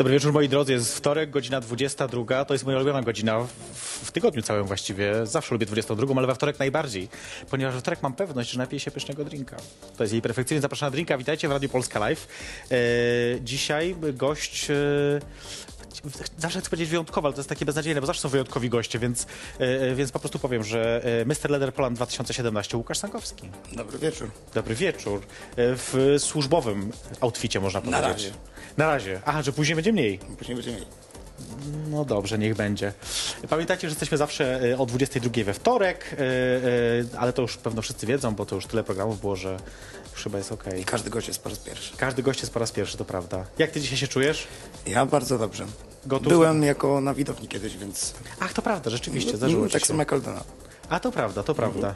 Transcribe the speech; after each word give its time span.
Dobry 0.00 0.14
wieczór 0.14 0.32
moi 0.32 0.48
drodzy, 0.48 0.72
jest 0.72 0.96
wtorek, 0.96 1.30
godzina 1.30 1.60
22, 1.60 2.44
to 2.44 2.54
jest 2.54 2.64
moja 2.64 2.76
ulubiona 2.76 3.02
godzina 3.02 3.40
w, 3.40 3.48
w 4.06 4.12
tygodniu 4.12 4.42
całym 4.42 4.66
właściwie. 4.66 5.26
Zawsze 5.26 5.54
lubię 5.54 5.66
22, 5.66 6.14
ale 6.16 6.26
we 6.26 6.34
wtorek 6.34 6.58
najbardziej, 6.58 7.08
ponieważ 7.50 7.74
we 7.74 7.80
wtorek 7.80 8.02
mam 8.02 8.12
pewność, 8.12 8.50
że 8.50 8.58
napiję 8.58 8.80
się 8.80 8.90
pysznego 8.90 9.24
drinka. 9.24 9.56
To 9.96 10.04
jest 10.04 10.12
jej 10.12 10.22
perfekcyjnie 10.22 10.60
zapraszana 10.60 10.90
na 10.90 10.90
drinka. 10.90 11.18
Witajcie 11.18 11.48
w 11.48 11.50
Radiu 11.50 11.68
Polska 11.68 11.98
Live. 11.98 12.28
E, 12.70 12.76
dzisiaj 13.40 13.96
gość... 14.12 14.70
E, 14.70 14.74
Zawsze 16.38 16.60
chcę 16.60 16.70
powiedzieć 16.70 16.88
wyjątkowy, 16.90 17.26
ale 17.26 17.34
to 17.34 17.40
jest 17.40 17.48
takie 17.48 17.64
beznadziejne, 17.66 18.00
bo 18.00 18.06
zawsze 18.06 18.22
są 18.22 18.28
wyjątkowi 18.28 18.68
goście, 18.70 18.98
więc, 18.98 19.26
e, 19.58 19.94
więc 19.94 20.12
po 20.12 20.18
prostu 20.18 20.38
powiem, 20.38 20.64
że 20.64 21.02
e, 21.04 21.24
Mr. 21.24 21.50
Leather 21.50 21.74
Poland 21.74 21.96
2017 21.96 22.76
Łukasz 22.76 22.98
Sankowski. 22.98 23.48
Dobry 23.72 23.98
wieczór. 23.98 24.30
Dobry 24.54 24.74
wieczór. 24.74 25.20
E, 25.20 25.24
W 25.56 26.14
służbowym 26.18 26.92
outficie 27.20 27.60
można 27.60 27.80
Na 27.80 27.84
powiedzieć. 28.00 28.24
razie. 28.24 28.30
Na 28.76 28.86
razie. 28.86 29.20
Aha, 29.26 29.42
że 29.42 29.52
później 29.52 29.76
będzie 29.76 29.92
mniej. 29.92 30.18
Później 30.18 30.54
będziemy 30.56 30.76
mieli. 30.76 30.88
No 31.90 32.04
dobrze, 32.04 32.38
niech 32.38 32.54
będzie. 32.54 32.92
Pamiętajcie, 33.48 33.88
że 33.88 33.92
jesteśmy 33.92 34.18
zawsze 34.18 34.70
e, 34.72 34.78
o 34.78 34.86
22 34.86 35.44
we 35.44 35.54
wtorek, 35.54 36.04
e, 36.12 36.16
e, 36.18 37.18
ale 37.18 37.32
to 37.32 37.42
już 37.42 37.56
pewno 37.56 37.82
wszyscy 37.82 38.06
wiedzą, 38.06 38.34
bo 38.34 38.46
to 38.46 38.54
już 38.54 38.66
tyle 38.66 38.84
programów 38.84 39.20
było, 39.20 39.36
że 39.36 39.56
już 40.12 40.22
chyba 40.22 40.38
jest 40.38 40.52
okej. 40.52 40.84
Każdy 40.84 41.10
gość 41.10 41.28
jest 41.28 41.42
po 41.42 41.48
raz 41.48 41.58
pierwszy. 41.58 41.96
Każdy 41.96 42.22
gość 42.22 42.40
jest 42.40 42.52
po 42.52 42.58
raz 42.58 42.72
pierwszy, 42.72 42.96
to 42.96 43.04
prawda. 43.04 43.44
Jak 43.58 43.70
ty 43.70 43.80
dzisiaj 43.80 43.98
się 43.98 44.08
czujesz? 44.08 44.46
Ja 44.86 45.06
bardzo 45.06 45.38
dobrze. 45.38 45.66
Gotów? 46.06 46.28
Byłem 46.28 46.62
jako 46.62 47.00
na 47.00 47.14
widowni 47.14 47.48
kiedyś, 47.48 47.76
więc... 47.76 48.14
Ach, 48.40 48.52
to 48.52 48.62
prawda, 48.62 48.90
rzeczywiście, 48.90 49.36
zdarzyło 49.36 49.66
ci 49.66 49.72
tak 49.72 49.86
samo 49.86 49.98
jak 49.98 50.12
Aldona. 50.12 50.44
A, 50.90 51.00
to 51.00 51.12
prawda, 51.12 51.42
to 51.42 51.54
prawda. 51.54 51.94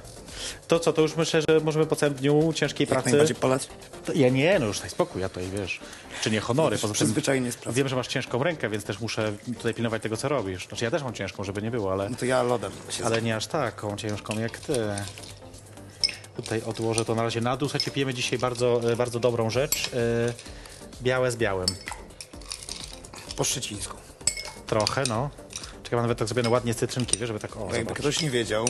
To 0.68 0.78
co, 0.80 0.92
to 0.92 1.02
już 1.02 1.16
myślę, 1.16 1.40
że 1.48 1.60
możemy 1.60 1.86
po 1.86 1.96
całym 1.96 2.14
dniu 2.14 2.52
ciężkiej 2.52 2.86
Jak 2.90 3.02
pracy... 3.02 3.34
polać. 3.34 3.68
To 4.04 4.12
Ja 4.12 4.28
nie, 4.28 4.58
no 4.58 4.66
już 4.66 4.80
daj 4.80 4.90
spokój, 4.90 5.22
ja 5.22 5.28
tutaj, 5.28 5.48
wiesz, 5.50 5.80
czynię 6.22 6.40
honory. 6.40 6.76
Poza 6.76 6.86
tym 6.86 6.94
Przyzwyczajenie 6.94 7.52
z 7.52 7.56
pracy. 7.56 7.76
wiem, 7.78 7.88
że 7.88 7.96
masz 7.96 8.06
ciężką 8.08 8.42
rękę, 8.42 8.68
więc 8.68 8.84
też 8.84 9.00
muszę 9.00 9.32
tutaj 9.58 9.74
pilnować 9.74 10.02
tego, 10.02 10.16
co 10.16 10.28
robisz. 10.28 10.68
Znaczy 10.68 10.84
ja 10.84 10.90
też 10.90 11.02
mam 11.02 11.14
ciężką, 11.14 11.44
żeby 11.44 11.62
nie 11.62 11.70
było, 11.70 11.92
ale... 11.92 12.08
No 12.10 12.16
to 12.16 12.24
ja 12.24 12.42
lodem 12.42 12.72
się 12.90 13.04
Ale 13.04 13.22
nie 13.22 13.36
aż 13.36 13.46
taką 13.46 13.96
ciężką 13.96 14.38
jak 14.38 14.58
ty. 14.58 14.74
Tutaj 16.36 16.62
odłożę 16.62 17.04
to 17.04 17.14
na 17.14 17.22
razie 17.22 17.40
na 17.40 17.56
dół. 17.56 17.68
Słuchajcie, 17.68 17.90
pijemy 17.90 18.14
dzisiaj 18.14 18.38
bardzo, 18.38 18.92
e, 18.92 18.96
bardzo 18.96 19.20
dobrą 19.20 19.50
rzecz. 19.50 19.90
e, 19.94 20.32
Białe 21.02 21.30
z 21.30 21.36
białym. 21.36 21.66
po 23.36 23.44
szczecińsku. 23.44 23.96
Trochę, 24.66 25.02
no. 25.08 25.30
Czekam 25.94 26.02
nawet 26.02 26.18
tak 26.18 26.28
zrobione 26.28 26.48
ładnie 26.50 26.74
z 26.74 26.76
cytrynki, 26.76 27.18
wiesz, 27.18 27.26
żeby 27.26 27.40
tak 27.40 27.56
o, 27.56 27.60
jakby 27.60 27.78
zobacz. 27.78 27.98
ktoś 27.98 28.20
nie 28.20 28.30
wiedział, 28.30 28.64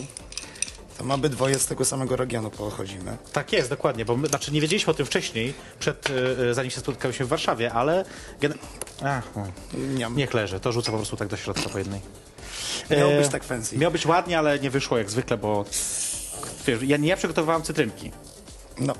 to 0.98 1.04
my 1.04 1.28
dwoje 1.28 1.58
z 1.58 1.66
tego 1.66 1.84
samego 1.84 2.16
regionu 2.16 2.50
pochodzimy. 2.50 3.16
Tak 3.32 3.52
jest, 3.52 3.70
dokładnie, 3.70 4.04
bo 4.04 4.16
my, 4.16 4.28
znaczy 4.28 4.52
nie 4.52 4.60
wiedzieliśmy 4.60 4.90
o 4.90 4.94
tym 4.94 5.06
wcześniej, 5.06 5.54
przed, 5.78 6.10
e, 6.10 6.50
e, 6.50 6.54
zanim 6.54 6.70
się 6.70 6.80
spotkaliśmy 6.80 7.26
w 7.26 7.28
Warszawie, 7.28 7.72
ale... 7.72 8.04
Gen... 8.40 8.54
Ach. 9.04 9.24
Nie, 9.74 10.08
niech 10.16 10.34
leży, 10.34 10.60
to 10.60 10.72
rzucę 10.72 10.90
po 10.90 10.96
prostu 10.96 11.16
tak 11.16 11.28
do 11.28 11.36
środka 11.36 11.68
po 11.68 11.78
jednej. 11.78 12.00
Miało 12.90 13.12
E, 13.12 13.20
być 13.20 13.28
tak 13.28 13.44
fancy. 13.44 13.78
Miało 13.78 13.92
być 13.92 14.06
ładnie, 14.06 14.38
ale 14.38 14.58
nie 14.58 14.70
wyszło 14.70 14.98
jak 14.98 15.10
zwykle, 15.10 15.36
bo... 15.36 15.64
Wiesz, 16.66 16.82
ja 16.82 16.96
nie 16.96 17.08
ja 17.08 17.16
przygotowywałem 17.16 17.62
cytrynki. 17.62 18.10
No, 18.78 18.94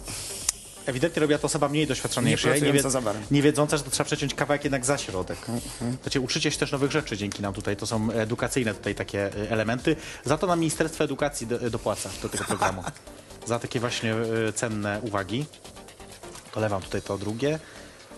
Ewidentnie 0.86 1.20
robiła 1.20 1.38
to 1.38 1.46
osoba 1.46 1.68
mniej 1.68 1.86
doświadczona 1.86 2.26
Nie 2.26 2.32
niż 2.32 2.44
ja, 2.44 2.56
i 2.56 2.80
za 2.80 3.00
barem. 3.00 3.22
nie 3.30 3.42
wiedząca, 3.42 3.76
że 3.76 3.82
to 3.82 3.90
trzeba 3.90 4.04
przeciąć 4.04 4.34
kawałek 4.34 4.64
jednak 4.64 4.84
za 4.84 4.98
środek. 4.98 5.38
Mhm. 5.48 5.96
Cię 6.10 6.20
uczycie 6.20 6.50
się 6.50 6.58
też 6.58 6.72
nowych 6.72 6.90
rzeczy 6.90 7.16
dzięki 7.16 7.42
nam 7.42 7.54
tutaj. 7.54 7.76
To 7.76 7.86
są 7.86 8.10
edukacyjne 8.10 8.74
tutaj 8.74 8.94
takie 8.94 9.26
e, 9.26 9.50
elementy. 9.50 9.96
Za 10.24 10.38
to 10.38 10.46
nam 10.46 10.58
Ministerstwo 10.60 11.04
Edukacji 11.04 11.46
do, 11.46 11.70
dopłaca 11.70 12.10
do 12.22 12.28
tego 12.28 12.44
programu. 12.44 12.82
za 13.46 13.58
takie 13.58 13.80
właśnie 13.80 14.14
e, 14.14 14.52
cenne 14.52 15.00
uwagi. 15.02 15.44
Dolewam 16.54 16.82
tutaj 16.82 17.02
to 17.02 17.18
drugie 17.18 17.58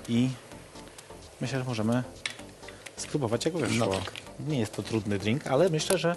i 0.08 0.28
myślę, 1.40 1.58
że 1.58 1.64
możemy 1.64 2.02
spróbować 2.96 3.44
jak 3.44 3.56
wyszło. 3.56 3.86
No 3.86 3.92
tak. 3.92 4.12
Nie 4.48 4.60
jest 4.60 4.72
to 4.72 4.82
trudny 4.82 5.18
drink, 5.18 5.46
ale 5.46 5.68
myślę, 5.68 5.98
że 5.98 6.16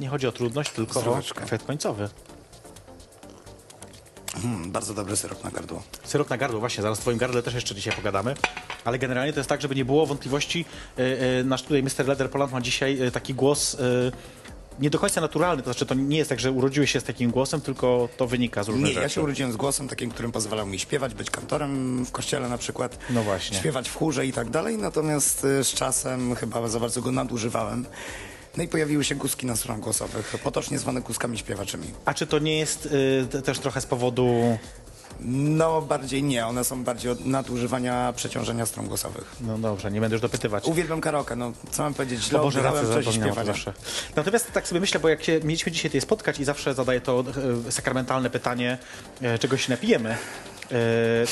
nie 0.00 0.08
chodzi 0.08 0.26
o 0.26 0.32
trudność, 0.32 0.70
tylko 0.70 1.00
o 1.00 1.02
Zdróweczka. 1.02 1.44
efekt 1.44 1.66
końcowy. 1.66 2.08
Mm, 4.44 4.70
bardzo 4.72 4.94
dobry 4.94 5.16
syrop 5.16 5.44
na 5.44 5.50
gardło. 5.50 5.82
Syrop 6.04 6.30
na 6.30 6.36
gardło, 6.36 6.60
właśnie, 6.60 6.82
zaraz 6.82 6.98
w 6.98 7.00
twoim 7.00 7.18
gardle 7.18 7.42
też 7.42 7.54
jeszcze 7.54 7.74
dzisiaj 7.74 7.92
pogadamy. 7.96 8.34
Ale 8.84 8.98
generalnie 8.98 9.32
to 9.32 9.40
jest 9.40 9.48
tak, 9.48 9.62
żeby 9.62 9.74
nie 9.74 9.84
było 9.84 10.06
wątpliwości, 10.06 10.64
e, 10.98 11.02
e, 11.40 11.44
nasz 11.44 11.62
tutaj 11.62 11.82
Mr. 11.82 12.06
Leder 12.06 12.30
Poland 12.30 12.52
ma 12.52 12.60
dzisiaj 12.60 13.02
e, 13.02 13.10
taki 13.10 13.34
głos 13.34 13.76
nie 14.80 14.90
do 14.90 14.98
końca 14.98 15.20
naturalny, 15.20 15.62
to 15.62 15.70
znaczy 15.72 15.86
to 15.86 15.94
nie 15.94 16.18
jest 16.18 16.30
tak, 16.30 16.40
że 16.40 16.52
urodziłeś 16.52 16.90
się 16.90 17.00
z 17.00 17.04
takim 17.04 17.30
głosem, 17.30 17.60
tylko 17.60 18.08
to 18.16 18.26
wynika 18.26 18.64
z 18.64 18.68
różnych 18.68 18.88
Nie, 18.88 18.94
rzeczy. 18.94 19.02
ja 19.02 19.08
się 19.08 19.22
urodziłem 19.22 19.52
z 19.52 19.56
głosem 19.56 19.88
takim, 19.88 20.10
którym 20.10 20.32
pozwalał 20.32 20.66
mi 20.66 20.78
śpiewać, 20.78 21.14
być 21.14 21.30
kantorem 21.30 22.04
w 22.04 22.12
kościele 22.12 22.48
na 22.48 22.58
przykład. 22.58 22.98
No 23.10 23.22
właśnie. 23.22 23.58
Śpiewać 23.58 23.88
w 23.88 23.94
chórze 23.94 24.26
i 24.26 24.32
tak 24.32 24.50
dalej, 24.50 24.78
natomiast 24.78 25.40
z 25.40 25.66
czasem 25.66 26.34
chyba 26.34 26.68
za 26.68 26.80
bardzo 26.80 27.02
go 27.02 27.12
nadużywałem. 27.12 27.86
No 28.56 28.62
i 28.62 28.68
pojawiły 28.68 29.04
się 29.04 29.14
guski 29.14 29.46
na 29.46 29.56
stronach 29.56 29.80
głosowych, 29.82 30.34
potocznie 30.44 30.78
zwane 30.78 31.00
guskami 31.00 31.38
śpiewaczymi. 31.38 31.86
A 32.04 32.14
czy 32.14 32.26
to 32.26 32.38
nie 32.38 32.58
jest 32.58 32.88
te- 33.30 33.42
też 33.42 33.58
trochę 33.58 33.80
z 33.80 33.86
powodu... 33.86 34.58
No 35.22 35.82
bardziej 35.82 36.22
nie, 36.22 36.46
one 36.46 36.64
są 36.64 36.84
bardziej 36.84 37.12
od 37.12 37.26
nadużywania 37.26 38.12
przeciążenia 38.16 38.66
stron 38.66 38.86
głosowych. 38.86 39.36
No 39.40 39.58
dobrze, 39.58 39.90
nie 39.90 40.00
będę 40.00 40.14
już 40.14 40.22
dopytywać. 40.22 40.64
Uwielbiam 40.66 41.00
karaoke, 41.00 41.36
no 41.36 41.52
co 41.70 41.82
mam 41.82 41.94
powiedzieć, 41.94 42.24
źle 42.24 42.38
Boże, 42.38 42.62
rację, 42.62 42.80
w 42.82 42.94
czasie 42.94 43.02
zapomniałem 43.02 43.32
o 43.32 43.34
tym 43.36 43.44
śpiewania. 43.44 43.46
zawsze. 43.46 43.72
Natomiast 44.16 44.52
tak 44.52 44.68
sobie 44.68 44.80
myślę, 44.80 45.00
bo 45.00 45.08
jak 45.08 45.22
się 45.24 45.40
mieliśmy 45.44 45.72
dzisiaj 45.72 45.90
tutaj 45.90 46.00
spotkać 46.00 46.40
i 46.40 46.44
zawsze 46.44 46.74
zadaję 46.74 47.00
to 47.00 47.24
e, 47.68 47.72
sakramentalne 47.72 48.30
pytanie, 48.30 48.78
e, 49.22 49.38
czego 49.38 49.56
się 49.56 49.70
napijemy, 49.72 50.16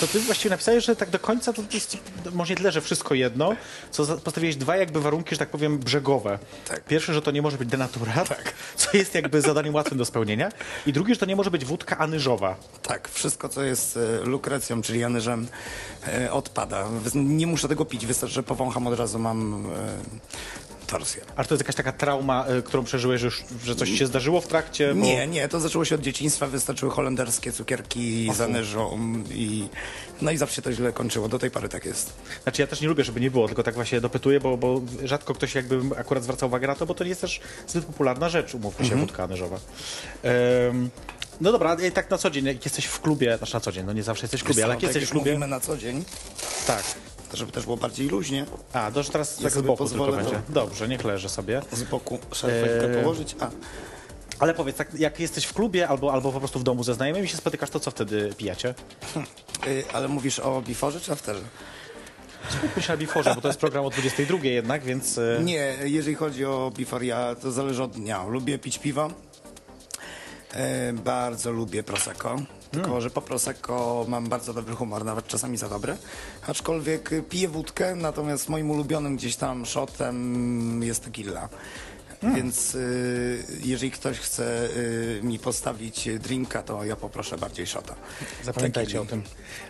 to 0.01 0.07
ty 0.07 0.21
właściwie 0.21 0.51
napisałeś, 0.51 0.85
że 0.85 0.97
tak 0.97 1.11
do 1.11 1.19
końca 1.19 1.53
to 1.53 1.63
jest 1.73 1.97
może 2.33 2.53
nie 2.53 2.57
tyle, 2.57 2.73
że 2.73 2.81
wszystko 2.81 3.15
jedno, 3.15 3.57
co 3.91 4.19
postawiłeś 4.19 4.57
dwa 4.57 4.77
jakby 4.77 5.01
warunki, 5.01 5.35
że 5.35 5.39
tak 5.39 5.49
powiem, 5.49 5.79
brzegowe. 5.79 6.39
Tak. 6.69 6.85
Pierwszy, 6.85 7.15
że 7.15 7.23
to 7.23 7.31
nie 7.31 7.43
może 7.43 7.59
być 7.59 7.69
denaturat, 7.69 8.29
co 8.77 8.97
jest 8.97 9.15
jakby 9.15 9.41
zadaniem 9.41 9.75
łatwym 9.75 9.99
do 9.99 10.05
spełnienia 10.05 10.49
i 10.87 10.93
drugi, 10.93 11.15
że 11.15 11.21
to 11.21 11.27
nie 11.27 11.37
może 11.37 11.51
być 11.51 11.65
wódka 11.65 11.99
anyżowa. 11.99 12.57
Tak, 12.83 13.09
wszystko 13.09 13.49
co 13.49 13.63
jest 13.63 13.97
e, 13.97 14.25
lukrecją, 14.25 14.83
czyli 14.83 15.01
janyżem 15.01 15.49
e, 16.07 16.33
odpada. 16.33 16.89
Nie 17.15 17.47
muszę 17.47 17.69
tego 17.69 17.85
pić, 17.85 18.07
wystarczy, 18.07 18.35
że 18.35 18.43
powącham 18.43 18.87
od 18.87 18.99
razu 18.99 19.19
mam 19.19 19.67
e, 20.89 20.93
torsję. 20.93 21.25
A 21.37 21.45
to 21.45 21.55
jest 21.55 21.63
jakaś 21.63 21.75
taka 21.75 21.93
trauma, 21.93 22.47
e, 22.47 22.63
którą 22.63 22.85
przeżyłeś, 22.85 23.21
że, 23.21 23.27
już, 23.27 23.45
że 23.65 23.77
coś 23.77 23.91
się 23.91 24.07
zdarzyło 24.07 24.41
w 24.41 24.47
trakcie? 24.47 24.95
Bo... 24.95 25.01
Nie, 25.01 25.27
nie, 25.27 25.49
to 25.49 25.61
zaczęło 25.61 25.85
się 25.85 25.95
od 25.95 26.01
dzieciństwa, 26.01 26.47
wystarczyły 26.47 26.93
holenderskie 26.93 27.53
cukierki 27.53 28.31
z 28.35 28.41
anyżą 28.41 28.99
i 29.31 29.69
no 30.23 30.31
i 30.31 30.37
zawsze 30.37 30.57
się 30.57 30.63
to 30.63 30.73
źle 30.73 30.93
kończyło, 30.93 31.29
do 31.29 31.39
tej 31.39 31.51
pory 31.51 31.69
tak 31.69 31.85
jest. 31.85 32.13
Znaczy 32.43 32.63
ja 32.63 32.67
też 32.67 32.81
nie 32.81 32.89
lubię, 32.89 33.05
żeby 33.05 33.21
nie 33.21 33.31
było, 33.31 33.47
tylko 33.47 33.63
tak 33.63 33.75
właśnie 33.75 34.01
dopytuję, 34.01 34.41
bo, 34.41 34.57
bo 34.57 34.81
rzadko 35.05 35.35
ktoś 35.35 35.55
jakby 35.55 35.81
akurat 35.97 36.23
zwraca 36.23 36.47
uwagę 36.47 36.67
na 36.67 36.75
to, 36.75 36.87
bo 36.87 36.95
to 36.95 37.05
nie 37.05 37.11
jest 37.11 37.21
też 37.21 37.41
zbyt 37.67 37.85
popularna 37.85 38.29
rzecz, 38.29 38.55
umówmy 38.55 38.87
się, 38.87 38.97
wódka 38.97 39.25
anyżowa. 39.25 39.59
No 41.41 41.53
dobra, 41.53 41.77
i 41.89 41.93
tak 41.93 42.11
na 42.11 42.19
co 42.19 42.31
dzień, 42.31 42.47
jak 42.47 42.65
jesteś 42.65 42.85
w 42.85 43.01
klubie, 43.01 43.39
znaczy 43.39 43.55
na 43.55 43.61
co 43.61 43.73
dzień, 43.73 43.87
no 43.87 43.93
nie 43.93 44.03
zawsze 44.03 44.25
jesteś 44.25 44.41
w 44.41 44.45
klubie, 44.45 44.65
ale 44.65 44.75
jak 44.75 44.81
tak 44.81 44.89
jesteś 44.89 45.03
w 45.03 45.07
jak 45.07 45.11
klubie, 45.11 45.31
mówimy 45.31 45.47
na 45.47 45.61
co 45.61 45.77
dzień, 45.77 46.05
tak. 46.67 46.85
Żeby 47.37 47.53
też 47.53 47.65
było 47.65 47.77
bardziej 47.77 48.09
luźnie, 48.09 48.45
A, 48.73 48.91
to 48.91 49.03
że 49.03 49.11
teraz 49.11 49.37
tak 49.37 49.51
z 49.53 49.55
boku 49.55 49.63
tylko 49.63 49.77
pozwolę, 49.77 50.17
będzie. 50.17 50.31
to- 50.33 50.41
Dobrze, 50.53 50.89
niech 50.89 51.05
leży 51.05 51.29
sobie. 51.29 51.63
z 51.73 51.83
boku 51.83 52.19
szarfetkę 52.33 52.95
Eee. 52.95 53.03
położyć, 53.03 53.37
a 53.41 53.51
Ale 54.39 54.55
powiedz, 54.55 54.77
tak, 54.77 54.95
jak 54.95 55.21
jesteś 55.21 55.45
w 55.45 55.53
klubie 55.55 55.89
albo, 55.89 56.13
albo 56.13 56.33
po 56.33 56.39
prostu 56.39 56.59
w 56.59 56.63
domu 56.63 56.85
ze 56.85 56.95
znajomymi 56.95 57.27
i 57.27 57.29
się 57.31 57.37
spotykasz, 57.37 57.71
to 57.71 57.81
co 57.81 57.91
wtedy 57.91 58.35
pijacie? 58.37 58.75
y, 59.67 59.85
ale 59.93 60.09
mówisz 60.09 60.39
o 60.39 60.63
biforze 60.63 61.01
czy 61.01 61.13
afterze? 61.13 61.41
Skupmy 62.51 62.83
się 62.83 62.93
na 62.93 62.97
biforze, 62.97 63.35
bo 63.35 63.41
to 63.41 63.49
jest 63.49 63.61
program 63.61 63.85
o 63.85 63.91
22 63.91 64.39
jednak, 64.43 64.83
więc... 64.85 65.19
e, 65.19 65.41
Nie, 65.45 65.75
jeżeli 65.85 66.17
chodzi 66.17 66.45
o 66.45 66.73
bifor, 66.77 67.03
ja 67.03 67.35
to 67.35 67.53
zależy 67.53 67.83
od 67.83 67.91
dnia. 67.93 68.25
Lubię 68.25 68.59
pić 68.59 68.79
piwo. 68.79 69.11
E, 70.55 70.93
bardzo 70.93 71.53
lubię 71.53 71.83
prosecco. 71.83 72.37
Tylko, 72.71 73.01
że 73.01 73.11
po 73.11 73.23
prosecco 73.23 74.05
mam 74.09 74.29
bardzo 74.29 74.55
dobry 74.55 74.75
humor, 74.75 75.05
nawet 75.05 75.27
czasami 75.27 75.57
za 75.57 75.69
dobry. 75.69 75.97
Aczkolwiek 76.47 77.13
y, 77.13 77.23
piję 77.23 77.49
wódkę, 77.49 77.95
natomiast 77.95 78.49
moim 78.49 78.71
ulubionym 78.71 79.17
gdzieś 79.17 79.37
tam 79.37 79.67
shotem 79.67 80.83
jest 80.83 81.05
tequila. 81.05 81.49
Więc 82.23 82.75
y, 82.75 83.45
jeżeli 83.65 83.91
ktoś 83.91 84.19
chce 84.19 84.69
y, 84.77 85.21
mi 85.23 85.39
postawić 85.39 86.09
drinka, 86.19 86.63
to 86.63 86.85
ja 86.85 86.97
poproszę 86.97 87.39
bardziej 87.39 87.67
shota. 87.67 87.95
Zapamiętajcie 88.45 88.93
Tequili. 88.93 89.21
o 89.21 89.23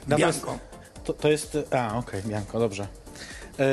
tym. 0.06 0.16
Bianco. 0.18 0.58
To, 1.04 1.12
to 1.12 1.28
jest... 1.30 1.58
A, 1.70 1.98
okej, 1.98 2.22
Bianko, 2.22 2.58
dobrze. 2.58 2.86
E, 3.58 3.64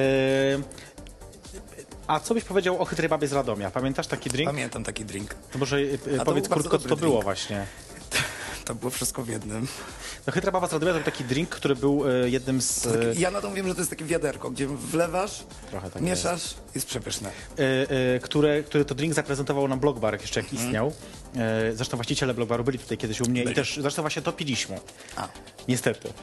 A 2.08 2.20
co 2.20 2.34
byś 2.34 2.44
powiedział 2.44 2.82
o 2.82 2.86
chytrej 2.86 3.10
babie 3.10 3.28
z 3.28 3.34
Radomia? 3.34 3.72
Pamiętasz 3.72 4.08
taki 4.08 4.30
drink? 4.30 4.50
Pamiętam 4.50 4.84
taki 4.84 5.06
drink. 5.06 5.34
To 5.52 5.60
może 5.60 5.78
e, 5.78 6.18
to 6.18 6.26
powiedz 6.26 6.48
był 6.48 6.56
bardzo 6.56 6.70
krótko, 6.70 6.78
co 6.78 6.84
to 6.84 6.90
dobry 6.90 7.02
było 7.02 7.12
drink. 7.12 7.24
właśnie. 7.24 7.66
To 8.66 8.76
było 8.76 8.90
wszystko 8.92 9.24
w 9.24 9.28
jednym. 9.30 9.68
No 10.28 10.34
chytra 10.34 10.52
baba 10.52 10.68
z 10.68 10.74
Radomia 10.74 10.94
to 10.94 11.00
był 11.00 11.06
taki 11.06 11.24
drink, 11.24 11.50
który 11.50 11.76
był 11.76 12.10
e, 12.10 12.30
jednym 12.30 12.62
z... 12.62 12.82
To 12.82 13.02
E, 13.02 13.08
taki, 13.08 13.22
ja 13.22 13.32
na 13.32 13.42
to 13.42 13.52
wiem, 13.52 13.68
że 13.68 13.76
to 13.76 13.82
jest 13.82 13.90
takie 13.90 14.06
wiaderko, 14.06 14.52
gdzie 14.52 14.68
wlewasz, 14.68 15.44
Trochę 15.70 15.90
tak 15.90 16.02
mieszasz, 16.02 16.42
jest 16.44 16.65
przepyszne. 16.84 17.30
e, 17.60 17.62
e, 18.16 18.20
które, 18.20 18.64
który 18.64 18.86
to 18.86 18.96
drink 18.96 19.14
zaprezentował 19.14 19.68
nam 19.68 19.80
Blockbar 19.80 20.22
jeszcze 20.22 20.40
jak 20.40 20.54
istniał. 20.54 20.94
E, 21.36 21.74
zresztą 21.74 21.98
właściciele 21.98 22.34
Blockbaru 22.34 22.64
byli 22.64 22.80
tutaj 22.80 22.98
kiedyś 22.98 23.22
u 23.22 23.26
mnie 23.30 23.44
i 23.44 23.54
też 23.54 23.78
zresztą 23.82 24.02
właśnie 24.02 24.22
to 24.22 24.32
piliśmy. 24.32 24.80
A, 25.16 25.28
Niestety. 25.68 26.14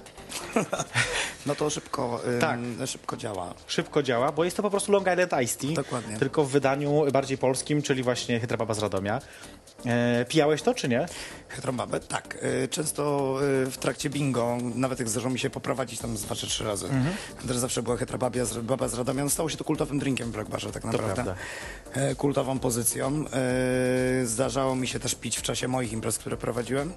no 1.46 1.54
to 1.54 1.70
szybko, 1.70 2.20
Tak. 2.40 2.60
szybko 2.86 3.16
działa. 3.16 3.54
Szybko 3.66 4.02
działa, 4.02 4.32
bo 4.32 4.44
jest 4.44 4.56
to 4.56 4.62
po 4.62 4.70
prostu 4.70 4.92
Long 4.92 5.06
Island 5.12 5.32
Iced 5.42 5.58
Tea. 5.60 5.72
Dokładnie. 5.72 6.18
Tylko 6.18 6.44
w 6.44 6.50
wydaniu 6.50 7.04
bardziej 7.12 7.38
polskim, 7.38 7.82
czyli 7.82 8.02
właśnie 8.02 8.40
chytra 8.40 8.56
baba 8.56 8.74
z 8.74 8.78
Radomia. 8.78 9.20
E, 9.86 10.24
pijałeś 10.28 10.62
to, 10.62 10.74
czy 10.74 10.88
nie? 10.88 11.06
Heterombabę? 11.48 12.00
Tak. 12.00 12.38
Często 12.70 13.34
w 13.70 13.76
trakcie 13.80 14.10
bingo, 14.10 14.58
nawet 14.74 14.98
jak 14.98 15.08
zdarzyło 15.08 15.32
mi 15.32 15.38
się 15.38 15.50
poprowadzić 15.50 16.00
tam 16.00 16.14
dwa 16.14 16.34
czy 16.34 16.46
trzy 16.46 16.64
razy, 16.64 16.86
Mhm. 16.86 17.14
też 17.48 17.56
zawsze 17.56 17.82
była 17.82 17.96
heterobabia 17.96 18.44
z, 18.44 18.58
baba 18.58 18.88
z 18.88 18.94
Radomia. 18.94 19.24
No, 19.24 19.30
Stało 19.30 19.48
się 19.48 19.56
to 19.56 19.64
kultowym 19.64 19.98
drinkiem 19.98 20.32
Barze 20.48 20.72
tak 20.72 20.84
naprawdę. 20.84 21.34
E, 21.92 22.14
Kultową 22.14 22.58
pozycją. 22.58 23.24
E, 24.22 24.26
Zdarzało 24.26 24.74
mi 24.76 24.88
się 24.88 24.98
też 25.00 25.14
pić 25.14 25.38
w 25.38 25.42
czasie 25.42 25.68
moich 25.68 25.92
imprez, 25.92 26.18
które 26.18 26.36
prowadziłem. 26.36 26.92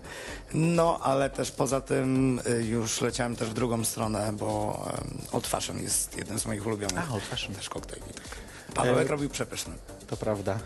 No, 0.54 1.00
ale 1.04 1.30
też 1.30 1.52
poza 1.52 1.82
tym 1.82 2.40
y, 2.48 2.64
już 2.64 3.02
leciałem 3.02 3.36
też 3.36 3.50
w 3.50 3.54
drugą 3.54 3.84
stronę, 3.86 4.34
bo 4.34 4.80
Old 5.32 5.48
Fashion 5.48 5.80
jest 5.82 6.18
jednym 6.18 6.40
z 6.40 6.46
moich 6.46 6.68
ulubionych. 6.68 7.12
A, 7.12 7.14
Old 7.14 7.24
Fashion. 7.24 7.56
Też 7.56 7.70
koktajli, 7.70 8.14
tak. 8.14 8.24
Pawełek 8.74 9.08
E, 9.08 9.12
robił 9.12 9.30
przepyszny. 9.30 9.74
To 10.08 10.18
prawda. 10.18 10.60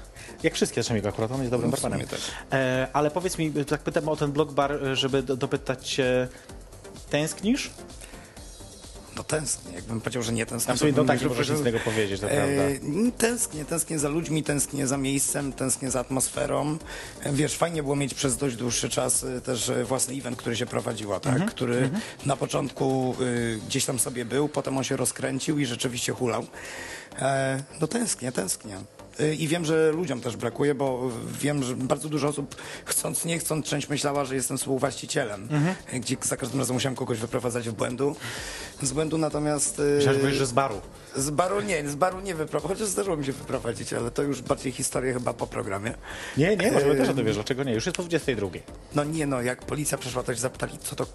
Jak 0.44 0.54
wszystkie 0.54 0.76
zresztą 0.76 0.96
jego 0.96 1.10
akurat, 1.10 1.32
on 1.32 1.40
jest 1.40 1.52
dobrym 1.52 1.72
No, 1.72 1.78
barmanem. 1.78 2.08
E, 2.52 2.88
ale 2.94 3.12
powiedz 3.12 3.38
mi, 3.38 3.52
tak 3.52 3.82
pytam 3.82 4.10
o 4.10 4.16
ten 4.16 4.32
blog 4.32 4.52
bar, 4.52 4.72
e, 4.72 4.96
żeby 4.96 5.24
do, 5.24 5.38
dopytać 5.38 5.90
cię, 5.90 6.28
tęsknisz? 7.10 7.72
No 9.20 9.24
tęsknię. 9.24 9.74
Jakbym 9.76 10.02
powiedział, 10.02 10.24
że 10.24 10.34
nie 10.34 10.46
tęsknię, 10.46 10.74
A 10.74 10.76
w 10.76 10.80
sumie 10.80 10.92
to 10.94 10.98
bym 10.98 11.08
tak, 11.08 11.22
nie 11.22 11.28
możesz 11.28 11.48
że- 11.48 11.54
nic 11.54 11.62
innego 11.62 11.80
powiedzieć, 11.80 12.22
to 12.22 12.28
prawda. 12.28 12.44
E, 12.64 13.12
tęsknię, 13.18 13.66
tęsknię 13.66 14.00
za 14.00 14.10
ludźmi, 14.10 14.44
tęsknię 14.44 14.88
za 14.88 14.98
miejscem, 14.98 15.54
tęsknię 15.54 15.92
za 15.92 16.00
atmosferą. 16.00 16.78
E, 17.24 17.34
Wiesz, 17.34 17.56
fajnie 17.58 17.84
było 17.84 17.96
mieć 17.96 18.14
przez 18.14 18.38
dość 18.38 18.56
dłuższy 18.56 18.90
czas 18.90 19.24
e, 19.24 19.42
też 19.42 19.70
e, 19.70 19.84
własny 19.86 20.14
event, 20.16 20.38
który 20.38 20.56
się 20.56 20.66
prowadziła, 20.66 21.20
tak? 21.20 21.34
Mhm, 21.34 21.52
który 21.52 21.90
na 22.26 22.36
początku 22.38 23.16
e, 23.56 23.68
gdzieś 23.68 23.86
tam 23.86 24.00
sobie 24.00 24.26
był, 24.26 24.50
potem 24.50 24.78
on 24.78 24.84
się 24.84 24.98
rozkręcił 24.98 25.60
i 25.60 25.66
rzeczywiście 25.66 26.14
hulał. 26.14 26.46
E, 27.20 27.64
no 27.82 27.88
tęsknię, 27.88 28.32
tęsknię. 28.32 28.78
E, 29.20 29.34
I 29.34 29.48
wiem, 29.48 29.66
że 29.66 29.92
ludziom 29.92 30.22
też 30.22 30.38
brakuje, 30.38 30.76
bo 30.76 31.12
wiem, 31.42 31.64
że 31.64 31.76
bardzo 31.76 32.10
dużo 32.10 32.28
osób 32.28 32.56
chcąc, 32.86 33.26
nie 33.26 33.40
chcąc, 33.40 33.66
część 33.66 33.90
myślała, 33.90 34.26
że 34.26 34.36
jestem 34.36 34.58
współwłaścicielem, 34.58 35.42
Mhm. 35.52 35.76
gdzie 36.02 36.16
za 36.22 36.38
każdym 36.38 36.60
razem 36.60 36.74
musiałem 36.74 36.96
kogoś 36.96 37.18
wyprowadzać 37.20 37.70
w 37.70 37.74
błędu. 37.74 38.16
Z 38.82 38.92
błędu 38.92 39.18
natomiast... 39.18 39.80
e, 39.80 39.84
Myślałem, 39.84 40.34
że 40.34 40.46
z 40.46 40.52
baru. 40.52 40.82
z 41.16 41.30
baru 41.30 41.62
nie, 41.62 41.90
z 41.90 41.96
baru 41.96 42.20
nie 42.20 42.36
wyprowadzić, 42.36 42.78
chociaż 42.78 42.88
zdarzyło 42.92 43.18
mi 43.18 43.26
się 43.26 43.32
wyprowadzić, 43.32 43.94
ale 43.94 44.12
to 44.12 44.22
już 44.24 44.42
bardziej 44.42 44.72
historia 44.72 45.14
chyba 45.14 45.34
po 45.34 45.48
programie. 45.48 45.94
Nie, 46.38 46.58
nie, 46.58 46.72
możemy 46.72 46.94
E, 46.94 46.98
też 46.98 47.10
o 47.10 47.14
tym 47.14 47.26
wiesz, 47.26 47.36
dlaczego 47.36 47.64
nie? 47.64 47.74
Już 47.74 47.86
jest 47.86 47.96
po 47.98 48.04
22. 48.04 48.48
No 48.96 49.04
nie 49.04 49.26
no, 49.28 49.42
jak 49.42 49.62
policja 49.66 49.98
przeszła, 49.98 50.24
to 50.24 50.34
się 50.34 50.40
zapytali, 50.40 50.78
co 50.84 50.96
to 50.96 51.06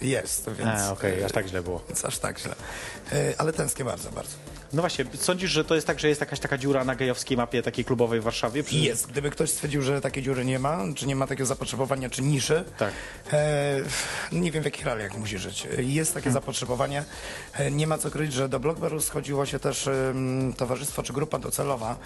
jest, 0.00 0.50
więc... 0.58 0.80
A, 0.80 0.92
okej, 0.92 1.24
aż 1.24 1.32
tak 1.32 1.46
źle 1.48 1.62
było. 1.62 1.82
Więc 1.88 2.04
aż 2.04 2.18
tak 2.18 2.38
źle. 2.38 2.54
Ale 3.38 3.52
tęsknię 3.52 3.84
bardzo, 3.84 4.10
bardzo. 4.10 4.32
No 4.72 4.82
właśnie, 4.82 5.04
sądzisz, 5.14 5.50
że 5.50 5.64
to 5.64 5.74
jest 5.74 5.86
tak, 5.86 6.00
że 6.00 6.08
jest 6.08 6.20
jakaś 6.20 6.40
taka 6.40 6.58
dziura 6.58 6.84
na 6.84 6.94
gejowskiej 6.94 7.36
mapie 7.36 7.62
takiej 7.62 7.84
klubowej 7.84 8.20
w 8.20 8.24
Warszawie? 8.24 8.62
Przy- 8.62 8.76
Jest. 8.76 9.06
Gdyby 9.06 9.30
ktoś 9.30 9.50
stwierdził, 9.50 9.82
że 9.82 10.00
takiej 10.00 10.22
dziury 10.22 10.44
nie 10.44 10.58
ma, 10.58 10.78
czy 10.96 11.06
nie 11.06 11.16
ma 11.16 11.26
takiego 11.26 11.46
zapotrzebowania, 11.46 12.10
czy 12.10 12.22
niszy, 12.22 12.64
Tak. 12.78 12.92
e, 13.32 13.76
nie 14.32 14.52
wiem 14.52 14.62
w 14.62 14.64
jakich 14.64 14.84
realiach 14.84 15.18
musi 15.18 15.38
żyć. 15.38 15.66
E, 15.78 15.82
Jest 15.82 16.14
takie 16.14 16.30
zapotrzebowanie. 16.30 17.04
E, 17.54 17.70
nie 17.70 17.86
ma 17.86 17.98
co 17.98 18.10
kryć, 18.10 18.32
że 18.32 18.48
do 18.48 18.60
Blockbaru 18.60 19.00
schodziło 19.00 19.46
się 19.46 19.58
też 19.58 19.88
towarzystwo 20.56 21.02
czy 21.02 21.12
grupa 21.12 21.38
docelowa, 21.38 21.96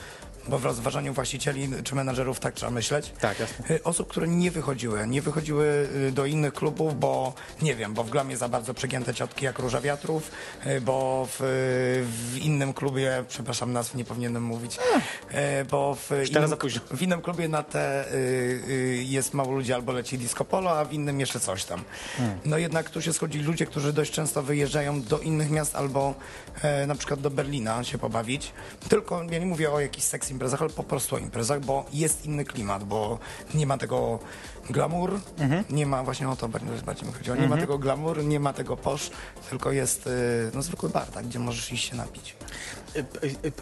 bo 0.48 0.58
w 0.58 0.64
rozważaniu 0.64 1.12
właścicieli 1.14 1.68
czy 1.84 1.94
menadżerów 1.94 2.40
tak 2.40 2.54
trzeba 2.54 2.70
myśleć. 2.72 3.12
Tak, 3.20 3.40
jasne. 3.40 3.64
E, 3.76 3.84
Osób, 3.84 4.08
które 4.08 4.28
nie 4.28 4.50
wychodziły, 4.50 5.06
nie 5.06 5.22
wychodziły 5.22 5.88
y, 6.08 6.12
do 6.12 6.26
innych 6.26 6.54
klubów, 6.54 7.00
bo 7.00 7.34
nie 7.62 7.74
wiem, 7.76 7.94
bo 7.94 8.04
w 8.04 8.10
glamie 8.10 8.36
za 8.36 8.48
bardzo 8.48 8.74
przegięte 8.74 9.14
ciotki 9.14 9.44
jak 9.44 9.58
Róża 9.58 9.80
Wiatrów, 9.80 10.30
y, 10.66 10.80
bo 10.80 11.28
w, 11.30 11.36
w 12.32 12.38
innym 12.52 12.72
klubie, 12.72 13.24
przepraszam, 13.28 13.72
nazw 13.72 13.94
nie 13.94 14.04
powinienem 14.04 14.42
mówić, 14.42 14.78
e, 15.30 15.64
bo 15.64 15.94
w 15.94 16.10
innym, 16.30 16.50
w 16.90 17.02
innym 17.02 17.22
klubie 17.22 17.48
na 17.48 17.62
te 17.62 18.12
y, 18.12 18.16
y, 18.68 19.04
jest 19.08 19.34
mało 19.34 19.52
ludzi 19.52 19.72
albo 19.72 19.92
leci 19.92 20.18
disco 20.18 20.44
polo, 20.44 20.78
a 20.78 20.84
w 20.84 20.92
innym 20.92 21.20
jeszcze 21.20 21.40
coś 21.40 21.64
tam. 21.64 21.84
Hmm. 22.16 22.38
No 22.44 22.58
jednak 22.58 22.90
tu 22.90 23.02
się 23.02 23.12
schodzili 23.12 23.44
ludzie, 23.44 23.66
którzy 23.66 23.92
dość 23.92 24.12
często 24.12 24.42
wyjeżdżają 24.42 25.02
do 25.02 25.18
innych 25.18 25.50
miast 25.50 25.76
albo 25.76 26.14
e, 26.62 26.86
na 26.86 26.94
przykład 26.94 27.20
do 27.20 27.30
Berlina 27.30 27.84
się 27.84 27.98
pobawić. 27.98 28.52
Tylko 28.88 29.22
ja 29.30 29.38
nie 29.38 29.46
mówię 29.46 29.72
o 29.72 29.80
jakichś 29.80 30.06
seks 30.06 30.30
imprezach, 30.30 30.60
ale 30.60 30.70
po 30.70 30.82
prostu 30.82 31.16
o 31.16 31.18
imprezach, 31.18 31.60
bo 31.60 31.84
jest 31.92 32.26
inny 32.26 32.44
klimat, 32.44 32.84
bo 32.84 33.18
nie 33.54 33.66
ma 33.66 33.78
tego 33.78 34.18
glamour, 34.70 35.20
Mhm. 35.38 35.64
nie 35.70 35.86
ma, 35.86 36.02
właśnie 36.04 36.28
o 36.28 36.36
to 36.36 36.48
bardziej, 36.48 37.08
mi 37.08 37.12
chodziło, 37.14 37.36
nie 37.36 37.48
ma 37.48 37.56
tego 37.56 37.78
glamour, 37.78 38.24
nie 38.24 38.40
ma 38.40 38.52
tego 38.52 38.76
posz, 38.76 39.10
tylko 39.50 39.72
jest 39.72 40.06
y, 40.06 40.10
no, 40.54 40.62
zwykły 40.62 40.88
bar, 40.88 41.06
tak, 41.06 41.26
gdzie 41.26 41.38
możesz 41.38 41.72
iść 41.72 41.88
się 41.90 41.96
napić. 41.96 42.36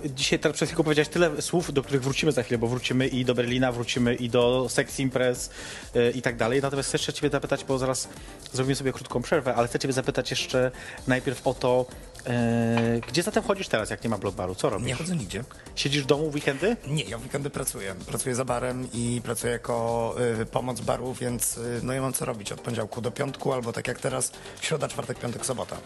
Dzisiaj 0.05 0.39
teraz 0.39 0.57
przed 0.57 0.69
chwilą 0.69 0.85
powiedziałeś 0.85 1.09
tyle 1.09 1.43
słów, 1.43 1.73
do 1.73 1.83
których 1.83 2.03
wrócimy 2.03 2.33
za 2.33 2.43
chwilę, 2.43 2.59
bo 2.59 2.67
wrócimy 2.67 3.09
i 3.09 3.25
do 3.25 3.35
Berlina, 3.35 3.73
wrócimy 3.73 4.15
i 4.15 4.29
do 4.29 4.67
Sex 4.69 5.01
Imprez 5.01 5.51
e, 5.95 6.11
i 6.11 6.23
tak 6.23 6.37
dalej. 6.37 6.61
Natomiast 6.63 6.89
chcę 6.89 6.99
jeszcze 6.99 7.13
ciebie 7.13 7.31
zapytać, 7.31 7.65
bo 7.65 7.79
zaraz 7.79 8.09
zrobimy 8.53 8.75
sobie 8.75 8.93
krótką 8.93 9.23
przerwę, 9.23 9.55
ale 9.55 9.69
chcę 9.69 9.79
ciebie 9.79 9.93
zapytać 9.93 10.31
jeszcze 10.31 10.71
najpierw 11.07 11.47
o 11.47 11.55
to, 11.55 11.87
e, 12.27 13.01
gdzie 13.09 13.23
zatem 13.23 13.43
chodzisz 13.43 13.69
teraz, 13.69 13.91
jak 13.91 14.05
nie 14.05 14.11
ma 14.11 14.19
blogbaru? 14.19 14.55
Co 14.55 14.71
robisz? 14.71 14.87
Nie 14.87 14.95
chodzę 14.95 15.17
nigdzie. 15.17 15.45
Siedzisz 15.77 16.03
w 16.03 16.07
domu 16.07 16.31
w 16.31 16.35
weekendy? 16.35 16.77
Nie, 16.87 17.05
ja 17.05 17.19
w 17.19 17.23
weekendy 17.23 17.51
pracuję. 17.51 17.95
Pracuję 18.07 18.35
za 18.35 18.45
barem 18.45 18.89
i 18.95 19.21
pracuję 19.25 19.53
jako 19.53 20.15
y, 20.41 20.47
pomoc 20.47 20.81
baru, 20.81 21.15
więc 21.15 21.59
y, 21.59 21.81
no 21.83 21.93
ja 21.93 22.01
mam 22.01 22.13
co 22.13 22.25
robić 22.25 22.53
od 22.53 22.61
poniedziałku 22.61 23.01
do 23.01 23.11
piątku, 23.11 23.53
albo 23.53 23.73
tak 23.73 23.89
jak 23.89 24.01
teraz, 24.01 24.33
środa, 24.61 24.89
czwartek, 24.89 25.19
piątek, 25.19 25.47
sobota. 25.47 25.77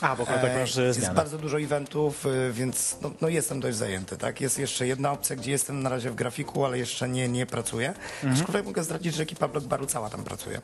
A, 0.00 0.16
bo 0.16 0.26
tak 0.26 0.44
E, 0.44 0.58
masz 0.58 0.76
jest 0.76 0.98
zmianę. 0.98 1.14
bardzo 1.14 1.38
dużo 1.38 1.60
eventów, 1.60 2.26
y, 2.26 2.52
więc 2.52 2.96
no, 3.02 3.10
no 3.20 3.28
jestem 3.28 3.60
dość 3.60 3.76
zajęty, 3.76 4.16
tak? 4.16 4.40
Jest 4.40 4.58
jeszcze 4.58 4.86
jedna 4.86 5.12
opcja, 5.12 5.36
gdzie 5.36 5.50
jestem 5.50 5.82
na 5.82 5.90
razie 5.90 6.10
w 6.10 6.14
grafiku, 6.14 6.64
ale 6.64 6.78
jeszcze 6.78 7.08
nie, 7.08 7.28
nie 7.28 7.46
pracuję. 7.46 7.88
Mhm. 7.88 8.34
Aczkolwiek 8.34 8.64
mogę 8.64 8.84
zdradzić, 8.84 9.14
że 9.14 9.22
ekipa 9.22 9.48
Block 9.48 9.66
Baru 9.66 9.86
cała 9.86 10.10
tam 10.10 10.24
pracuje. 10.24 10.60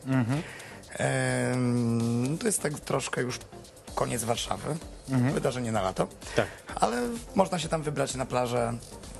Em, 0.98 2.38
to 2.40 2.46
jest 2.46 2.62
tak 2.62 2.80
troszkę 2.80 3.22
już 3.22 3.38
koniec 3.94 4.24
Warszawy, 4.24 4.76
wydarzenie 5.08 5.72
na 5.72 5.82
lato. 5.82 6.02
Mhm. 6.02 6.20
Tak. 6.36 6.46
Ale 6.80 7.02
można 7.34 7.58
się 7.58 7.68
tam 7.68 7.82
wybrać 7.82 8.14
na 8.14 8.26
plażę 8.26 8.72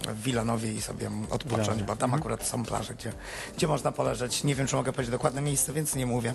w 0.08 0.22
Wilanowie 0.22 0.72
i 0.72 0.82
sobie 0.82 1.10
odpocząć, 1.30 1.60
Wilanowie. 1.66 1.84
bo 1.84 1.96
tam 1.96 2.14
akurat 2.14 2.46
są 2.46 2.64
plaże, 2.64 2.94
gdzie, 2.94 3.12
gdzie 3.56 3.68
można 3.68 3.92
poleżeć. 3.92 4.44
Nie 4.44 4.54
wiem, 4.54 4.66
czy 4.66 4.76
mogę 4.76 4.92
powiedzieć 4.92 5.10
dokładne 5.12 5.40
miejsce, 5.42 5.72
więc 5.72 5.94
nie 5.94 6.06
mówię. 6.06 6.34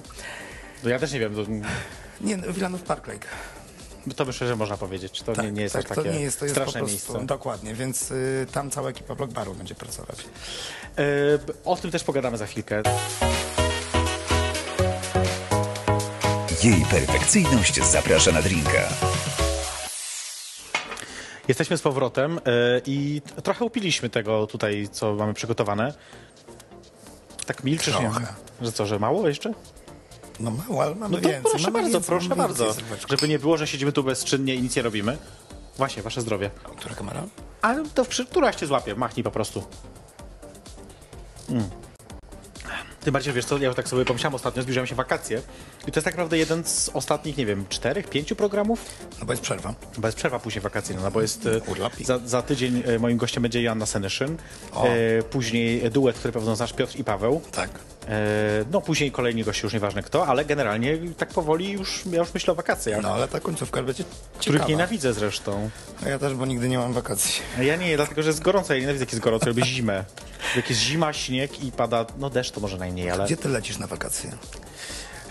No 0.84 0.90
ja 0.90 1.00
też 1.00 1.12
nie 1.14 1.20
wiem, 1.20 1.36
to, 1.36 1.42
Nie, 2.22 2.38
no, 2.38 2.54
Wilanów 2.54 2.84
Park 2.84 3.08
Lake. 3.08 3.28
To 4.14 4.26
myślę, 4.26 4.48
że 4.48 4.56
można 4.56 4.78
powiedzieć. 4.78 5.22
To 5.22 5.42
nie, 5.42 5.52
nie 5.52 5.62
jest 5.62 5.74
tak, 5.74 5.84
aż 5.84 5.90
takie 5.90 6.10
to 6.10 6.16
nie 6.16 6.22
jest, 6.22 6.40
to 6.40 6.46
jest 6.46 6.56
straszne 6.56 6.82
po 6.82 6.88
prostu, 6.88 7.14
miejsce. 7.14 7.28
Dokładnie, 7.28 7.74
więc 7.74 8.12
y, 8.12 8.48
tam 8.52 8.72
cała 8.72 8.90
ekipa 8.90 9.16
Block 9.16 9.34
Baru 9.34 9.54
będzie 9.54 9.76
pracować. 9.76 10.18
E, 10.98 11.04
o 11.66 11.76
tym 11.76 11.92
też 11.92 12.04
pogadamy 12.04 12.38
za 12.38 12.46
chwilkę. 12.46 12.84
Jej 16.64 16.86
perfekcyjność 16.86 17.84
zaprasza 17.84 18.32
na 18.32 18.42
drinka. 18.42 18.90
Jesteśmy 21.48 21.78
z 21.78 21.82
powrotem 21.82 22.38
e, 22.38 22.42
i 22.86 23.22
trochę 23.44 23.66
upiliśmy 23.66 24.10
tego 24.10 24.48
tutaj, 24.48 24.88
co 24.92 25.14
mamy 25.14 25.34
przygotowane. 25.34 25.94
Tak 27.46 27.64
milczysz, 27.64 28.00
nie? 28.00 28.02
Trochę. 28.02 28.28
Że 28.62 28.72
co, 28.72 28.86
że 28.86 29.00
mało 29.00 29.28
jeszcze? 29.28 29.54
No 30.40 30.52
mało, 30.52 30.84
ale 30.84 30.96
mamy 30.96 31.16
No 31.18 31.22
to 31.24 31.30
więcej. 31.30 31.52
proszę 31.52 31.72
bardzo, 31.72 31.90
więcej, 31.90 32.08
proszę 32.08 32.36
bardzo. 32.36 32.66
więcej. 32.66 32.84
Żeby 33.10 33.28
nie 33.28 33.40
było, 33.40 33.58
że 33.58 33.68
siedzimy 33.68 33.92
tu 33.92 34.04
bezczynnie 34.04 34.56
i 34.56 34.62
nic 34.62 34.76
nie 34.76 34.82
robimy. 34.82 35.18
Właśnie, 35.78 36.04
wasze 36.04 36.22
zdrowie. 36.22 36.50
Która 36.78 36.96
kamera? 36.96 37.24
Ale 37.62 37.84
to 37.94 38.06
przy, 38.06 38.26
któraś 38.26 38.56
cię 38.56 38.68
złapie, 38.68 38.96
machnij 38.96 39.24
po 39.24 39.32
prostu. 39.32 39.64
Mm. 41.50 41.64
Tym 43.04 43.14
bardziej, 43.14 43.34
wiesz 43.34 43.46
co, 43.46 43.58
ja 43.58 43.74
tak 43.74 43.88
sobie 43.88 44.06
pomyślałem 44.06 44.36
ostatnio, 44.36 44.62
zbliżają 44.62 44.86
się 44.86 44.96
wakacje 44.96 45.42
i 45.88 45.92
to 45.92 45.98
jest 46.00 46.06
tak 46.06 46.14
naprawdę 46.14 46.38
jeden 46.38 46.64
z 46.64 46.90
ostatnich, 46.94 47.38
nie 47.38 47.46
wiem, 47.46 47.66
czterech, 47.70 48.10
pięciu 48.10 48.36
programów, 48.36 48.86
No 49.20 49.26
bo 49.26 49.34
jest 49.34 49.44
przerwa. 49.44 49.74
Bez 49.98 50.16
przerwa 50.16 50.40
później 50.40 50.62
wakacyjna, 50.62 51.02
no 51.02 51.12
bo 51.12 51.22
jest 51.22 51.46
e, 51.46 51.62
Urlopik. 51.72 52.08
za, 52.08 52.20
za 52.26 52.42
tydzień 52.42 52.84
e, 52.86 53.00
moim 53.00 53.18
gościem 53.18 53.44
będzie 53.44 53.62
Joanna 53.62 53.86
Senyszyn, 53.86 54.38
O. 54.74 54.86
e, 54.88 55.24
później 55.24 55.92
duet, 55.92 56.18
który 56.18 56.32
pewno 56.34 56.56
znasz, 56.56 56.74
Piotr 56.74 56.96
i 57.00 57.04
Paweł, 57.04 57.42
Tak. 57.52 57.70
E, 58.08 58.66
no 58.72 58.82
później 58.82 59.12
kolejni 59.12 59.44
goście, 59.44 59.62
już 59.64 59.74
nieważne 59.74 60.04
kto, 60.04 60.28
ale 60.28 60.46
generalnie 60.46 60.98
tak 61.18 61.30
powoli 61.30 61.72
już, 61.72 62.04
ja 62.12 62.20
już 62.20 62.34
myślę 62.34 62.52
o 62.54 62.56
wakacjach, 62.56 63.02
No 63.04 63.14
ale 63.14 63.28
ta 63.28 63.40
końcówka 63.40 63.84
będzie 63.84 64.04
których 64.04 64.44
ciekawa. 64.62 64.70
nienawidzę 64.70 65.14
zresztą. 65.14 65.70
A 66.06 66.10
Ja 66.10 66.20
też, 66.20 66.34
bo 66.34 66.46
nigdy 66.46 66.70
nie 66.70 66.78
mam 66.78 66.94
wakacji. 66.94 67.42
Ja 67.62 67.76
nie, 67.76 67.96
dlatego 67.96 68.24
że 68.24 68.30
jest 68.30 68.42
gorąco, 68.42 68.74
ja 68.74 68.80
nienawidzę 68.80 69.04
jak 69.04 69.12
jest 69.12 69.24
gorąco, 69.24 69.46
robię 69.46 69.66
zimę. 69.66 70.06
Jak 70.56 70.70
jest 70.70 70.82
zima, 70.82 71.14
śnieg 71.14 71.64
i 71.64 71.72
pada, 71.72 72.06
no 72.18 72.30
deszcz 72.30 72.52
to 72.52 72.60
może 72.62 72.78
najmniej, 72.78 73.10
ale 73.12 73.26
Gdzie 73.26 73.38
ty 73.38 73.50
lecisz 73.50 73.78
na 73.78 73.88
wakacje? 73.88 74.32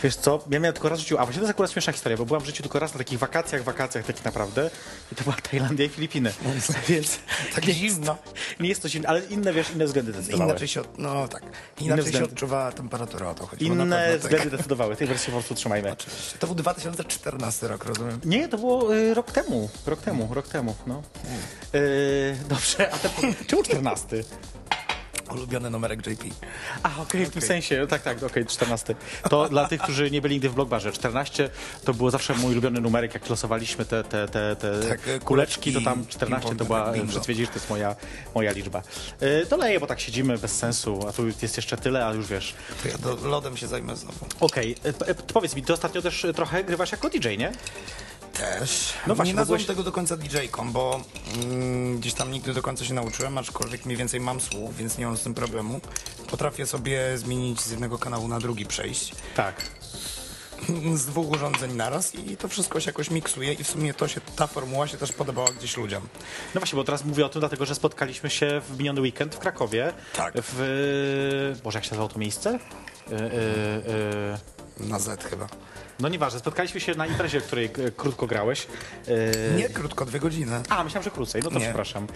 Wiesz 0.04 0.16
co, 0.16 0.44
ja 0.50 0.61
miałem 0.61 0.73
tylko 0.75 0.88
raz 0.88 0.99
w 0.99 1.02
życiu, 1.02 1.18
a 1.18 1.25
właśnie 1.25 1.34
to 1.40 1.44
jest 1.46 1.50
akurat 1.50 1.70
śmieszna 1.73 1.92
historia, 1.92 2.16
bo 2.18 2.25
byłam 2.26 2.42
w 2.42 2.46
życiu 2.46 2.62
tylko 2.62 2.78
raz 2.78 2.92
na 2.94 2.99
takich 2.99 3.18
wakacjach, 3.18 3.62
wakacjach 3.62 4.04
tak 4.06 4.25
naprawdę 4.25 4.70
i 5.12 5.14
to 5.14 5.25
była 5.25 5.37
Tajlandia 5.37 5.87
i 5.87 5.88
Filipiny, 5.88 6.32
więc 6.88 7.18
Tak 7.54 7.64
zimno. 7.64 8.16
nie 8.61 8.68
jest 8.68 8.82
to 8.82 8.88
zimno, 8.88 9.08
ale 9.08 9.20
inne, 9.20 9.52
wiesz, 9.52 9.70
inne 9.70 9.84
względy 9.87 10.12
decydowały. 10.12 10.50
Inaczej 10.50 10.68
się, 10.68 10.80
od, 10.80 10.99
no 10.99 11.28
tak, 11.28 11.42
inaczej 11.80 12.04
się 12.04 12.11
względy. 12.11 12.32
odczuwa 12.32 12.73
temperatura, 12.73 13.28
o 13.30 13.34
to 13.34 13.46
chodziło. 13.46 13.75
na 13.75 13.84
Inne 13.84 13.96
pewno, 13.96 14.12
tak. 14.12 14.20
względy 14.20 14.56
decydowały, 14.56 14.96
tej 14.96 15.06
wersji 15.14 15.26
po 15.26 15.38
prostu 15.38 15.54
trzymajmy. 15.54 15.92
Oczywiście. 15.92 16.38
To 16.38 16.46
był 16.46 16.56
2014 16.56 17.68
rok, 17.68 17.84
rozumiem. 17.84 18.20
Nie, 18.25 18.49
to 18.49 18.58
było 18.58 18.96
y, 18.96 19.14
rok 19.14 19.32
temu, 19.32 19.68
rok 19.87 20.00
temu, 20.02 20.28
rok 20.34 20.49
temu, 20.49 20.75
no. 20.87 21.02
Y, 21.75 22.37
dobrze, 22.49 22.90
a 22.92 22.99
ten, 22.99 23.34
czemu 23.46 23.62
14? 23.62 24.25
Ulubiony 25.30 25.70
numerek 25.70 26.06
JP. 26.06 26.24
A, 26.82 26.90
okej, 27.02 27.26
w 27.26 27.30
tym 27.30 27.42
sensie, 27.42 27.86
tak, 27.86 28.02
tak, 28.02 28.22
okej, 28.22 28.46
14. 28.46 28.94
To 29.30 29.48
dla 29.48 29.68
tych, 29.68 29.80
którzy 29.82 30.10
nie 30.10 30.20
byli 30.20 30.34
nigdy 30.34 30.48
w 30.48 30.54
Blockbarze, 30.54 30.92
14 30.92 31.50
to 31.84 31.94
było 31.94 32.10
zawsze 32.10 32.34
mój 32.34 32.52
ulubiony 32.52 32.80
numerek, 32.80 33.14
jak 33.14 33.28
losowaliśmy 33.30 33.84
te, 33.84 34.04
te, 34.04 34.28
te, 34.28 34.56
te 34.56 34.80
Tak, 34.88 35.24
kuleczki, 35.24 35.72
to 35.72 35.80
tam 35.80 35.94
kuleczki, 35.94 36.12
14 36.14 36.48
to 36.48 36.54
ping-pong, 36.54 36.66
była, 36.66 36.92
bingo. 36.92 37.08
wszyscy 37.08 37.28
wiedzieli, 37.28 37.46
że 37.46 37.52
to 37.52 37.58
jest 37.58 37.70
moja, 37.70 37.96
moja 38.34 38.52
liczba. 38.52 38.82
Y, 39.22 39.46
doleję, 39.50 39.80
bo 39.80 39.86
tak 39.86 40.00
siedzimy 40.00 40.38
bez 40.38 40.58
sensu, 40.58 41.08
a 41.08 41.12
tu 41.12 41.26
jest 41.26 41.56
jeszcze 41.56 41.76
tyle, 41.76 42.06
a 42.06 42.12
już 42.12 42.26
wiesz. 42.26 42.54
To 42.82 42.88
ja 42.88 42.98
do, 42.98 43.28
lodem 43.28 43.56
się 43.56 43.66
zajmę 43.66 43.96
znowu. 43.96 44.26
Okej, 44.40 44.74
p- 44.74 45.08
y, 45.10 45.14
powiedz 45.14 45.56
mi, 45.56 45.62
ty 45.62 45.72
ostatnio 45.72 46.02
też 46.02 46.26
trochę 46.36 46.64
grywasz 46.64 46.92
jako 46.92 47.08
DJ, 47.10 47.28
nie? 47.38 47.52
Też. 48.44 48.92
No 49.06 49.14
właśnie, 49.14 49.34
nie 49.34 49.44
byłeś- 49.44 49.66
tego 49.66 49.82
do 49.82 49.92
końca 49.92 50.16
DJ-ką, 50.16 50.72
bo 50.72 51.00
mm, 51.34 51.98
gdzieś 52.00 52.14
tam 52.14 52.30
nigdy 52.30 52.54
do 52.54 52.62
końca 52.62 52.84
się 52.84 52.94
nauczyłem, 52.94 53.38
aczkolwiek 53.38 53.84
mniej 53.84 53.96
więcej 53.96 54.20
mam 54.20 54.40
słuch, 54.40 54.74
więc 54.74 54.98
nie 54.98 55.06
mam 55.06 55.16
z 55.16 55.22
tym 55.22 55.34
problemu. 55.34 55.80
Potrafię 56.30 56.66
sobie 56.66 57.18
zmienić 57.18 57.60
z 57.60 57.70
jednego 57.70 57.98
kanału 57.98 58.28
na 58.28 58.40
drugi 58.40 58.66
przejść. 58.66 59.14
Tak. 59.36 59.54
z 60.94 61.06
dwóch 61.06 61.30
urządzeń 61.30 61.72
naraz 61.72 62.14
i 62.14 62.36
to 62.36 62.48
wszystko 62.48 62.80
się 62.80 62.88
jakoś 62.88 63.10
miksuje 63.10 63.52
i 63.52 63.64
w 63.64 63.68
sumie 63.68 63.94
to 63.94 64.08
się, 64.08 64.20
ta 64.36 64.46
formuła 64.46 64.86
się 64.86 64.96
też 64.96 65.12
podobała 65.12 65.52
gdzieś 65.52 65.76
ludziom. 65.76 66.02
No 66.54 66.60
właśnie, 66.60 66.76
bo 66.76 66.84
teraz 66.84 67.04
mówię 67.04 67.26
o 67.26 67.28
tym, 67.28 67.40
dlatego 67.40 67.64
że 67.66 67.74
spotkaliśmy 67.74 68.30
się 68.30 68.62
w 68.68 68.78
miniony 68.78 69.00
weekend 69.00 69.34
w 69.34 69.38
Krakowie. 69.38 69.92
Tak. 70.16 70.34
W... 70.36 71.60
Boże, 71.64 71.78
jak 71.78 71.84
się 71.84 71.90
nazywało 71.90 72.08
to 72.08 72.18
miejsce? 72.18 72.58
Y, 73.10 73.14
y, 73.14 73.18
y... 74.80 74.88
Na 74.88 74.98
Z 74.98 75.22
chyba. 75.24 75.46
No 76.00 76.08
nieważne, 76.08 76.38
spotkaliśmy 76.38 76.80
się 76.80 76.94
na 76.94 77.06
imprezie, 77.06 77.40
w 77.40 77.44
której 77.44 77.64
e, 77.64 77.90
krótko 77.96 78.26
grałeś. 78.26 78.66
E, 79.08 79.54
Nie 79.56 79.68
krótko, 79.68 80.04
dwie 80.06 80.20
godziny. 80.20 80.60
A, 80.68 80.84
myślałem, 80.84 81.04
że 81.04 81.10
krócej, 81.10 81.42
no 81.44 81.50
to 81.50 81.58
Nie. 81.58 81.64
przepraszam. 81.64 82.06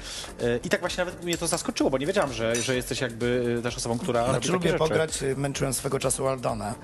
E, 0.42 0.56
I 0.64 0.68
tak 0.68 0.80
właśnie 0.80 1.04
nawet 1.04 1.24
mnie 1.24 1.38
to 1.38 1.46
zaskoczyło, 1.46 1.90
bo 1.90 1.98
nie 1.98 2.06
wiedziałam, 2.06 2.32
że, 2.32 2.56
że 2.56 2.76
jesteś 2.76 3.00
jakby 3.00 3.56
e, 3.58 3.62
też 3.62 3.76
osobą, 3.76 3.98
która 3.98 4.30
Znaczy 4.30 4.52
lubię 4.52 4.68
rzeczy. 4.70 4.78
pograć, 4.78 5.22
y, 5.22 5.36
męczyłem 5.36 5.74
swego 5.74 5.98
czasu 5.98 6.28
Aldona. 6.28 6.74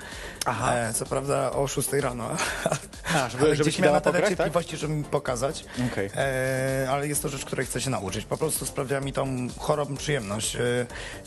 Aha. 0.46 0.74
E, 0.74 0.92
co 0.94 1.06
prawda 1.06 1.52
o 1.52 1.66
6 1.68 1.88
rano. 1.92 2.28
A, 3.14 3.28
żeby- 3.28 3.44
ale 3.44 3.56
żeby 3.56 3.72
ci 3.72 3.82
dała 3.82 3.94
na 3.94 4.00
tyle 4.00 4.12
pograć, 4.12 4.28
tak? 4.30 4.38
cierpliwości, 4.38 4.76
żeby 4.76 4.94
mi 4.94 5.04
pokazać. 5.04 5.64
Okej. 5.92 6.10
E, 6.16 6.86
ale 6.90 7.08
jest 7.08 7.22
to 7.22 7.28
rzecz, 7.28 7.44
której 7.44 7.66
chcę 7.66 7.80
się 7.80 7.90
nauczyć. 7.90 8.24
Po 8.24 8.36
prostu 8.36 8.66
sprawia 8.66 9.00
mi 9.00 9.12
tą 9.12 9.48
chorobną 9.58 9.96
przyjemność. 9.96 10.56
E, 10.56 10.60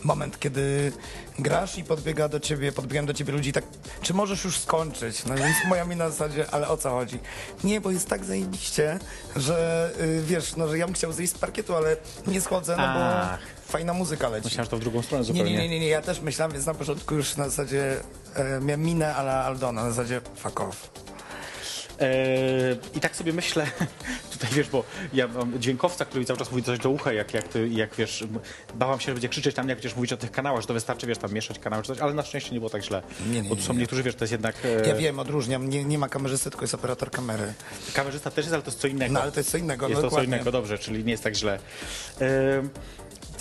moment, 0.03 0.39
kiedy 0.39 0.91
grasz 1.39 1.77
i 1.77 1.83
podbiega 1.83 2.29
do 2.29 2.39
ciebie, 2.39 2.71
podbiegam 2.71 3.05
do 3.05 3.13
ciebie 3.13 3.33
ludzi 3.33 3.50
i 3.50 3.53
tak, 3.53 3.63
czy 4.01 4.13
możesz 4.13 4.43
już 4.43 4.57
skończyć? 4.59 5.25
No 5.25 5.36
więc 5.36 5.56
moja 5.65 5.85
mina 5.85 6.03
na 6.05 6.09
zasadzie, 6.11 6.45
ale 6.51 6.67
o 6.67 6.77
co 6.77 6.89
chodzi? 6.89 7.19
Nie, 7.63 7.81
bo 7.81 7.91
jest 7.91 8.09
tak 8.09 8.25
zajebiście, 8.25 8.99
że 9.35 9.89
y, 10.01 10.21
wiesz, 10.25 10.55
no, 10.55 10.67
że 10.67 10.77
ja 10.77 10.85
bym 10.85 10.93
chciał 10.95 11.11
zejść 11.11 11.33
z 11.33 11.37
parkietu, 11.37 11.75
ale 11.75 11.97
nie 12.27 12.41
schodzę, 12.41 12.77
no 12.77 12.83
bo 12.83 12.99
Ach. 13.21 13.39
fajna 13.67 13.93
muzyka 13.93 14.29
leci. 14.29 14.45
Myślałem, 14.45 14.65
że 14.65 14.71
to 14.71 14.77
w 14.77 14.79
drugą 14.79 15.01
stronę 15.01 15.19
Nie, 15.21 15.25
zupełnie. 15.27 15.51
nie, 15.51 15.57
nie, 15.57 15.69
nie, 15.69 15.79
nie, 15.79 15.87
ja 15.87 16.01
też 16.01 16.21
myślałem, 16.21 16.51
więc 16.53 16.65
na 16.65 16.73
początku 16.73 17.15
już 17.15 17.37
na 17.37 17.49
zasadzie 17.49 17.97
e, 18.35 18.59
miałem 18.61 18.81
minę 18.83 19.15
ale 19.15 19.31
Aldona, 19.33 19.83
na 19.83 19.89
zasadzie 19.91 20.21
fuck 20.35 20.59
off. 20.61 20.89
E, 22.01 22.07
I 22.95 22.99
tak 22.99 23.15
sobie 23.15 23.33
myślę, 23.33 23.67
tutaj 24.33 24.49
wiesz, 24.51 24.69
bo 24.69 24.83
ja 25.13 25.27
mam 25.27 25.59
dźwiękowca, 25.59 26.05
który 26.05 26.25
cały 26.25 26.39
czas 26.39 26.51
mówi 26.51 26.63
coś 26.63 26.79
do 26.79 26.89
ucha, 26.89 27.13
jak, 27.13 27.33
jak, 27.33 27.47
ty, 27.47 27.67
jak 27.69 27.95
wiesz, 27.95 28.23
bałam 28.75 28.99
się, 28.99 29.05
że 29.05 29.11
będzie 29.13 29.29
krzyczeć 29.29 29.55
tam, 29.55 29.69
jak 29.69 29.77
będziesz 29.77 29.95
mówić 29.95 30.13
o 30.13 30.17
tych 30.17 30.31
kanałach, 30.31 30.61
że 30.61 30.67
to 30.67 30.73
wystarczy, 30.73 31.07
wiesz, 31.07 31.17
tam 31.17 31.33
mieszać 31.33 31.59
kanały 31.59 31.83
czy 31.83 31.87
coś, 31.87 31.99
ale 31.99 32.13
na 32.13 32.23
szczęście 32.23 32.51
nie 32.51 32.59
było 32.59 32.69
tak 32.69 32.83
źle. 32.83 33.01
Nie, 33.31 33.41
nie, 33.41 33.49
bo 33.49 33.55
tu 33.55 33.61
są 33.61 33.73
nie. 33.73 33.79
niektórzy, 33.79 34.03
wiesz, 34.03 34.15
to 34.15 34.23
jest 34.23 34.31
jednak... 34.31 34.55
E, 34.65 34.87
Ja 34.87 34.95
wiem, 34.95 35.19
odróżniam, 35.19 35.69
nie, 35.69 35.83
nie 35.83 35.97
ma 35.97 36.09
kamerzysty, 36.09 36.49
tylko 36.49 36.63
jest 36.63 36.73
operator 36.75 37.11
kamery. 37.11 37.53
Kamerzysta 37.93 38.31
też 38.31 38.45
jest, 38.45 38.53
ale 38.53 38.63
to 38.63 38.69
jest 38.69 38.79
co 38.79 38.87
innego. 38.87 39.13
No 39.13 39.21
ale 39.21 39.31
to 39.31 39.39
jest 39.39 39.51
co 39.51 39.57
innego, 39.57 39.87
Jest 39.87 39.95
no 39.95 40.01
to 40.01 40.07
co 40.07 40.09
dokładnie. 40.09 40.35
innego, 40.35 40.51
dobrze, 40.51 40.77
czyli 40.77 41.03
nie 41.03 41.11
jest 41.11 41.23
tak 41.23 41.35
źle. 41.35 41.59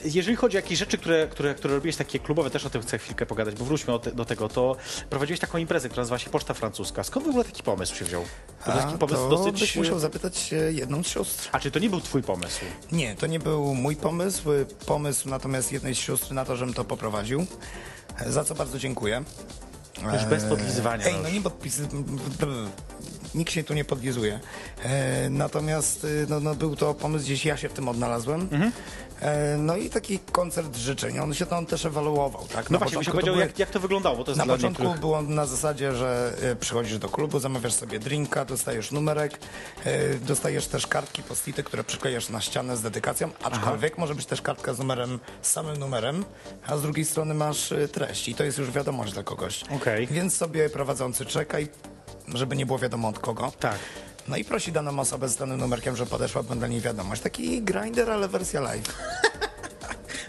Jeżeli 0.05 0.37
chodzi 0.37 0.57
o 0.57 0.61
jakieś 0.61 0.79
rzeczy, 0.79 0.99
które, 0.99 1.29
które, 1.29 1.55
które 1.55 1.75
robiłeś 1.75 1.97
takie 1.97 2.19
klubowe, 2.19 2.50
też 2.50 2.67
o 2.67 2.71
tym 2.71 2.83
chcę 2.83 2.99
chwilkę 2.99 3.26
pogadać, 3.26 3.55
bo 3.55 3.65
wróćmy 3.65 3.99
te, 4.00 4.12
do 4.12 4.25
tego, 4.25 4.49
to 4.49 4.76
prowadziłeś 5.11 5.41
taką 5.41 5.59
imprezę, 5.59 5.88
która 5.88 6.03
nazywa 6.03 6.19
się 6.19 6.31
Poczta 6.31 6.55
Francuska. 6.55 7.05
Skąd 7.05 7.26
w 7.26 7.29
ogóle 7.29 7.45
taki 7.45 7.62
pomysł 7.62 7.95
się 7.95 8.05
wziął? 8.05 8.23
Bo 8.67 8.73
to 8.73 8.79
taki 8.79 8.99
pomysł 8.99 9.17
to 9.17 9.29
dosyć... 9.29 9.61
byś 9.61 9.76
musiał 9.76 9.99
zapytać 9.99 10.53
e, 10.53 10.73
jedną 10.73 11.03
z 11.03 11.07
sióstr. 11.07 11.49
A 11.53 11.61
czy 11.61 11.71
to 11.71 11.79
nie 11.79 11.91
był 11.91 12.00
twój 12.00 12.23
pomysł? 12.23 12.61
Nie, 12.93 13.15
to 13.15 13.26
nie 13.26 13.38
był 13.41 13.75
mój 13.75 13.97
pomysł. 13.97 14.43
Pomysł 14.87 15.29
natomiast 15.29 15.73
jednej 15.73 15.95
z 15.95 15.99
sióstr 15.99 16.33
na 16.33 16.45
to, 16.45 16.57
żebym 16.57 16.75
to 16.75 16.85
poprowadził. 16.85 17.47
E, 18.19 18.33
Za 18.33 18.45
co 18.45 18.55
bardzo 18.55 18.79
dziękuję. 18.79 19.25
Już 20.12 20.25
bez 20.25 20.45
podlizywania. 20.45 21.07
Ej, 21.07 21.15
no 21.23 21.29
nie 21.31 21.41
podpis... 21.41 21.81
Nikt 23.35 23.53
się 23.53 23.65
tu 23.65 23.75
nie 23.75 23.85
podlizuje. 23.85 24.41
E, 24.83 25.31
natomiast 25.31 26.07
no, 26.29 26.41
no, 26.41 26.55
był 26.55 26.76
to 26.76 26.95
pomysł, 26.95 27.25
gdzieś 27.25 27.45
ja 27.45 27.57
się 27.57 27.69
w 27.69 27.73
tym 27.73 27.88
odnalazłem. 27.88 28.41
Mhm. 28.41 28.73
E, 29.20 29.56
no 29.58 29.76
i 29.76 29.90
taki 29.90 30.18
koncert 30.18 30.76
życzeń. 30.76 31.18
On 31.18 31.35
się 31.35 31.50
on 31.50 31.66
też 31.66 31.85
ewoluował, 31.85 32.46
tak? 32.52 32.70
No 32.70 32.75
Na 32.75 32.78
właśnie, 32.78 32.99
byś 32.99 33.08
powiedział, 33.08 33.35
były- 33.35 33.46
jak, 33.46 33.58
jak 33.58 33.70
to 33.70 33.80
wyglądało, 33.80 34.16
bo 34.16 34.25
to 34.25 34.35
Na 34.35 34.44
początku 34.46 34.66
niektórych... 34.82 35.00
było 35.00 35.23
na 35.23 35.46
zasadzie, 35.46 35.94
że 35.94 36.32
y, 36.52 36.56
przychodzisz 36.56 36.99
do 36.99 37.08
klubu, 37.08 37.38
zamawiasz 37.38 37.73
sobie 37.73 37.99
drinka, 37.99 38.44
dostajesz 38.44 38.92
numerek, 38.92 39.38
y, 39.87 40.18
dostajesz 40.23 40.66
też 40.66 40.87
kartki 40.87 41.23
postity, 41.23 41.62
które 41.62 41.85
przyklejasz 41.85 42.28
na 42.28 42.40
ścianę 42.40 42.76
z 42.76 42.82
dedykacją, 42.82 43.30
aczkolwiek 43.44 43.99
może 43.99 44.14
być 44.14 44.26
też 44.26 44.42
kartka 44.42 44.75
z 44.75 44.78
numerem, 44.78 45.20
z 45.42 45.50
samym 45.52 45.76
numerem, 45.76 46.25
a 46.66 46.76
z 46.76 46.82
drugiej 46.82 47.04
strony 47.04 47.35
masz 47.35 47.73
treść 47.92 48.28
i 48.28 48.35
to 48.35 48.44
jest 48.44 48.58
już 48.58 48.70
wiadomość 48.70 49.12
dla 49.12 49.23
kogoś. 49.23 49.64
Okej. 49.76 50.06
Więc 50.06 50.37
sobie 50.37 50.70
prowadzący 50.70 51.26
czeka 51.26 51.61
i 51.61 51.68
żeby 52.35 52.56
nie 52.56 52.66
było 52.66 52.78
wiadomo 52.78 53.08
od 53.08 53.18
kogo. 53.18 53.52
Tak. 53.61 53.76
No 54.28 54.37
i 54.37 54.45
prosi 54.45 54.73
daną 54.73 55.00
osobę 55.00 55.28
z 55.28 55.37
danym 55.37 55.61
numerkiem, 55.61 55.97
że 55.97 56.06
podeszła 56.06 56.42
do 56.42 56.66
niej 56.66 56.80
wiadomość. 56.80 57.23
Taki 57.23 57.62
grinder, 57.62 58.11
ale 58.11 58.28
wersja 58.28 58.61
live. 58.61 58.92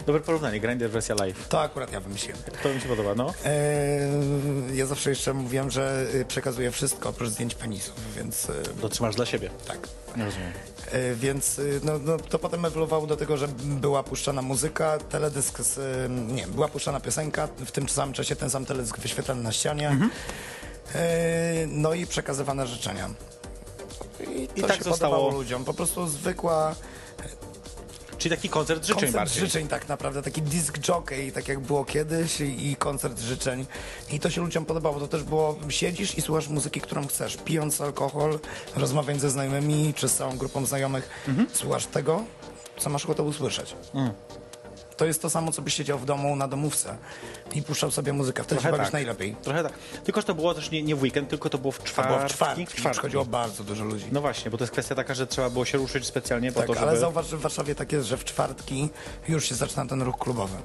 Dobre 0.06 0.20
porównanie, 0.20 0.60
Grindr 0.60 0.88
wersja 0.88 1.14
live. 1.14 1.48
To 1.48 1.60
akurat 1.62 1.92
ja 1.92 2.00
wymyśliłem. 2.00 2.38
To 2.62 2.68
mi 2.74 2.80
się 2.80 2.88
podoba, 2.88 3.14
no. 3.14 3.34
Eee, 3.44 4.76
ja 4.76 4.86
zawsze 4.86 5.10
jeszcze 5.10 5.34
mówiłem, 5.34 5.70
że 5.70 6.06
y, 6.14 6.24
przekazuję 6.24 6.70
wszystko 6.70 7.08
oprócz 7.08 7.28
zdjęć 7.28 7.54
penisów, 7.54 7.94
więc 8.16 8.48
y, 8.48 8.52
To 8.80 8.88
trzymasz 8.88 9.14
dla 9.16 9.26
siebie. 9.26 9.50
tak. 9.66 9.78
Nie 10.16 10.24
rozumiem. 10.24 10.52
E, 10.92 11.14
Więc 11.14 11.58
y, 11.58 11.80
no, 11.84 11.92
no, 11.98 12.16
to 12.16 12.38
potem 12.38 12.64
ewoluowało 12.64 13.06
do 13.06 13.16
tego, 13.16 13.36
że 13.36 13.48
była 13.64 14.02
puszczana 14.02 14.42
muzyka, 14.42 14.98
teledysk, 14.98 15.60
z, 15.60 15.78
nie, 16.32 16.46
była 16.46 16.68
puszczana 16.68 17.00
piosenka, 17.00 17.46
w 17.66 17.70
tym 17.70 17.88
samym 17.88 18.14
czasie 18.14 18.36
ten 18.36 18.50
sam 18.50 18.64
teledysk 18.66 18.98
wyświetlany 18.98 19.42
na 19.42 19.52
ścianie, 19.52 19.96
E, 20.94 21.66
no 21.66 21.94
i 21.94 22.06
przekazywane 22.06 22.66
życzenia. 22.66 23.10
I, 24.56 24.60
to 24.62 24.66
tak 24.68 24.84
zostało- 24.84 25.30
ludziom, 25.30 25.64
po 25.64 25.74
prostu 25.74 26.06
zwykła 26.08 26.74
Czyli 28.18 28.36
taki 28.36 28.48
koncert 28.48 28.80
życzeń 28.84 28.94
koncert 29.00 29.14
bardziej. 29.16 29.40
życzeń 29.40 29.68
tak 29.68 29.88
naprawdę, 29.88 30.22
taki 30.22 30.42
disc 30.42 30.88
jockey, 30.88 31.32
tak 31.32 31.48
jak 31.48 31.60
było 31.60 31.84
kiedyś 31.84 32.40
i, 32.40 32.70
i 32.70 32.76
koncert 32.76 33.20
życzeń. 33.20 33.66
I 34.12 34.20
to 34.20 34.30
się 34.30 34.40
ludziom 34.40 34.64
podobało, 34.64 35.00
to 35.00 35.08
też 35.08 35.22
było, 35.22 35.56
siedzisz 35.68 36.18
i 36.18 36.22
słuchasz 36.22 36.48
muzyki, 36.48 36.80
którą 36.80 37.06
chcesz, 37.06 37.36
pijąc 37.44 37.80
alkohol, 37.80 38.38
rozmawiając 38.76 39.22
ze 39.22 39.30
znajomymi 39.30 39.94
czy 39.94 40.08
z 40.08 40.14
całą 40.14 40.36
grupą 40.38 40.66
znajomych, 40.66 41.08
Mhm. 41.28 41.48
słuchasz 41.52 41.86
tego, 41.86 42.22
co 42.78 42.90
masz 42.90 43.04
ochotę 43.04 43.22
usłyszeć. 43.22 43.74
Mm. 43.94 44.10
To 44.96 45.04
jest 45.04 45.22
to 45.22 45.30
samo, 45.30 45.52
co 45.52 45.62
byś 45.62 45.74
siedział 45.74 45.98
w 45.98 46.04
domu 46.04 46.36
na 46.36 46.48
domówce 46.48 46.96
i 47.54 47.62
puszczał 47.62 47.90
sobie 47.90 48.12
muzykę, 48.12 48.42
wtedy 48.44 48.54
się 48.60 48.62
Trochę 48.62 48.76
bawisz 48.76 48.86
tak. 48.86 48.92
najlepiej. 48.92 49.36
Trochę 49.42 49.62
tak. 49.62 49.72
Tylko, 50.04 50.20
że 50.20 50.26
to 50.26 50.34
było 50.34 50.54
też 50.54 50.70
nie, 50.70 50.82
nie 50.82 50.96
w 50.96 51.02
weekend, 51.02 51.28
tylko 51.28 51.50
to 51.50 51.58
było 51.58 51.72
w 51.72 51.78
To 51.78 51.84
czwartki. 51.84 52.14
było 52.16 52.28
w 52.28 52.32
czwartki, 52.32 52.66
w 52.66 52.68
czwartki. 52.74 52.90
przychodziło 52.90 53.24
bardzo 53.24 53.64
dużo 53.64 53.84
ludzi. 53.84 54.04
No 54.12 54.20
właśnie, 54.20 54.50
bo 54.50 54.58
to 54.58 54.64
jest 54.64 54.72
kwestia 54.72 54.94
taka, 54.94 55.14
że 55.14 55.26
trzeba 55.26 55.50
było 55.50 55.64
się 55.64 55.78
ruszyć 55.78 56.06
specjalnie 56.06 56.52
po 56.52 56.58
tak, 56.60 56.66
to, 56.66 56.74
żeby... 56.74 56.86
ale 56.86 56.98
zauważ, 56.98 57.26
że 57.28 57.36
w 57.36 57.40
Warszawie 57.40 57.74
tak 57.74 57.92
jest, 57.92 58.06
że 58.06 58.16
w 58.16 58.24
czwartki 58.24 58.88
już 59.28 59.48
się 59.48 59.54
zaczyna 59.54 59.86
ten 59.86 60.02
ruch 60.02 60.18
klubowy. 60.18 60.56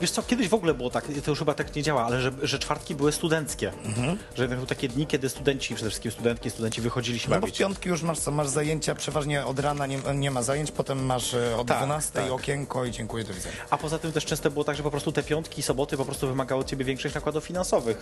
Wiesz 0.00 0.10
co, 0.10 0.22
kiedyś 0.22 0.48
w 0.48 0.54
ogóle 0.54 0.74
było 0.74 0.90
tak, 0.90 1.04
to 1.24 1.30
już 1.30 1.38
chyba 1.38 1.54
tak 1.54 1.76
nie 1.76 1.82
działa, 1.82 2.04
ale 2.04 2.20
że, 2.20 2.32
że 2.42 2.58
czwartki 2.58 2.94
były 2.94 3.12
studenckie. 3.12 3.72
Mhm. 3.84 4.18
Że 4.36 4.48
były 4.48 4.66
takie 4.66 4.88
dni, 4.88 5.06
kiedy 5.06 5.28
studenci, 5.28 5.74
przede 5.74 5.90
wszystkim 5.90 6.12
studentki, 6.12 6.50
studenci 6.50 6.80
wychodzili 6.80 7.18
się 7.18 7.28
No 7.30 7.34
bo 7.34 7.38
w 7.38 7.40
bawić. 7.40 7.58
piątki 7.58 7.88
już 7.88 8.02
masz 8.02 8.26
masz 8.26 8.48
zajęcia, 8.48 8.94
przeważnie 8.94 9.46
od 9.46 9.58
rana 9.58 9.86
nie, 9.86 9.98
nie 10.14 10.30
ma 10.30 10.42
zajęć, 10.42 10.70
potem 10.70 11.06
masz 11.06 11.34
e, 11.34 11.56
od 11.56 11.66
Tak, 11.68 11.76
12 11.78 12.12
tak. 12.12 12.30
okienko 12.30 12.84
i 12.84 12.90
dziękuję, 12.90 13.24
do 13.24 13.34
widzenia. 13.34 13.54
A 13.70 13.78
poza 13.78 13.98
tym 13.98 14.12
też 14.12 14.24
często 14.24 14.50
było 14.50 14.64
tak, 14.64 14.76
że 14.76 14.82
po 14.82 14.90
prostu 14.90 15.12
te 15.12 15.22
piątki 15.22 15.60
i 15.60 15.62
soboty 15.62 15.96
po 15.96 16.04
prostu 16.04 16.17
wymagały 16.26 16.60
od 16.60 16.66
ciebie 16.66 16.84
większych 16.84 17.14
nakładów 17.14 17.44
finansowych 17.44 17.98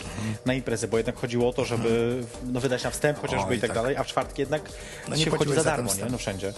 na 0.46 0.54
imprezę, 0.54 0.88
bo 0.88 0.96
jednak 0.96 1.16
chodziło 1.16 1.48
o 1.48 1.52
to, 1.52 1.64
żeby 1.64 2.20
no, 2.52 2.60
wydać 2.60 2.84
na 2.84 2.90
wstęp 2.90 3.20
chociażby 3.20 3.56
i 3.56 3.60
tak, 3.60 3.70
tak. 3.70 3.74
dalej, 3.74 3.96
a 3.96 4.04
w 4.04 4.06
czwartki 4.06 4.42
jednak 4.42 4.62
No 5.08 5.16
nie 5.16 5.24
się 5.24 5.30
wchodzi 5.30 5.50
za 5.54 5.62
za 5.62 5.70
darmo, 5.70 5.84
nie? 5.84 5.90
wstęp. 5.92 6.12
No 6.12 6.18
wszędzie. 6.18 6.52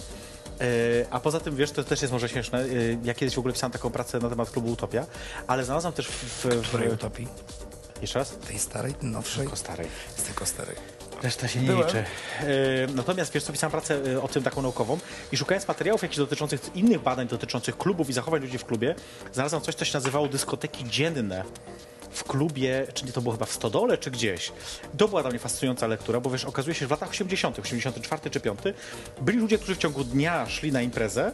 a 1.11 1.19
poza 1.19 1.39
tym, 1.39 1.55
wiesz, 1.55 1.71
to 1.71 1.83
też 1.83 2.01
jest 2.01 2.11
może 2.11 2.29
śmieszne, 2.29 2.67
yy, 2.67 2.97
ja 3.03 3.13
kiedyś 3.13 3.35
w 3.35 3.39
ogóle 3.39 3.53
pisałem 3.53 3.71
taką 3.71 3.89
pracę 3.89 4.19
na 4.19 4.29
temat 4.29 4.49
klubu 4.49 4.71
Utopia, 4.71 5.05
ale 5.47 5.65
znalazłam 5.65 5.93
też 5.93 6.07
w... 6.07 6.45
w, 6.45 6.67
Której 6.67 6.89
utopii? 6.89 7.27
jeszcze 8.01 8.19
raz? 8.19 8.31
Tej 8.47 8.59
starej, 8.59 8.93
nowszej? 9.01 9.43
Tylko 9.43 9.55
starej. 9.55 9.87
Z 10.17 10.23
tylko 10.23 10.45
starej. 10.45 10.75
Reszta 11.23 11.47
się 11.47 11.59
nie 11.59 11.67
Byłem. 11.67 11.87
liczy. 11.87 11.97
Yy, 12.41 12.47
natomiast 12.95 13.33
wiesz 13.33 13.43
co, 13.43 13.51
pisałem 13.51 13.71
pracę 13.71 14.01
yy, 14.05 14.21
o 14.21 14.27
tym 14.27 14.43
taką 14.43 14.61
naukową 14.61 14.97
i 15.31 15.37
szukając 15.37 15.67
materiałów 15.67 16.01
jakichś 16.01 16.17
dotyczących 16.17 16.75
innych 16.75 17.01
badań 17.01 17.27
dotyczących 17.27 17.77
klubów 17.77 18.09
i 18.09 18.13
zachowań 18.13 18.41
ludzi 18.41 18.57
w 18.57 18.65
klubie, 18.65 18.95
znalazłem 19.33 19.61
coś, 19.61 19.75
co 19.75 19.85
się 19.85 19.93
nazywało 19.93 20.27
dyskoteki 20.27 20.85
dzienne 20.89 21.43
w 22.11 22.23
klubie, 22.23 22.87
czy 22.93 23.05
nie 23.05 23.11
to 23.11 23.21
było 23.21 23.33
chyba 23.33 23.45
w 23.45 23.51
Stodole, 23.51 23.97
czy 23.97 24.11
gdzieś. 24.11 24.51
To 24.97 25.07
była 25.07 25.21
dla 25.21 25.29
mnie 25.31 25.39
fascynująca 25.39 25.87
lektura, 25.87 26.19
bo 26.19 26.29
wiesz, 26.29 26.45
okazuje 26.45 26.73
się, 26.75 26.79
że 26.79 26.87
w 26.87 26.91
latach 26.91 27.09
80., 27.09 27.59
84 27.59 28.29
czy 28.29 28.39
5, 28.39 28.59
byli 29.21 29.37
ludzie, 29.37 29.57
którzy 29.57 29.75
w 29.75 29.77
ciągu 29.77 30.03
dnia 30.03 30.45
szli 30.49 30.71
na 30.71 30.81
imprezę, 30.81 31.31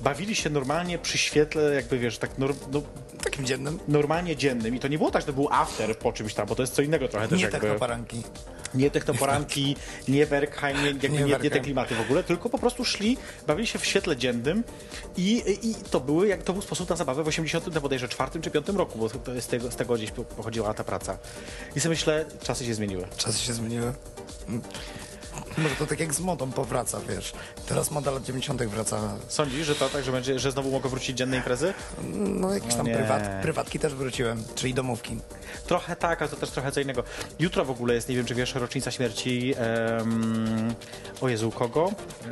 bawili 0.00 0.34
się 0.34 0.50
normalnie 0.50 0.98
przy 0.98 1.18
świetle, 1.18 1.74
jakby 1.74 1.98
wiesz, 1.98 2.18
tak 2.18 2.30
no, 2.38 2.46
Takim 3.24 3.46
dziennym? 3.46 3.78
normalnie 3.88 4.36
dziennym. 4.36 4.74
I 4.76 4.80
to 4.80 4.88
nie 4.88 4.98
było 4.98 5.10
tak, 5.10 5.22
że 5.22 5.26
to 5.26 5.32
był 5.32 5.48
after 5.50 5.98
po 5.98 6.12
czymś 6.12 6.34
tam, 6.34 6.46
bo 6.46 6.54
to 6.54 6.62
jest 6.62 6.74
co 6.74 6.82
innego 6.82 7.08
trochę 7.08 7.28
też 7.28 7.38
Nie 7.38 7.44
tak 7.44 7.52
jakby. 7.52 7.66
technoparanki. 7.68 8.22
Nie 8.74 8.90
technoporanki, 8.90 9.76
nie 10.08 10.26
Bergheim, 10.26 10.78
nie, 10.82 10.86
jakby 10.86 11.08
Nie 11.08 11.18
nie, 11.24 11.24
nie, 11.24 11.50
te 11.50 11.60
klimaty 11.60 11.94
w 11.94 12.00
ogóle, 12.00 12.24
tylko 12.24 12.50
po 12.50 12.58
prostu 12.58 12.84
szli, 12.84 13.16
bawili 13.46 13.66
się 13.66 13.78
w 13.78 13.86
świetle 13.86 14.16
dziennym 14.16 14.64
i, 15.16 15.42
i 15.62 15.74
to, 15.90 16.00
były, 16.00 16.28
jak, 16.28 16.42
to 16.42 16.52
był 16.52 16.62
sposób 16.62 16.90
na 16.90 16.96
zabawę 16.96 17.24
w 17.24 17.28
80, 17.28 17.74
no 17.74 17.80
bodajże 17.80 18.08
czwartym 18.08 18.42
czy 18.42 18.50
piątym 18.50 18.76
roku, 18.76 18.98
bo 18.98 19.08
to 19.08 19.40
z 19.40 19.46
tego, 19.46 19.70
z 19.70 19.76
tego 19.76 19.94
gdzieś 19.94 20.10
po- 20.10 20.24
pochodziła 20.24 20.74
ta 20.74 20.84
praca. 20.84 21.18
I 21.76 21.80
sobie 21.80 21.90
myślę, 21.90 22.24
czasy 22.42 22.64
się 22.64 22.74
zmieniły. 22.74 23.06
Czasy 23.16 23.38
się 23.38 23.52
zmieniły. 23.52 23.92
Może 25.58 25.76
to 25.76 25.86
tak 25.86 26.00
jak 26.00 26.14
z 26.14 26.20
modą 26.20 26.52
powraca, 26.52 27.00
wiesz. 27.08 27.32
Teraz 27.68 27.90
moda 27.90 28.10
lat 28.10 28.22
90. 28.24 28.62
wraca. 28.62 29.00
Sądzisz, 29.28 29.66
że 29.66 29.74
to 29.74 29.88
tak, 29.88 30.04
że, 30.04 30.12
będzie, 30.12 30.38
że 30.38 30.52
znowu 30.52 30.70
mogą 30.70 30.88
wrócić 30.88 31.16
dzienne 31.18 31.36
imprezy? 31.36 31.74
No 32.14 32.54
jakieś 32.54 32.70
No 32.70 32.76
tam 32.76 32.86
nie. 32.86 32.94
prywat, 32.94 33.22
prywatki 33.42 33.78
też 33.78 33.94
wróciłem, 33.94 34.44
czyli 34.54 34.74
domówki. 34.74 35.18
Trochę 35.66 35.96
tak, 35.96 36.22
ale 36.22 36.28
to 36.30 36.36
też 36.36 36.50
trochę 36.50 36.72
co 36.72 36.80
innego. 36.80 37.02
Jutro 37.38 37.64
w 37.64 37.70
ogóle 37.70 37.94
jest, 37.94 38.08
nie 38.08 38.16
wiem 38.16 38.26
czy 38.26 38.34
wiesz, 38.34 38.54
rocznica 38.54 38.90
śmierci 38.90 39.54
em, 39.56 40.74
o 41.20 41.28
Jezu, 41.28 41.50
kogo? 41.50 41.88
Em, 41.88 42.30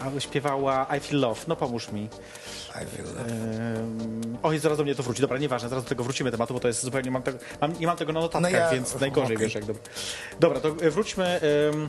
a 0.00 0.20
śpiewała 0.20 0.86
I 0.96 1.00
Feel 1.00 1.20
Love, 1.20 1.40
no 1.48 1.56
pomóż 1.56 1.92
mi. 1.92 2.04
I 2.04 2.86
feel 2.96 3.08
that. 3.16 3.28
Ym, 3.28 4.38
Oj, 4.42 4.58
zaraz 4.58 4.78
do 4.78 4.84
mnie 4.84 4.94
to 4.94 5.02
wróci. 5.02 5.20
Dobra, 5.22 5.38
nieważne, 5.38 5.68
zaraz 5.68 5.84
do 5.84 5.88
tego 5.88 6.04
wrócimy 6.04 6.30
tematu, 6.30 6.54
bo 6.54 6.60
to 6.60 6.68
jest 6.68 6.82
zupełnie, 6.82 7.10
mam 7.10 7.22
tego, 7.22 7.38
mam, 7.60 7.78
nie 7.80 7.86
mam 7.86 7.96
tego 7.96 8.12
na 8.12 8.20
notatkach, 8.20 8.52
No 8.52 8.58
ja- 8.58 8.70
więc 8.70 9.00
najgorzej, 9.00 9.36
okej. 9.36 9.46
wiesz, 9.46 9.54
jak 9.54 9.64
do... 9.64 9.74
Dobra, 10.40 10.60
to 10.60 10.68
y, 10.68 10.90
wróćmy, 10.90 11.40
ym, 11.72 11.88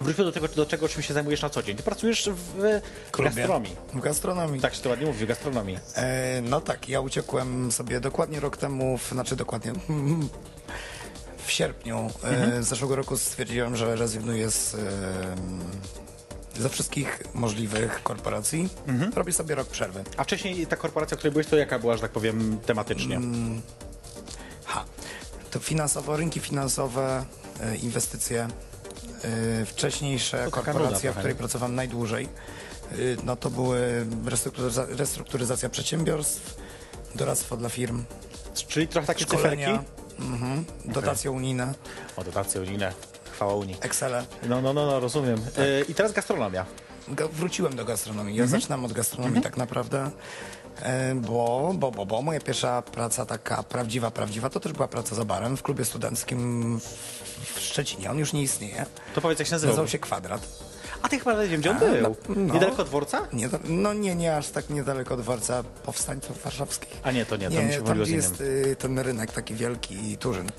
wróćmy 0.00 0.24
do 0.24 0.32
tego, 0.32 0.48
do 0.48 0.66
czego, 0.66 0.88
czym 0.88 1.02
się 1.02 1.14
zajmujesz 1.14 1.42
na 1.42 1.50
co 1.50 1.62
dzień. 1.62 1.76
Ty 1.76 1.82
pracujesz 1.82 2.28
w 2.32 2.80
Klubie. 3.10 3.30
gastronomii. 3.30 3.76
W 3.94 4.00
gastronomii. 4.00 4.60
Tak 4.60 4.74
się 4.74 4.82
to 4.82 4.88
ładnie 4.90 5.06
mówi, 5.06 5.24
w 5.24 5.28
gastronomii. 5.28 5.78
E, 5.96 6.40
no 6.42 6.60
tak, 6.60 6.88
ja 6.88 7.00
uciekłem 7.00 7.72
sobie 7.72 8.00
dokładnie 8.00 8.40
rok 8.40 8.56
temu, 8.56 8.98
w, 8.98 9.08
znaczy 9.08 9.36
dokładnie 9.36 9.72
w 11.46 11.50
sierpniu 11.52 12.10
e, 12.24 12.62
zeszłego 12.62 12.96
roku 12.96 13.18
stwierdziłem, 13.18 13.76
że 13.76 13.96
rezygnuję 13.96 14.50
z, 14.50 14.74
e, 14.74 14.78
ze 16.58 16.68
wszystkich 16.68 17.22
możliwych 17.34 18.02
korporacji. 18.02 18.68
Robię 19.14 19.32
sobie 19.32 19.54
rok 19.54 19.68
przerwy. 19.68 20.04
A 20.16 20.24
wcześniej 20.24 20.66
ta 20.66 20.76
korporacja, 20.76 21.16
w 21.16 21.18
której 21.18 21.32
byłeś, 21.32 21.46
to 21.46 21.56
jaka 21.56 21.78
była, 21.78 21.94
że 21.96 22.02
tak 22.02 22.10
powiem, 22.10 22.58
tematycznie? 22.66 23.16
Mm. 23.16 23.62
Ha. 24.64 24.84
To 25.50 25.58
finansowo, 25.58 26.16
rynki 26.16 26.40
finansowe, 26.40 27.24
e, 27.60 27.76
inwestycje, 27.76 28.48
e, 29.24 29.64
wcześniejsze 29.66 30.48
korporacje, 30.50 31.12
w 31.12 31.16
której 31.16 31.34
pracowałem 31.34 31.74
najdłużej, 31.74 32.24
e, 32.92 32.96
no 33.24 33.36
to 33.36 33.50
były 33.50 34.06
restrukturyza 34.26 34.86
restrukturyzacja 34.88 35.68
przedsiębiorstw, 35.68 36.56
doradztwo 37.14 37.56
dla 37.56 37.68
firm, 37.68 38.04
Czyli 38.68 38.88
trochę 38.88 39.06
takie 39.06 39.24
szkolenia, 39.24 39.66
cyferki? 39.66 40.22
mhm, 40.32 40.64
dotacje 40.84 41.30
unijne, 41.30 41.74
O, 42.16 42.24
dotacje 42.24 42.60
unijne. 42.60 42.92
Chwała 43.34 43.54
Unii. 43.54 43.76
Excele. 43.80 44.24
No, 44.48 44.62
no, 44.62 44.72
no, 44.72 44.86
no 44.86 45.00
rozumiem. 45.00 45.38
Y, 45.38 45.84
I 45.88 45.94
teraz 45.94 46.12
gastronomia. 46.12 46.66
Ga- 47.08 47.28
Wróciłem 47.32 47.76
do 47.76 47.84
gastronomii. 47.84 48.36
Ja 48.36 48.42
Mhm. 48.44 48.60
zaczynam 48.60 48.84
od 48.84 48.92
gastronomii 48.92 49.42
tak 49.42 49.56
naprawdę, 49.56 50.10
e, 50.82 51.14
bo, 51.14 51.72
bo, 51.74 51.90
bo, 51.90 52.06
bo 52.06 52.22
moja 52.22 52.40
pierwsza 52.40 52.82
praca 52.82 53.26
taka 53.26 53.62
prawdziwa, 53.62 54.10
prawdziwa, 54.10 54.50
to 54.50 54.60
też 54.60 54.72
była 54.72 54.88
praca 54.88 55.14
za 55.14 55.24
barem 55.24 55.56
w 55.56 55.62
klubie 55.62 55.84
studenckim 55.84 56.80
w- 56.80 57.60
Szczecinie. 57.60 58.10
On 58.10 58.18
już 58.18 58.32
nie 58.32 58.42
istnieje. 58.42 58.86
To 59.14 59.20
powiedz, 59.20 59.38
jak 59.38 59.48
się 59.48 59.54
nazywał. 59.54 59.72
Nazywał 59.72 59.88
się 59.88 59.98
Kwadrat. 59.98 60.48
A 61.02 61.08
ty 61.08 61.18
chyba 61.18 61.36
wiem, 61.46 61.60
gdzie 61.60 61.70
on 61.70 61.76
A, 61.76 61.80
był. 61.80 62.02
no, 62.02 62.10
no. 62.36 62.54
Niedaleko 62.54 62.82
od 62.82 62.88
dworca? 62.88 63.22
Nie, 63.32 63.48
no 63.64 63.92
nie, 63.94 64.14
nie 64.14 64.36
aż 64.36 64.48
tak 64.48 64.70
niedaleko 64.70 65.14
od 65.14 65.20
dworca 65.20 65.62
powstańców 65.62 66.42
warszawskich. 66.42 67.00
A 67.02 67.10
nie, 67.10 67.26
to 67.26 67.36
nie, 67.36 67.48
to 67.50 67.54
nie 67.54 67.62
mi 67.66 67.72
się 67.72 67.82
tam 67.82 68.02
gdzie 68.02 68.14
jest 68.16 68.40
y, 68.40 68.76
ten 68.78 68.98
rynek 68.98 69.32
taki 69.32 69.54
wielki 69.54 70.16
Turzyn. 70.18 70.50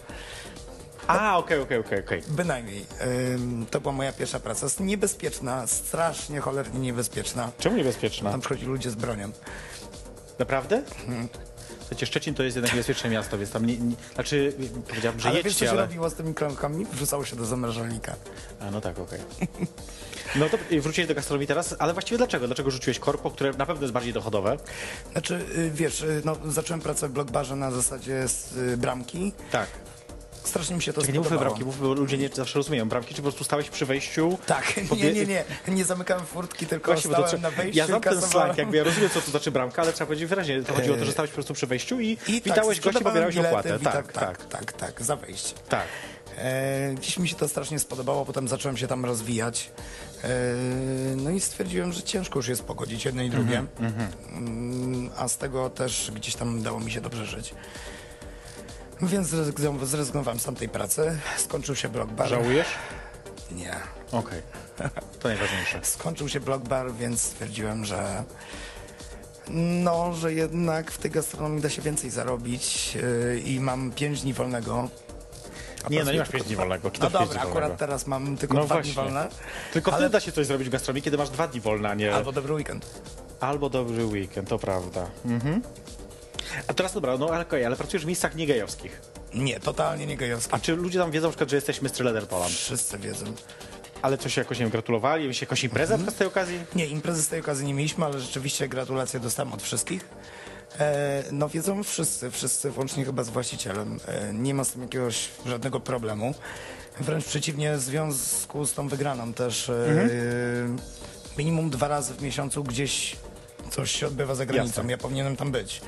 A, 1.08 1.38
okej, 1.38 1.60
okej, 1.60 1.78
okej, 1.80 2.00
okej. 2.00 2.22
Bynajmniej. 2.28 2.86
Ym, 3.34 3.66
to 3.72 3.82
była 3.82 3.94
moja 3.94 4.14
pierwsza 4.14 4.40
praca. 4.40 4.66
Jest 4.66 4.80
niebezpieczna, 4.80 5.68
strasznie 5.68 6.40
cholernie 6.40 6.80
niebezpieczna. 6.80 7.52
Czemu 7.60 7.78
niebezpieczna? 7.78 8.32
Tam 8.32 8.40
przychodzi 8.40 8.66
ludzie 8.66 8.90
z 8.92 8.96
bronią. 8.96 9.32
Naprawdę? 10.40 10.82
Mhm. 11.08 11.28
Słuchajcie, 11.80 12.06
Szczecin 12.06 12.34
to 12.36 12.44
jest 12.44 12.56
jednak 12.56 12.74
niebezpieczne 12.74 13.10
miasto, 13.10 13.38
więc 13.38 13.52
tam 13.52 13.66
nie, 13.66 13.78
nie 13.78 13.96
znaczy 14.14 14.54
powiedziałbym, 14.88 15.22
że 15.22 15.30
Ale 15.30 15.36
wiesz, 15.36 15.44
co 15.44 15.48
jedźcie, 15.50 15.66
się 15.66 15.72
ale... 15.72 15.82
robiło 15.82 16.10
z 16.10 16.14
tymi 16.14 16.34
klonkami? 16.34 16.86
Wrzucało 16.86 17.26
się 17.26 17.36
do 17.36 17.46
zamrażalnika. 17.46 18.16
A, 18.60 18.72
no 18.72 18.82
tak, 18.82 19.00
okej. 19.00 19.20
No 20.36 20.50
to 20.50 20.58
y, 20.72 20.82
wróciłeś 20.82 21.08
do 21.08 21.16
gastronomii 21.16 21.48
teraz, 21.48 21.76
ale 21.80 21.94
właściwie 21.94 22.18
dlaczego? 22.18 22.48
Dlaczego 22.48 22.72
rzuciłeś 22.72 23.00
korpo, 23.00 23.32
które 23.32 23.54
na 23.54 23.66
pewno 23.66 23.82
jest 23.82 23.94
bardziej 23.94 24.14
dochodowe? 24.14 24.58
Znaczy, 25.12 25.46
y, 25.58 25.72
wiesz, 25.74 26.02
y, 26.02 26.22
no, 26.26 26.38
zacząłem 26.46 26.82
pracę 26.82 27.08
w 27.08 27.12
Blockbarze 27.12 27.56
na 27.56 27.72
zasadzie 27.72 28.28
z, 28.28 28.58
y, 28.58 28.78
bramki. 28.78 29.34
Tak. 29.52 29.68
Strasznie 30.46 30.76
mi 30.76 30.82
się 30.82 30.94
to 30.94 31.02
Czekaj, 31.02 31.14
nie 31.14 31.20
mówmy 31.20 31.30
spodobało. 31.30 31.56
bramki, 31.56 31.66
mówmy, 31.66 31.88
bo 31.88 31.94
ludzie 31.94 32.18
nie 32.18 32.30
zawsze 32.30 32.60
rozumieją 32.60 32.90
bramki, 32.90 33.10
czy 33.16 33.22
po 33.22 33.22
prostu 33.22 33.44
stałeś 33.44 33.70
przy 33.70 33.86
wejściu? 33.86 34.38
Tak, 34.46 34.74
nie, 35.04 35.14
nie, 35.14 35.26
nie. 35.26 35.44
Nie 35.68 35.86
zamykałem 35.86 36.26
furtki, 36.26 36.66
tylko 36.68 36.92
Właśnie, 36.94 37.12
bo 37.12 37.18
to 37.18 37.28
stałem 37.28 37.42
na 37.42 37.52
wejściu 37.52 37.78
ja 37.78 37.84
i 37.84 37.88
znam 37.88 38.02
ten 38.02 38.14
kasowałem. 38.14 38.32
slang, 38.48 38.58
jakby 38.58 38.78
ja 38.78 38.84
rozumiem, 38.84 39.10
co 39.10 39.22
to 39.22 39.32
znaczy 39.32 39.52
bramka, 39.58 39.82
ale 39.82 39.94
trzeba 39.94 40.06
powiedzieć 40.06 40.30
wyraźnie. 40.30 40.64
To 40.64 40.74
chodziło 40.74 40.96
o 40.96 41.00
to, 41.00 41.06
że 41.06 41.12
stałeś 41.12 41.32
po 41.32 41.36
prostu 41.36 41.54
przy 41.54 41.68
wejściu 41.68 42.00
i, 42.00 42.08
I 42.08 42.18
witałeś 42.42 42.56
tak, 42.56 42.66
gości, 42.66 42.82
sprzedawałem 42.82 43.04
pobierałeś 43.04 43.36
bilety, 43.36 43.50
opłatę. 43.56 43.80
witam- 43.80 43.94
Tak, 43.94 44.14
tak, 44.14 44.46
tak, 44.46 44.72
tak, 44.72 44.74
tak, 44.74 45.02
za 45.06 45.16
wejście. 45.16 45.54
tak. 45.70 45.86
E, 46.38 46.96
dziś 47.02 47.18
mi 47.20 47.28
się 47.30 47.36
to 47.36 47.48
strasznie 47.48 47.80
spodobało, 47.80 48.26
potem 48.26 48.48
zacząłem 48.48 48.78
się 48.78 48.88
tam 48.88 49.06
rozwijać. 49.06 49.72
E, 50.24 50.28
no 51.16 51.30
i 51.30 51.40
stwierdziłem, 51.40 51.94
że 51.94 52.04
ciężko 52.04 52.40
już 52.40 52.48
jest 52.48 52.64
pogodzić 52.64 53.06
jedno 53.06 53.22
i 53.22 53.30
drugie. 53.30 53.66
Mhm, 53.80 54.08
Mm, 54.30 55.10
a 55.18 55.28
z 55.28 55.38
tego 55.38 55.70
też 55.70 56.12
gdzieś 56.16 56.36
tam 56.36 56.62
dało 56.62 56.80
mi 56.80 56.92
się 56.92 57.02
dobrze 57.02 57.26
żyć. 57.26 57.54
Więc 59.02 59.28
zrezygnow- 59.28 59.86
zrezygnowałem 59.86 60.40
z 60.40 60.44
tamtej 60.44 60.70
pracy. 60.70 61.18
Skończył 61.38 61.76
się 61.76 61.90
blog 61.90 62.12
bar. 62.12 62.28
Żałujesz? 62.28 62.68
Nie. 63.52 63.76
Okej. 64.12 64.42
To 65.20 65.28
najważniejsze. 65.28 65.80
Skończył 65.84 66.30
się 66.30 66.40
blog 66.40 66.62
bar, 66.68 66.94
więc 66.94 67.22
stwierdziłem, 67.22 67.86
że 67.86 68.24
no, 69.84 70.14
że 70.14 70.34
jednak 70.34 70.92
w 70.92 70.98
tej 70.98 71.12
gastronomii 71.12 71.62
da 71.62 71.70
się 71.70 71.82
więcej 71.82 72.10
zarobić 72.10 72.96
yy, 72.96 73.40
i 73.40 73.60
mam 73.60 73.92
5 73.92 74.22
dni 74.22 74.34
wolnego. 74.34 74.90
A 75.84 75.90
Nie, 75.90 76.00
no 76.00 76.06
pracuję 76.06 76.14
nie 76.14 76.20
masz 76.20 76.28
tylko 76.30 76.32
5 76.38 76.44
dni 76.48 76.56
dwa- 76.56 76.60
wolnego. 76.64 76.92
Kto 76.92 77.04
No 77.04 77.10
w 77.10 77.12
pięć 77.14 77.24
dobra, 77.24 77.34
dni 77.42 77.50
akurat 77.50 77.54
wolnego? 77.64 77.80
teraz 77.80 78.08
mam 78.08 78.38
tylko 78.38 78.54
No 78.54 78.64
dwa 78.66 78.76
właśnie. 78.76 78.94
dni 78.94 79.02
wolne. 79.04 79.28
Tylko 79.74 79.92
ale- 79.92 80.00
wtedy 80.00 80.12
da 80.12 80.20
się 80.20 80.32
coś 80.32 80.46
zrobić 80.48 80.68
w 80.68 80.72
gastronomii, 80.72 81.02
kiedy 81.04 81.18
masz 81.18 81.30
dwa 81.30 81.48
dni 81.48 81.62
wolne, 81.62 81.90
a 81.90 81.94
nie... 81.94 82.16
Albo 82.16 82.32
dobry 82.32 82.54
weekend. 82.54 82.86
Albo 83.40 83.70
dobry 83.70 84.06
weekend, 84.06 84.50
to 84.50 84.60
prawda. 84.60 85.06
Mhm. 85.26 85.62
A 86.68 86.74
teraz 86.74 86.94
dobra, 86.94 87.18
no 87.18 87.30
ale 87.30 87.42
okej, 87.42 87.66
ale 87.66 87.76
pracujesz 87.76 88.04
w 88.04 88.08
miejscach 88.08 88.36
niegejowskich. 88.36 89.02
Nie, 89.34 89.60
totalnie 89.60 90.06
nie 90.06 90.18
gejowski. 90.18 90.54
A 90.56 90.60
czy 90.60 90.76
ludzie 90.76 91.00
tam 91.00 91.12
wiedzą 91.12 91.28
na 91.28 91.32
przykład, 91.32 91.50
że 91.50 91.56
jesteś 91.56 91.82
Mr. 91.82 92.00
Leather 92.00 92.28
Poland? 92.28 92.52
Wszyscy 92.52 92.98
wiedzą. 92.98 93.26
Ale 94.02 94.18
coś 94.18 94.38
jakoś, 94.38 94.60
nie 94.60 94.66
wiem, 94.66 94.72
gratulowali? 94.72 95.22
Mieliście 95.24 95.46
jakąś 95.46 95.64
imprezę 95.64 95.98
z 95.98 96.16
tej 96.16 96.28
okazji? 96.28 96.60
Nie, 96.76 96.86
imprezy 96.86 97.24
z 97.24 97.28
tej 97.28 97.40
okazji 97.40 97.68
nie 97.68 97.74
mieliśmy, 97.74 98.06
ale 98.06 98.20
rzeczywiście 98.20 98.68
gratulacje 98.68 99.20
dostałem 99.20 99.54
od 99.54 99.64
wszystkich. 99.64 100.08
E, 100.80 101.24
no 101.32 101.50
wiedzą 101.50 101.84
wszyscy, 101.84 102.32
wszyscy, 102.32 102.72
włącznie 102.72 103.06
chyba 103.06 103.24
z 103.24 103.30
właścicielem. 103.30 104.00
E, 104.08 104.34
nie 104.34 104.54
ma 104.54 104.64
z 104.64 104.72
tym 104.72 104.82
jakiegoś 104.82 105.30
żadnego 105.46 105.80
problemu. 105.80 106.34
Wręcz 107.00 107.26
przeciwnie, 107.26 107.78
w 107.78 107.82
związku 107.82 108.66
z 108.66 108.74
tą 108.74 108.88
wygraną 108.88 109.34
też 109.34 109.70
e, 109.70 110.10
minimum 111.38 111.70
dwa 111.70 111.88
razy 111.88 112.14
w 112.14 112.22
miesiącu 112.22 112.64
gdzieś 112.64 113.16
coś 113.72 113.92
się 113.92 114.08
odbywa 114.08 114.36
za 114.36 114.46
granicą. 114.46 114.82
Jasne. 114.82 114.92
Ja 114.92 114.98
powinienem 114.98 115.36
tam 115.36 115.52
być. 115.52 115.82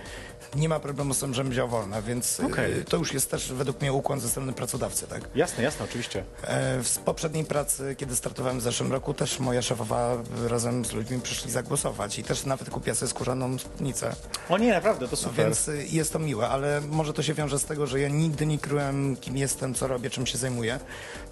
Nie 0.56 0.70
ma 0.70 0.80
problemu 0.80 1.14
z 1.14 1.20
tym, 1.20 1.34
żebym 1.34 1.52
wziął 1.52 1.68
wolne, 1.68 2.02
więc 2.02 2.40
y, 2.40 2.46
Okej. 2.46 2.86
to 2.90 2.98
już 2.98 3.14
jest 3.14 3.32
też 3.32 3.54
według 3.54 3.82
mnie 3.82 3.94
ukłon 3.94 4.20
ze 4.20 4.30
strony 4.30 4.54
pracodawcy, 4.54 5.08
tak? 5.08 5.22
Jasne, 5.36 5.64
jasne, 5.64 5.86
oczywiście. 5.86 6.24
E, 6.44 6.84
W 6.84 6.98
poprzedniej 7.00 7.46
pracy, 7.46 7.96
kiedy 7.98 8.16
startowałem 8.16 8.60
w 8.60 8.64
zeszłym 8.64 8.92
roku, 8.92 9.14
też 9.14 9.40
moja 9.40 9.62
szefowa 9.62 10.18
razem 10.48 10.86
z 10.86 10.92
ludźmi 10.94 11.22
przyszli 11.22 11.52
zagłosować 11.52 12.20
i 12.20 12.24
też 12.24 12.46
nawet 12.46 12.70
kupiła 12.70 12.96
sobie 12.96 13.10
skórzaną 13.10 13.58
spódnicę. 13.60 14.16
O 14.50 14.58
nie, 14.58 14.72
naprawdę, 14.74 15.08
to 15.08 15.16
super. 15.16 15.46
Więc 15.46 15.68
y, 15.68 15.86
jest 15.92 16.14
to 16.14 16.20
miłe, 16.20 16.50
ale 16.50 16.82
może 16.82 17.14
to 17.14 17.24
się 17.24 17.34
wiąże 17.34 17.60
z 17.60 17.66
tego, 17.66 17.88
że 17.88 18.00
ja 18.00 18.10
nigdy 18.10 18.46
nie 18.46 18.58
kryłem, 18.60 19.16
kim 19.18 19.38
jestem, 19.38 19.74
co 19.74 19.88
robię, 19.88 20.10
czym 20.10 20.26
się 20.26 20.38
zajmuję. 20.38 20.80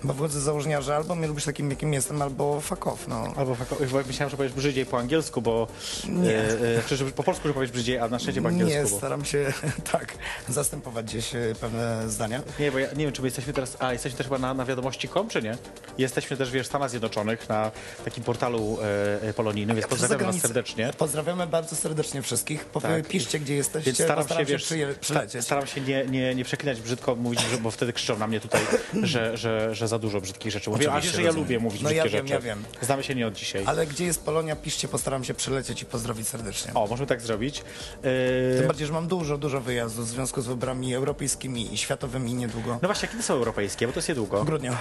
Bo 0.04 0.14
wychodzę 0.14 0.40
z 0.40 0.44
założenia, 0.44 0.82
że 0.82 0.96
albo 0.96 1.16
mnie 1.16 1.28
lubisz 1.28 1.46
takim, 1.46 1.70
jakim 1.70 1.94
jestem, 1.94 2.22
albo 2.22 2.62
fuck 2.62 2.88
off, 2.88 3.08
no. 3.08 3.34
Albo 3.36 3.54
fako- 3.56 3.86
bo 3.92 3.98
myślałem, 4.08 4.30
że 4.32 4.38
powiesz 4.38 4.54
brzydziej 4.54 4.86
po 4.86 4.98
angielsku, 5.00 5.42
bo... 5.42 5.68
Nie. 6.10 6.38
E, 6.38 6.78
e, 6.78 6.84
czy, 6.88 6.98
że 6.98 7.06
po 7.06 7.24
polsku, 7.24 7.48
że 7.48 7.54
powiesz 7.54 7.72
brzydziej, 7.72 8.00
a 8.00 8.08
na 8.08 8.20
szczęście 8.20 8.42
po 8.42 8.52
Nie, 8.52 8.64
angielsku. 8.64 9.00
bo... 9.02 9.05
staram 9.06 9.26
się 9.26 9.54
tak 9.92 10.18
zastępować 10.50 11.06
gdzieś 11.06 11.36
y, 11.36 11.56
pewne 11.62 12.10
zdania. 12.10 12.42
Nie, 12.60 12.72
bo 12.72 12.80
ja 12.80 12.88
nie 12.88 13.06
wiem, 13.06 13.14
czy 13.14 13.22
my 13.22 13.28
jesteśmy 13.28 13.54
teraz. 13.54 13.78
A, 13.80 13.94
jesteśmy 13.94 14.18
też 14.18 14.28
chyba 14.28 14.40
na, 14.40 14.54
na 14.54 14.66
wiadomości.com, 14.66 15.30
czy 15.30 15.42
nie? 15.42 15.58
Jesteśmy 15.98 16.38
też, 16.38 16.52
wiesz, 16.52 16.66
w 16.66 16.70
Stanach 16.70 16.90
Zjednoczonych 16.90 17.50
na 17.50 17.72
takim 18.06 18.24
portalu 18.24 18.78
e, 19.24 19.30
e, 19.30 19.34
polonijnym, 19.34 19.76
więc 19.76 19.88
pozdrawiamy 19.88 20.24
was 20.34 20.42
serdecznie. 20.42 20.92
Pozdrawiamy 20.98 21.48
bardzo 21.48 21.76
serdecznie 21.76 22.22
wszystkich. 22.22 22.66
Powie, 22.66 22.88
Tak. 22.90 23.08
Piszcie, 23.08 23.40
gdzie 23.40 23.56
jesteście, 23.56 23.86
Więc 23.92 24.04
staram 24.04 24.28
się, 24.28 24.46
wiesz, 24.46 24.64
przyje- 24.64 25.42
staram 25.42 25.68
się 25.68 25.82
nie, 25.82 26.06
nie, 26.06 26.36
nie 26.36 26.46
przeklinać 26.46 26.82
brzydko, 26.82 27.16
mówić, 27.16 27.40
że, 27.42 27.58
bo 27.58 27.72
wtedy 27.72 27.94
krzyczą 27.94 28.18
na 28.20 28.28
mnie 28.28 28.40
tutaj, 28.40 28.62
że, 29.04 29.38
że, 29.38 29.76
że 29.76 29.88
za 29.88 30.00
dużo 30.00 30.22
brzydkich 30.22 30.52
rzeczy 30.52 30.70
mówię. 30.70 30.92
A 30.92 31.02
wiesz, 31.02 31.12
że 31.14 31.24
ja 31.24 31.32
lubię 31.32 31.60
mówić 31.60 31.82
No 31.82 31.92
ja 31.92 32.04
brzydkie 32.04 32.18
wiem, 32.18 32.28
rzeczy. 32.28 32.34
ja 32.34 32.42
wiem. 32.56 32.64
Znamy 32.82 33.04
się 33.04 33.16
nie 33.16 33.28
od 33.28 33.34
dzisiaj. 33.34 33.64
Ale 33.66 33.88
gdzie 33.88 34.06
jest 34.06 34.24
Polonia, 34.26 34.56
piszcie, 34.56 34.88
postaram 34.88 35.24
się 35.24 35.34
przylecieć 35.34 35.82
i 35.82 35.86
pozdrowić 35.86 36.28
serdecznie. 36.28 36.74
O, 36.74 36.88
możemy 36.88 37.08
tak 37.08 37.22
zrobić. 37.22 37.64
Tym 38.02 38.64
E, 38.64 38.68
bardziej, 38.68 38.88
że 38.88 38.94
mam 38.94 39.08
dużo, 39.08 39.38
dużo 39.38 39.62
wyjazdów 39.62 40.06
w 40.06 40.10
związku 40.10 40.42
z 40.42 40.48
wyborami 40.48 40.96
europejskimi 40.96 41.74
i 41.74 41.78
światowymi 41.78 42.34
niedługo. 42.34 42.80
no 42.82 42.88
właśnie, 42.88 43.08
kiedy 43.08 43.24
są 43.24 43.34
europejskie? 43.34 43.88
Bo 43.88 43.94
to 43.94 44.00
jest 44.00 44.10
niedługo. 44.10 44.42
W 44.44 44.46
grudniu. 44.46 44.76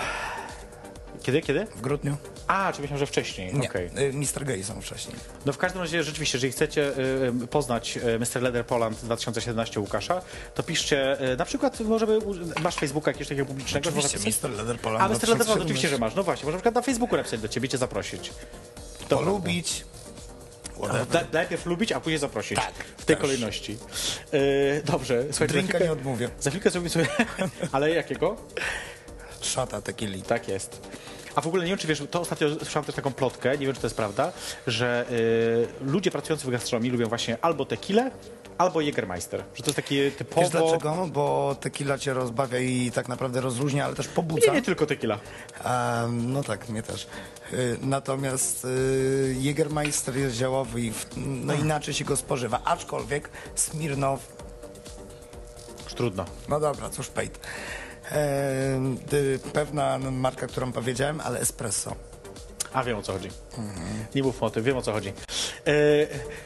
Kiedy, 1.25 1.43
kiedy? 1.43 1.67
W 1.77 1.81
grudniu? 1.81 2.17
A, 2.47 2.73
czy 2.73 2.81
myślałem, 2.81 2.99
że 2.99 3.07
wcześniej. 3.07 3.55
Nie. 3.55 3.69
Okej. 3.69 3.87
Y, 3.99 4.13
Mr. 4.13 4.45
Gay 4.45 4.65
są 4.65 4.81
wcześniej. 4.81 5.17
No 5.47 5.53
w 5.53 5.59
każdym 5.59 5.81
razie 5.83 6.03
rzeczywiście, 6.03 6.37
jeżeli 6.39 6.53
chcecie 6.53 6.93
y, 7.43 7.47
poznać 7.47 7.97
y, 7.97 8.19
Mr. 8.19 8.43
Leather 8.43 8.67
Poland 8.67 8.99
2017 9.05 9.81
Łukasza, 9.81 10.23
to 10.55 10.63
piszcie 10.63 11.21
y, 11.33 11.37
na 11.37 11.45
przykład, 11.45 11.81
może 11.81 12.07
by, 12.07 12.19
masz 12.63 12.75
Facebooka 12.75 13.11
jakiegoś 13.11 13.29
takiego 13.29 13.47
publicznego? 13.47 13.89
Oczywiście? 13.91 14.19
Mr. 14.49 14.51
Leather 14.57 14.79
Poland. 14.79 15.03
A 15.05 15.09
Mr. 15.09 15.13
Leather 15.13 15.29
Poland 15.29 15.39
2017. 15.45 15.63
oczywiście, 15.65 15.89
że 15.89 15.99
masz. 15.99 16.15
No 16.15 16.23
właśnie, 16.23 16.45
może 16.45 16.57
na 16.57 16.59
przykład 16.59 16.75
na 16.75 16.83
Facebooku 16.83 17.17
napisać 17.17 17.41
do 17.41 17.49
ciebie, 17.49 17.69
cię 17.69 17.79
zaprosić. 17.79 18.33
To 19.09 19.17
Polubić. 19.19 19.85
prawda. 20.81 21.21
Na- 21.21 21.27
Najpierw 21.33 21.67
lubić, 21.67 21.93
a 21.93 22.01
później 22.01 22.19
zaprosić. 22.19 22.59
Tak, 22.59 22.73
w 22.99 23.05
tej 23.05 23.17
też. 23.17 23.23
kolejności. 23.23 23.79
Y, 24.35 24.83
dobrze, 24.85 25.23
słuchajcie, 25.31 25.39
za 25.39 25.47
Drinka 25.47 25.69
chwilkę, 25.69 25.85
nie 25.85 25.93
odmówię. 25.93 26.29
za 26.41 26.51
chwilkę 26.51 26.71
zrobimy 26.71 26.91
sobie... 26.91 27.07
Ale 27.73 27.91
jakiego? 27.91 28.37
Szata 29.41 29.81
tequili. 29.83 30.23
Tak 30.23 30.49
jest. 30.49 30.81
A 31.35 31.41
w 31.41 31.47
ogóle 31.47 31.65
nie 31.65 31.69
wiem, 31.69 31.79
czy 31.79 31.87
wiesz, 31.87 32.03
to 32.11 32.21
ostatnio 32.21 32.55
słyszałem 32.55 32.85
też 32.87 32.95
taką 32.95 33.13
plotkę, 33.13 33.59
nie 33.59 33.67
wiem, 33.67 33.75
czy 33.75 33.81
to 33.81 33.87
jest 33.87 33.97
prawda, 33.97 34.33
że 34.67 35.05
y, 35.11 35.85
ludzie 35.87 36.11
pracujący 36.11 36.47
w 36.47 36.51
gastronomii 36.51 36.91
lubią 36.91 37.07
właśnie 37.09 37.39
albo 37.43 37.65
tequilę, 37.65 38.11
albo 38.59 38.81
Jägermeister. 38.81 39.43
Że 39.55 39.63
to 39.63 39.71
jest 39.71 39.77
takie 39.77 40.11
typowo... 40.11 40.41
Wiesz 40.41 40.51
dlaczego? 40.51 41.09
Bo 41.13 41.57
tequila 41.61 41.99
cię 41.99 42.15
rozbawia 42.15 42.59
i 42.59 42.91
tak 42.91 43.09
naprawdę 43.09 43.41
rozluźnia, 43.41 43.85
ale 43.85 43.95
też 43.95 44.09
pobudza. 44.09 44.47
Nie, 44.47 44.53
nie 44.53 44.63
tylko 44.63 44.87
tequila. 44.87 45.19
Em, 45.65 46.33
no 46.33 46.43
tak, 46.43 46.69
mnie 46.69 46.83
też. 46.83 47.07
Y, 47.53 47.79
Natomiast 47.83 48.65
y, 48.65 49.37
Jägermeister 49.41 50.17
jest 50.17 50.37
ziołowy 50.37 50.81
i 50.81 50.91
w, 50.93 51.07
no 51.17 51.55
inaczej 51.55 51.95
się 51.95 52.05
go 52.05 52.17
spożywa. 52.17 52.61
Aczkolwiek 52.65 53.31
Smirnow, 53.55 54.21
Już 55.85 55.95
trudno. 55.95 56.25
no 56.49 56.61
dobra, 56.61 56.91
cóż 56.91 57.09
pejt. 57.09 57.39
Y, 59.13 59.39
pewna 59.53 59.99
marka, 59.99 60.47
którą 60.47 60.73
powiedziałem, 60.73 61.21
ale 61.21 61.41
espresso. 61.41 61.97
A 62.73 62.85
wiem 62.85 62.99
o 62.99 63.03
co 63.03 63.13
chodzi. 63.13 63.29
Nie 64.15 64.23
mów 64.23 64.43
o 64.43 64.51
tym, 64.51 64.65
wiem 64.65 64.77
o 64.77 64.83
co 64.83 64.93
chodzi. 64.93 65.09
E, 65.09 65.73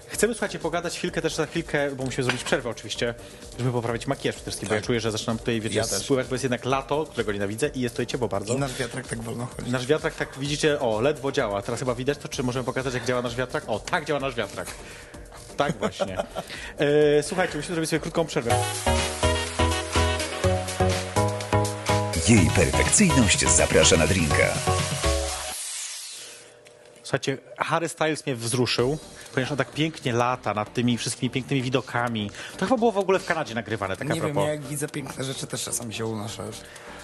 chcemy, 0.07 0.35
słuchajcie, 0.35 0.59
pogadać 0.59 0.99
chwilkę 0.99 1.23
też 1.23 1.35
za 1.35 1.47
chwilkę, 1.47 1.91
bo 1.91 2.05
musimy 2.05 2.25
zrobić 2.25 2.45
przerwę 2.45 2.71
oczywiście, 2.71 3.15
żeby 3.59 3.73
poprawić 3.73 4.07
makijaż 4.07 4.35
przede 4.35 4.45
wszystkim, 4.45 4.69
bo 4.69 4.75
ja 4.75 4.81
czuję, 4.81 5.01
że 5.01 5.11
zaczynam 5.11 5.39
tutaj, 5.39 5.61
wiecie, 5.61 5.77
Ja 5.77 5.85
spływać, 5.85 6.27
bo 6.27 6.35
jest 6.35 6.45
jednak 6.45 6.65
lato, 6.65 7.07
którego 7.07 7.33
nienawidzę 7.33 7.69
i 7.69 7.81
jest 7.81 7.95
tutaj 7.95 8.07
ciepło 8.07 8.29
bardzo. 8.29 8.55
I 8.55 8.59
nasz 8.59 8.75
wiatrak 8.75 9.07
tak 9.09 9.23
wolno 9.23 9.47
chodzi. 9.57 9.71
Nasz 9.71 9.87
wiatrak, 9.87 10.15
tak 10.15 10.39
widzicie, 10.39 10.81
o, 10.81 11.01
ledwo 11.01 11.33
działa. 11.33 11.63
Teraz 11.63 11.81
chyba 11.81 11.95
widać 11.95 12.19
to, 12.19 12.29
czy 12.29 12.43
możemy 12.43 12.65
pokazać, 12.65 12.95
jak 12.95 13.05
działa 13.05 13.23
nasz 13.23 13.37
wiatrak? 13.37 13.65
O, 13.67 13.79
tak 13.79 14.05
działa 14.05 14.21
nasz 14.21 14.35
wiatrak. 14.35 14.69
Tak 15.57 15.77
właśnie. 15.79 16.17
E, 16.79 17.23
słuchajcie, 17.23 17.57
musimy 17.57 17.75
zrobić 17.75 17.91
sobie 17.91 18.01
krótką 18.01 18.27
przerwę. 18.27 18.57
Jej 22.29 22.51
perfekcyjność 22.57 23.49
zaprasza 23.49 23.97
na 23.97 24.07
drinka. 24.07 24.55
Słuchajcie, 27.03 27.39
Harry 27.59 27.89
Styles 27.89 28.27
mnie 28.27 28.35
wzruszył, 28.37 28.99
ponieważ 29.35 29.51
on 29.53 29.59
tak 29.59 29.71
pięknie 29.73 30.13
lata 30.13 30.55
nad 30.55 30.75
tymi 30.75 30.99
wszystkimi 30.99 31.31
pięknymi 31.31 31.63
widokami. 31.63 32.31
To 32.59 32.67
chyba 32.67 32.77
było 32.77 32.93
w 32.93 32.99
ogóle 32.99 33.19
w 33.19 33.27
Kanadzie 33.27 33.55
nagrywane, 33.55 33.97
tak 33.97 34.11
a 34.11 34.15
Nie 34.15 34.21
wiem, 34.21 34.33
propos. 34.33 34.47
ja 34.47 34.53
jak 34.53 34.63
widzę 34.63 34.89
piękne 34.89 35.25
rzeczy, 35.25 35.47
też 35.47 35.65
czasami 35.65 35.95
się 35.95 36.07
unoszę. 36.07 36.45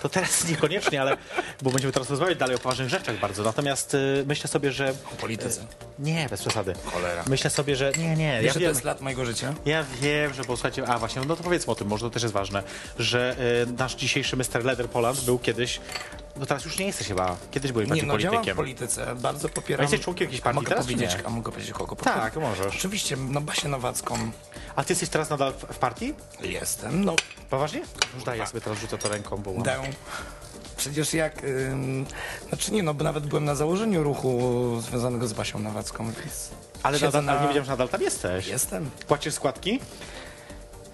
To 0.05 0.09
teraz 0.09 0.45
niekoniecznie, 0.51 1.01
ale 1.01 1.17
bo 1.63 1.71
będziemy 1.71 1.93
teraz 1.93 2.11
rozmawiać 2.11 2.39
dalej 2.39 2.57
o 2.57 2.59
poważnych 2.59 2.89
rzeczach 2.89 3.19
bardzo. 3.21 3.43
Natomiast 3.43 3.95
y, 3.95 4.25
myślę 4.27 4.49
sobie, 4.49 4.73
że. 4.73 4.95
O 5.13 5.17
polityce. 5.17 5.67
Nie, 5.99 6.27
bez 6.31 6.41
przesady. 6.41 6.73
Cholera. 6.85 7.25
Myślę 7.27 7.51
sobie, 7.51 7.77
że. 7.77 7.93
Nie, 7.99 8.17
nie. 8.17 8.35
Wiesz, 8.37 8.43
Ja 8.47 8.49
że 8.49 8.55
to 8.55 8.61
wiem, 8.61 8.69
jest 8.69 8.85
lat 8.85 9.01
mojego 9.01 9.25
życia? 9.25 9.55
ja 9.65 9.85
wiem, 10.01 10.35
że 10.35 10.45
bo 10.45 10.57
słuchajcie, 10.57 10.87
a 10.89 10.99
właśnie, 10.99 11.23
no 11.27 11.37
to 11.37 11.43
powiedzmy 11.43 11.73
o 11.73 11.77
tym, 11.77 11.89
może 11.89 12.07
to 12.07 12.11
też 12.11 12.23
jest 12.23 12.35
ważne, 12.35 12.63
że 12.99 13.37
y, 13.69 13.73
nasz 13.79 13.95
dzisiejszy 13.95 14.37
Mr. 14.37 14.65
Leather 14.65 14.89
Poland 14.89 15.21
był 15.21 15.39
kiedyś. 15.39 15.81
No 16.37 16.47
teraz 16.47 16.65
już 16.65 16.79
nie 16.79 16.87
jesteś 16.87 17.09
chyba. 17.09 17.37
Kiedyś 17.51 17.73
byłeś 17.73 17.87
Nie, 17.87 17.91
bardziej 17.91 18.09
no 18.09 18.19
działam 18.19 18.33
w 18.33 18.37
politykiem. 18.37 18.57
polityce, 18.57 19.15
bardzo 19.15 19.49
popieram. 19.49 19.81
A 19.81 19.83
jesteś 19.85 20.01
członkiem 20.01 20.25
jakiejś 20.25 20.41
partii 20.41 20.55
mogę 20.57 20.69
teraz, 20.69 20.85
powiedzieć, 20.85 21.15
nie? 21.15 21.27
A 21.27 21.31
mogę 21.31 21.53
powiedzieć 21.53 21.73
kogo? 21.73 21.97
Tak, 21.97 22.37
możesz. 22.37 22.77
Oczywiście, 22.77 23.17
no 23.17 23.41
Basię 23.41 23.69
Nowacką 23.69 24.19
A 24.77 24.85
ty 24.85 24.93
jesteś 24.93 25.09
teraz 25.09 25.31
nadal 25.31 25.53
w, 25.53 25.57
w 25.75 25.79
partii? 25.79 26.15
jestem, 26.41 27.05
no 27.05 27.17
Poważnie? 27.51 27.83
Już 28.15 28.25
daj, 28.25 28.39
ja 28.39 28.47
sobie 28.47 28.61
teraz 28.61 28.79
rzucę 28.79 28.99
to 28.99 29.09
ręką, 29.09 29.37
bo 29.37 29.53
mam. 29.53 29.63
Przecież 30.77 31.15
jak... 31.15 31.45
Ym, 31.45 32.07
znaczy 32.49 32.73
nie, 32.73 32.83
no 32.83 32.95
bo 32.95 33.05
nawet 33.05 33.27
byłem 33.27 33.45
na 33.45 33.55
założeniu 33.55 34.03
ruchu 34.03 34.41
związanego 34.81 35.27
z 35.29 35.33
Basią 35.33 35.59
Nowacką, 35.59 36.05
więc... 36.05 36.51
Ale, 36.83 36.99
siedzę 36.99 37.07
nadal, 37.23 37.29
ale 37.29 37.37
na- 37.37 37.43
nie 37.43 37.49
wiedziałem, 37.49 37.65
że 37.65 37.73
nadal 37.73 37.89
tam 37.89 38.03
jesteś. 38.03 38.47
Jestem. 38.47 38.91
Płacisz 39.09 39.35
składki? 39.35 39.81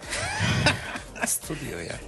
Studiuję. 1.27 1.99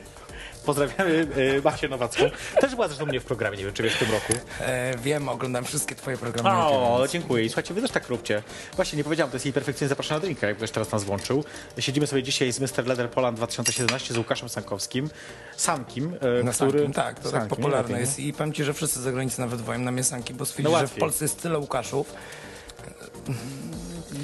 Pozdrawiamy 0.67 1.27
y, 1.37 1.63
Basię 1.63 1.89
Nowacką. 1.89 2.23
Też 2.61 2.75
była 2.75 2.89
zresztą 2.89 3.07
mnie 3.07 3.21
w 3.21 3.25
programie, 3.25 3.57
nie 3.59 3.65
wiem, 3.65 3.73
czy 3.73 3.83
wiesz, 3.83 3.95
w 3.95 3.99
tym 3.99 4.11
roku. 4.13 4.33
E, 4.61 4.95
wiem, 4.99 5.29
oglądam 5.29 5.65
wszystkie 5.65 5.95
twoje 5.95 6.17
programy. 6.17 6.51
O, 6.59 7.05
dziękuję. 7.13 7.45
I 7.45 7.49
słuchajcie, 7.49 7.75
wy 7.75 7.81
też 7.81 7.91
tak 7.91 8.09
róbcie. 8.09 8.43
Właśnie, 8.77 8.97
nie 8.97 9.05
powiedziałem, 9.05 9.31
to 9.31 9.37
jest 9.37 9.47
jej 9.47 9.53
perfekcyjnie 9.53 9.89
zapraszana 9.89 10.19
na 10.19 10.25
drinka, 10.25 10.47
jak 10.47 10.57
ktoś 10.57 10.71
teraz 10.71 10.93
nas 10.93 11.05
włączył. 11.05 11.45
Siedzimy 11.79 12.07
sobie 12.07 12.23
dzisiaj 12.23 12.53
z 12.53 12.61
Mr. 12.61 12.87
Leather 12.87 13.11
Poland 13.11 13.37
2017 13.37 14.15
z 14.15 14.17
Łukaszem 14.17 14.49
Sankowskim. 14.49 15.11
Sankim, 15.57 16.17
e, 16.41 16.43
Na 16.43 16.53
który... 16.53 16.79
Sankim, 16.79 16.93
tak, 16.93 17.17
to 17.17 17.23
tak 17.23 17.31
Sankim, 17.33 17.49
popularne 17.49 17.89
lepiej, 17.89 18.01
jest 18.01 18.19
i 18.19 18.33
powiem 18.33 18.53
ci, 18.53 18.65
że 18.65 18.75
wszyscy 18.75 19.01
za 19.01 19.13
granicą 19.13 19.43
nawet 19.43 19.61
wołają 19.61 19.81
na 19.81 19.93
mnie 19.93 20.05
Sanki, 20.05 20.35
bo 20.35 20.47
stwierdzili, 20.47 20.75
No 20.75 20.81
że 20.81 20.87
w. 20.89 20.95
Polsce 20.95 21.25
jest 21.25 21.43
tyle 21.43 21.59
Łukaszów. 21.59 22.15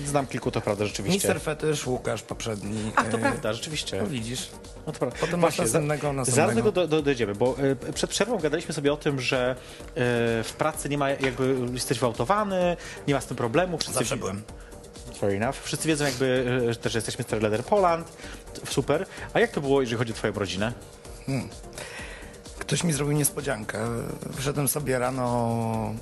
Znam 0.06 0.26
kilku, 0.26 0.50
to 0.50 0.60
prawda, 0.60 0.86
rzeczywiście. 0.86 1.16
Mister 1.16 1.40
Fetysz, 1.40 1.86
Łukasz 1.86 2.22
poprzedni. 2.22 2.92
A, 2.96 3.04
to 3.04 3.16
e, 3.16 3.20
prawda, 3.20 3.52
rzeczywiście. 3.52 4.02
No 4.02 4.06
widzisz. 4.08 4.50
No 4.86 4.92
to 4.92 4.98
prawda. 4.98 5.16
Potem 5.20 5.40
masz 5.40 5.58
następnego, 5.58 6.12
następnego. 6.12 6.52
Zaraz 6.52 6.64
do 6.64 6.72
do, 6.72 6.88
do, 6.88 7.02
dojdziemy, 7.02 7.34
bo 7.34 7.56
e, 7.88 7.92
przed 7.92 8.10
przerwą 8.10 8.38
gadaliśmy 8.38 8.74
sobie 8.74 8.92
o 8.92 8.96
tym, 8.96 9.20
że 9.20 9.50
e, 9.50 9.54
w 10.44 10.52
pracy 10.58 10.88
nie 10.88 10.98
ma, 10.98 11.10
jakby 11.10 11.56
jesteś 11.72 11.98
wyautowany, 11.98 12.76
nie 13.08 13.14
ma 13.14 13.20
z 13.20 13.26
tym 13.26 13.36
problemu. 13.36 13.78
Wszyscy 13.78 13.98
Zawsze 13.98 14.16
byłem. 14.16 14.42
Fair 15.20 15.42
enough. 15.42 15.56
Wszyscy 15.62 15.88
wiedzą 15.88 16.04
jakby, 16.04 16.46
e, 16.70 16.74
też 16.74 16.92
że 16.92 16.98
jesteś 16.98 17.18
Mr. 17.18 17.42
Leather 17.42 17.64
Poland. 17.64 18.12
Super. 18.68 19.06
A 19.34 19.40
jak 19.40 19.50
to 19.50 19.60
było, 19.60 19.80
jeżeli 19.80 19.98
chodzi 19.98 20.12
o 20.12 20.16
twoją 20.16 20.32
rodzinę? 20.32 20.72
Ktoś 22.58 22.84
mi 22.84 22.92
zrobił 22.92 23.16
niespodziankę. 23.16 23.78
Wyszedłem 24.22 24.68
sobie 24.68 24.98
rano 24.98 25.94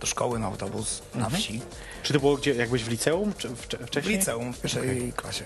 do 0.00 0.06
szkoły 0.06 0.38
na 0.38 0.46
autobus 0.46 1.02
na 1.14 1.30
wsi. 1.30 1.60
Czy 2.02 2.12
to 2.12 2.20
było 2.20 2.36
gdzie, 2.36 2.54
jakbyś 2.54 2.84
w 2.84 2.88
liceum 2.88 3.32
czy 3.38 3.48
w, 3.48 3.52
W 3.52 3.86
wcześniej? 3.86 4.16
liceum, 4.18 4.52
w 4.52 4.60
pierwszej 4.60 5.12
klasie. 5.16 5.44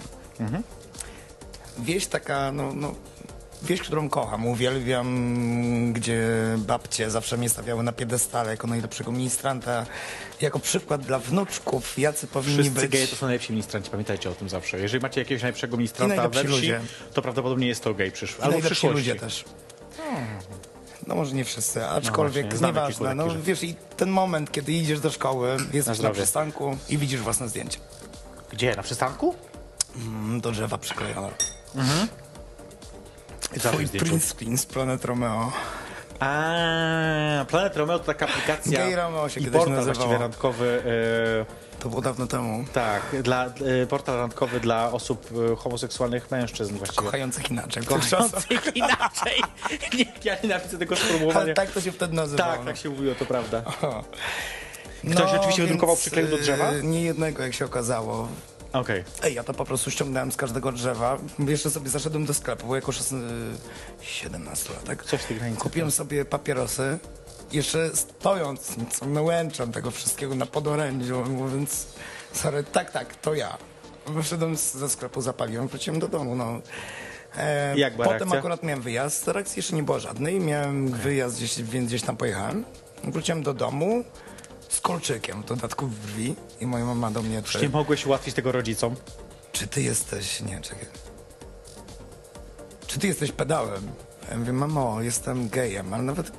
Wieś 1.79 2.07
taka, 2.07 2.53
no, 2.53 2.73
no, 2.75 2.95
wieś, 3.63 3.81
którą 3.81 4.09
kocham, 4.09 4.47
uwielbiam, 4.47 5.93
gdzie 5.93 6.29
babcie 6.59 7.11
zawsze 7.11 7.37
mnie 7.37 7.49
stawiały 7.49 7.83
na 7.83 7.93
piedestale 7.93 8.51
jako 8.51 8.67
najlepszego 8.67 9.13
ministranta, 9.13 9.87
jako 10.41 10.59
przykład 10.59 11.01
dla 11.07 11.19
wnuczków, 11.19 11.99
jacy 11.99 12.27
powinni 12.27 12.63
Wszyscy 12.63 12.81
być. 12.81 12.91
geje 12.91 13.07
to 13.07 13.17
są 13.17 13.27
najlepsi 13.27 13.53
ministranci, 13.53 13.91
pamiętajcie 13.91 14.31
o 14.31 14.35
tym 14.35 14.49
zawsze. 14.49 14.79
Jeżeli 14.81 15.03
macie 15.03 15.21
jakiegoś 15.21 15.43
najlepszego 15.43 15.77
ministranta 15.77 16.29
we 16.29 16.39
wsi, 16.41 16.49
ludzie. 16.49 16.81
to 17.15 17.23
prawdopodobnie 17.23 17.67
jest 17.67 17.85
to 17.85 17.95
gej 17.95 18.13
przyszły. 18.13 18.39
I 18.41 18.43
Albo 18.43 18.59
w 18.59 18.61
najlepsi 18.61 18.87
ludzie 18.89 19.15
też. 19.17 19.45
No 21.07 21.15
może 21.15 21.35
nie 21.35 21.45
wszyscy, 21.45 21.87
aczkolwiek 21.87 22.45
właśnie, 22.45 22.59
znamy 22.59 22.73
kilku 22.75 22.89
nieważne. 23.05 23.15
No 23.15 23.23
takich, 23.25 23.39
że- 23.39 23.45
wiesz, 23.47 23.63
i 23.65 23.75
ten 23.97 24.11
moment, 24.11 24.53
kiedy 24.53 24.73
idziesz 24.73 25.01
do 25.01 25.11
szkoły, 25.11 25.57
jesteś 25.73 25.87
na 25.87 25.95
zdrowie. 25.95 26.15
przystanku 26.15 26.77
i 26.89 26.99
widzisz 26.99 27.21
własne 27.21 27.49
zdjęcie. 27.49 27.79
Gdzie? 28.53 28.77
Na 28.77 28.83
przystanku? 28.83 29.35
mm, 29.97 30.41
do 30.41 30.51
drzewa 30.53 30.79
przyklejona. 30.79 31.29
I 33.57 33.61
co 33.61 33.69
Twój 33.73 33.87
zdjęciu? 33.87 34.21
screen 34.21 34.59
z 34.59 34.67
Planet 34.67 35.05
Romeo. 35.05 35.53
A, 36.21 37.45
Planet 37.49 37.77
Romeo 37.77 37.99
to 37.99 38.05
taka 38.05 38.27
aplikacja 38.29 38.79
Gay 38.79 38.97
Romeo 38.97 39.29
się 39.29 39.41
i 39.41 39.45
kiedyś 39.45 39.59
portal 39.59 39.75
nazywało. 39.77 39.95
właściwie 39.99 40.19
randkowy. 40.19 40.83
E, 41.41 41.72
To 41.83 41.89
było 41.89 42.03
dawno 42.03 42.27
temu. 42.27 42.65
tak, 42.73 43.03
dla, 43.23 43.47
e, 43.47 43.51
portal 43.89 44.17
randkowy 44.17 44.61
dla 44.61 44.93
osób 44.93 45.29
e, 45.53 45.57
homoseksualnych 45.57 46.31
mężczyzn 46.31 46.75
właściwie. 46.77 47.03
Kochających 47.05 47.51
inaczej. 47.51 47.85
Kochających 47.85 48.77
inaczej. 48.77 49.43
Nie, 49.99 50.05
ja 50.25 50.37
nienawidzę 50.43 50.79
tego 50.79 50.97
sformułowania. 50.97 51.41
Ale 51.45 51.55
tak 51.55 51.71
to 51.71 51.81
się 51.81 51.93
wtedy 51.93 52.15
nazywało. 52.15 52.53
tak, 52.57 52.65
tak 52.65 52.77
się 52.77 52.89
mówiło, 52.91 53.15
to 53.15 53.27
prawda. 53.27 53.63
No, 55.05 55.15
Ktoś 55.15 55.31
oczywiście 55.31 55.63
więc, 55.63 55.69
wydrukował 55.69 55.97
przykleju 55.97 56.29
do 56.29 56.39
drzewa? 56.39 56.73
y, 56.73 56.83
Nie 56.83 57.03
jednego, 57.03 57.43
jak 57.43 57.55
się 57.55 57.65
okazało. 57.65 58.29
Okej. 58.73 59.05
Ej, 59.23 59.35
ja 59.35 59.45
to 59.45 59.55
po 59.55 59.65
prostu 59.65 59.91
ściągnąłem 59.91 60.33
z 60.33 60.37
każdego 60.37 60.73
drzewa. 60.73 61.19
Jeszcze 61.39 61.71
sobie 61.71 61.91
zaszedłem 61.91 62.27
do 62.27 62.35
sklepu, 62.35 62.67
bo 62.67 62.77
jako 62.77 62.93
17-latek. 62.93 65.05
Coś 65.05 65.21
w 65.21 65.25
tych 65.27 65.39
granicach. 65.39 65.63
Kupiłem 65.63 65.91
sobie 65.91 66.25
papierosy. 66.25 66.99
Jeszcze 67.53 67.91
stojąc, 67.97 68.77
co 68.91 69.07
nałęczam 69.07 69.73
tego 69.73 69.91
wszystkiego 69.91 70.35
na 70.35 70.47
podorędziu, 70.47 71.25
mówiąc, 71.25 71.87
sorry, 72.33 72.65
tak, 72.65 72.91
tak, 72.91 73.17
to 73.17 73.35
ja. 73.35 73.59
Wyszedłem 74.07 74.57
ze 74.57 74.89
sklepu, 74.89 75.21
zapaliłem, 75.21 75.69
wróciłem 75.69 76.01
do 76.01 76.09
domu, 76.09 76.35
no. 76.37 76.61
E, 77.37 77.79
Jak 77.79 77.95
była 77.95 78.05
Potem 78.07 78.19
reakcja? 78.21 78.39
akurat 78.39 78.63
miałem 78.63 78.83
wyjazd, 78.83 79.29
reakcji 79.29 79.59
jeszcze 79.59 79.77
nie 79.77 79.83
było 79.83 80.01
żadnej, 80.01 80.41
miałem 80.41 80.89
wyjazd 80.89 81.37
gdzieś, 81.37 81.63
więc 81.63 81.89
gdzieś 81.89 82.03
tam 82.03 82.17
pojechałem. 82.17 82.65
Wróciłem 83.05 83.43
do 83.43 83.55
domu 83.55 84.05
z 84.69 84.81
kolczykiem 84.81 85.43
w 85.43 85.45
dodatku 85.47 85.87
w 85.87 85.95
brwi 85.99 86.35
i 86.61 86.67
moja 86.67 86.85
mama 86.85 87.11
do 87.11 87.23
mnie... 87.23 87.43
Czy 87.43 87.61
nie 87.63 87.69
mogłeś 87.69 88.07
ułatwić 88.07 88.35
tego 88.35 88.53
rodzicom? 88.53 88.97
Czy 89.53 89.67
ty 89.67 89.83
jesteś... 89.83 90.41
Nie, 90.41 90.61
czekaj. 90.61 90.87
Czy 92.87 92.99
ty 92.99 93.07
jesteś 93.07 93.33
pedałem? 93.33 93.89
Ja 94.31 94.37
mówię, 94.37 94.53
mamo, 94.53 95.03
jestem 95.03 95.49
gejem, 95.49 95.95
ale 95.95 96.03
nawet 96.03 96.33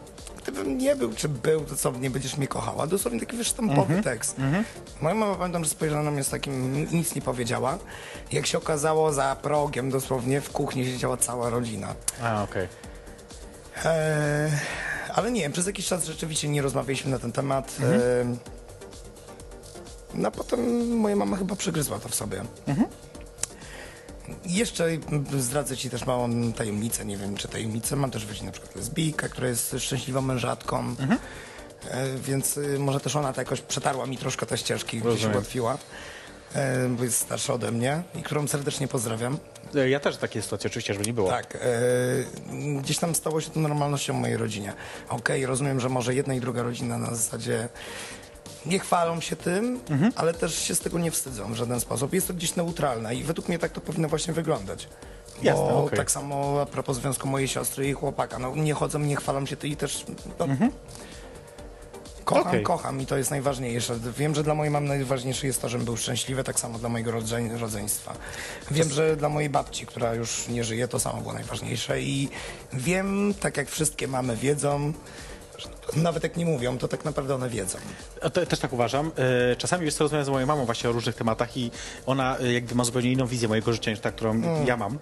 gdybym 0.64 0.78
nie 0.78 0.96
był, 0.96 1.14
czy 1.14 1.30
był, 1.30 1.66
to 1.66 1.76
co, 1.76 1.92
nie 1.92 2.10
będziesz 2.10 2.38
mnie 2.38 2.48
kochała? 2.48 2.88
Dosłownie 2.88 3.20
taki 3.20 3.38
wysztampowy 3.38 4.02
tekst. 4.04 4.36
Moja 5.02 5.16
mama, 5.16 5.36
pamiętam, 5.36 5.64
że 5.64 5.70
spojrzała 5.70 6.04
na 6.04 6.12
mnie 6.12 6.24
z 6.24 6.30
takim, 6.30 6.86
nic 6.92 7.16
nie 7.16 7.22
powiedziała. 7.22 7.78
Jak 8.32 8.46
się 8.46 8.58
okazało, 8.58 9.14
za 9.14 9.36
progiem 9.36 9.90
dosłownie 9.90 10.42
w 10.42 10.50
kuchni 10.52 10.86
siedziała 10.86 11.18
cała 11.18 11.50
rodzina. 11.50 11.96
A, 12.24 12.44
okej. 12.44 12.68
Eee, 13.86 14.52
ale 15.16 15.32
nie, 15.32 15.50
przez 15.50 15.68
jakiś 15.68 15.88
czas 15.88 16.06
rzeczywiście 16.06 16.50
nie 16.50 16.62
rozmawialiśmy 16.62 17.12
na 17.12 17.20
ten 17.20 17.32
temat. 17.32 17.78
Eee, 17.82 18.38
no 20.14 20.28
a 20.28 20.32
potem 20.32 20.88
moja 20.98 21.16
mama 21.16 21.38
chyba 21.38 21.56
przygryzła 21.56 22.00
to 22.00 22.10
w 22.10 22.16
sobie. 22.16 22.44
Jeszcze 24.46 24.88
zdradzę 25.38 25.78
ci 25.78 25.90
też 25.90 26.06
małą 26.06 26.54
tajemnicę, 26.54 27.06
nie 27.06 27.18
wiem 27.18 27.36
czy 27.38 27.48
tajemnicę, 27.48 27.96
mam 27.96 28.12
też 28.12 28.28
rodzinę 28.28 28.46
na 28.46 28.52
przykład 28.52 28.76
lesbijka, 28.76 29.30
która 29.30 29.48
jest 29.48 29.76
szczęśliwą 29.80 30.22
mężatką, 30.22 30.96
e, 31.92 32.18
więc 32.18 32.58
y, 32.58 32.80
może 32.80 33.00
też 33.00 33.16
ona 33.16 33.34
to 33.34 33.42
jakoś 33.42 33.62
przetarła 33.62 34.06
mi 34.06 34.18
troszkę 34.18 34.46
te 34.46 34.58
ścieżki, 34.58 34.98
gdzie 34.98 35.04
się 35.08 35.10
Rozumiem. 35.10 35.32
ułatwiła, 35.38 35.78
e, 36.56 36.90
bo 36.90 37.04
jest 37.04 37.18
starsza 37.20 37.54
ode 37.54 37.72
mnie 37.72 38.04
i 38.16 38.24
którą 38.24 38.48
serdecznie 38.48 38.88
pozdrawiam. 38.88 39.38
E, 39.76 39.90
Ja 39.90 40.00
też 40.00 40.18
takie 40.18 40.42
sytuacje 40.42 40.68
oczywiście, 40.70 40.94
żeby 40.94 41.06
nie 41.06 41.14
było. 41.14 41.30
Tak, 41.30 41.56
e, 41.56 41.60
gdzieś 42.82 42.98
tam 42.98 43.16
stało 43.16 43.42
się 43.42 43.50
to 43.50 43.60
normalnością 43.60 44.14
w 44.14 44.22
mojej 44.22 44.38
rodzinie. 44.38 44.74
Okej, 45.10 45.46
rozumiem, 45.46 45.80
że 45.80 45.90
może 45.90 46.16
jedna 46.16 46.34
i 46.34 46.40
druga 46.40 46.64
rodzina 46.64 46.98
na 46.98 47.16
zasadzie 47.16 47.70
nie 48.66 48.80
chwalą 48.80 49.22
się 49.22 49.36
tym, 49.36 49.80
Mhm. 49.90 50.12
ale 50.16 50.34
też 50.34 50.56
się 50.60 50.76
z 50.76 50.80
tego 50.80 51.00
nie 51.00 51.12
wstydzą 51.12 51.54
w 51.54 51.56
żaden 51.56 51.80
sposób. 51.80 52.14
Jest 52.14 52.28
to 52.28 52.34
gdzieś 52.34 52.56
neutralne 52.56 53.16
i 53.16 53.24
według 53.24 53.48
mnie 53.50 53.60
tak 53.60 53.72
to 53.72 53.82
powinno 53.82 54.08
właśnie 54.10 54.34
wyglądać. 54.34 54.88
Bo 55.38 55.44
Jasne, 55.44 55.74
okej. 55.74 55.98
tak 55.98 56.12
samo 56.12 56.62
a 56.62 56.66
propos 56.66 56.98
związku 56.98 57.28
mojej 57.28 57.48
siostry 57.48 57.88
i 57.90 57.94
chłopaka. 57.94 58.40
No 58.40 58.56
nie 58.56 58.74
chodzą, 58.74 59.00
nie 59.00 59.16
chwalam 59.16 59.48
się 59.48 59.56
ty 59.58 59.68
i 59.68 59.76
też... 59.76 60.06
No, 60.40 60.48
Kocham, 62.26 62.48
Okej. 62.48 62.64
kocham 62.64 63.02
i 63.02 63.06
to 63.06 63.18
jest 63.18 63.32
najważniejsze. 63.32 64.00
Wiem, 64.18 64.36
że 64.36 64.44
dla 64.44 64.56
mojej 64.56 64.72
mamy 64.72 64.88
najważniejsze 64.88 65.48
jest 65.48 65.62
to, 65.62 65.70
żebym 65.70 65.86
był 65.86 65.98
szczęśliwy, 65.98 66.44
tak 66.44 66.60
samo 66.60 66.80
dla 66.80 66.90
mojego 66.90 67.12
rodzeń, 67.12 67.58
rodzeństwa. 67.58 68.14
Wiem, 68.72 68.90
że 68.90 69.16
dla 69.16 69.30
mojej 69.30 69.50
babci, 69.50 69.86
która 69.86 70.14
już 70.14 70.48
nie 70.48 70.64
żyje, 70.64 70.88
to 70.88 71.00
samo 71.00 71.22
było 71.22 71.34
najważniejsze 71.34 72.02
i 72.02 72.30
wiem, 72.74 73.34
tak 73.40 73.58
jak 73.58 73.70
wszystkie 73.70 74.08
mamy 74.08 74.36
wiedzą, 74.36 74.94
że 75.58 75.70
nawet 75.96 76.24
jak 76.24 76.38
nie 76.38 76.46
mówią, 76.46 76.78
to 76.78 76.88
tak 76.88 77.06
naprawdę 77.06 77.36
one 77.36 77.50
wiedzą. 77.50 77.78
A 78.22 78.30
To, 78.30 78.46
też 78.46 78.60
tak 78.60 78.74
uważam. 78.74 79.12
E, 79.52 79.56
Czasami 79.56 79.86
wiesz 79.86 79.94
co, 79.94 80.04
rozmawiam 80.04 80.26
z 80.26 80.30
moją 80.30 80.46
mamą 80.46 80.66
właśnie 80.66 80.90
o 80.90 80.94
różnych 80.94 81.16
tematach 81.16 81.58
i 81.58 81.72
ona 82.06 82.38
e, 82.40 82.54
jakby 82.54 82.76
ma 82.76 82.84
zupełnie 82.84 83.12
inną 83.12 83.26
wizję 83.28 83.48
mojego 83.48 83.74
życia 83.74 83.92
niż 83.92 84.00
ta, 84.00 84.12
którą 84.12 84.42
ja 84.66 84.78
mam 84.78 84.94
e, 84.94 85.00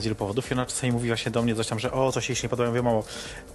z 0.00 0.04
wielu 0.04 0.16
powodów. 0.16 0.50
I 0.50 0.54
ona 0.54 0.66
czasami 0.66 0.92
mówi 0.92 1.08
właśnie 1.08 1.30
do 1.32 1.42
mnie 1.42 1.54
coś 1.54 1.66
tam, 1.66 1.78
że 1.78 1.92
o, 1.92 2.12
coś 2.12 2.28
jej 2.28 2.36
się 2.36 2.42
nie 2.42 2.48
podoba. 2.48 2.64
Ja 2.64 2.70
mówię, 2.70 2.82
mamo, 2.82 3.04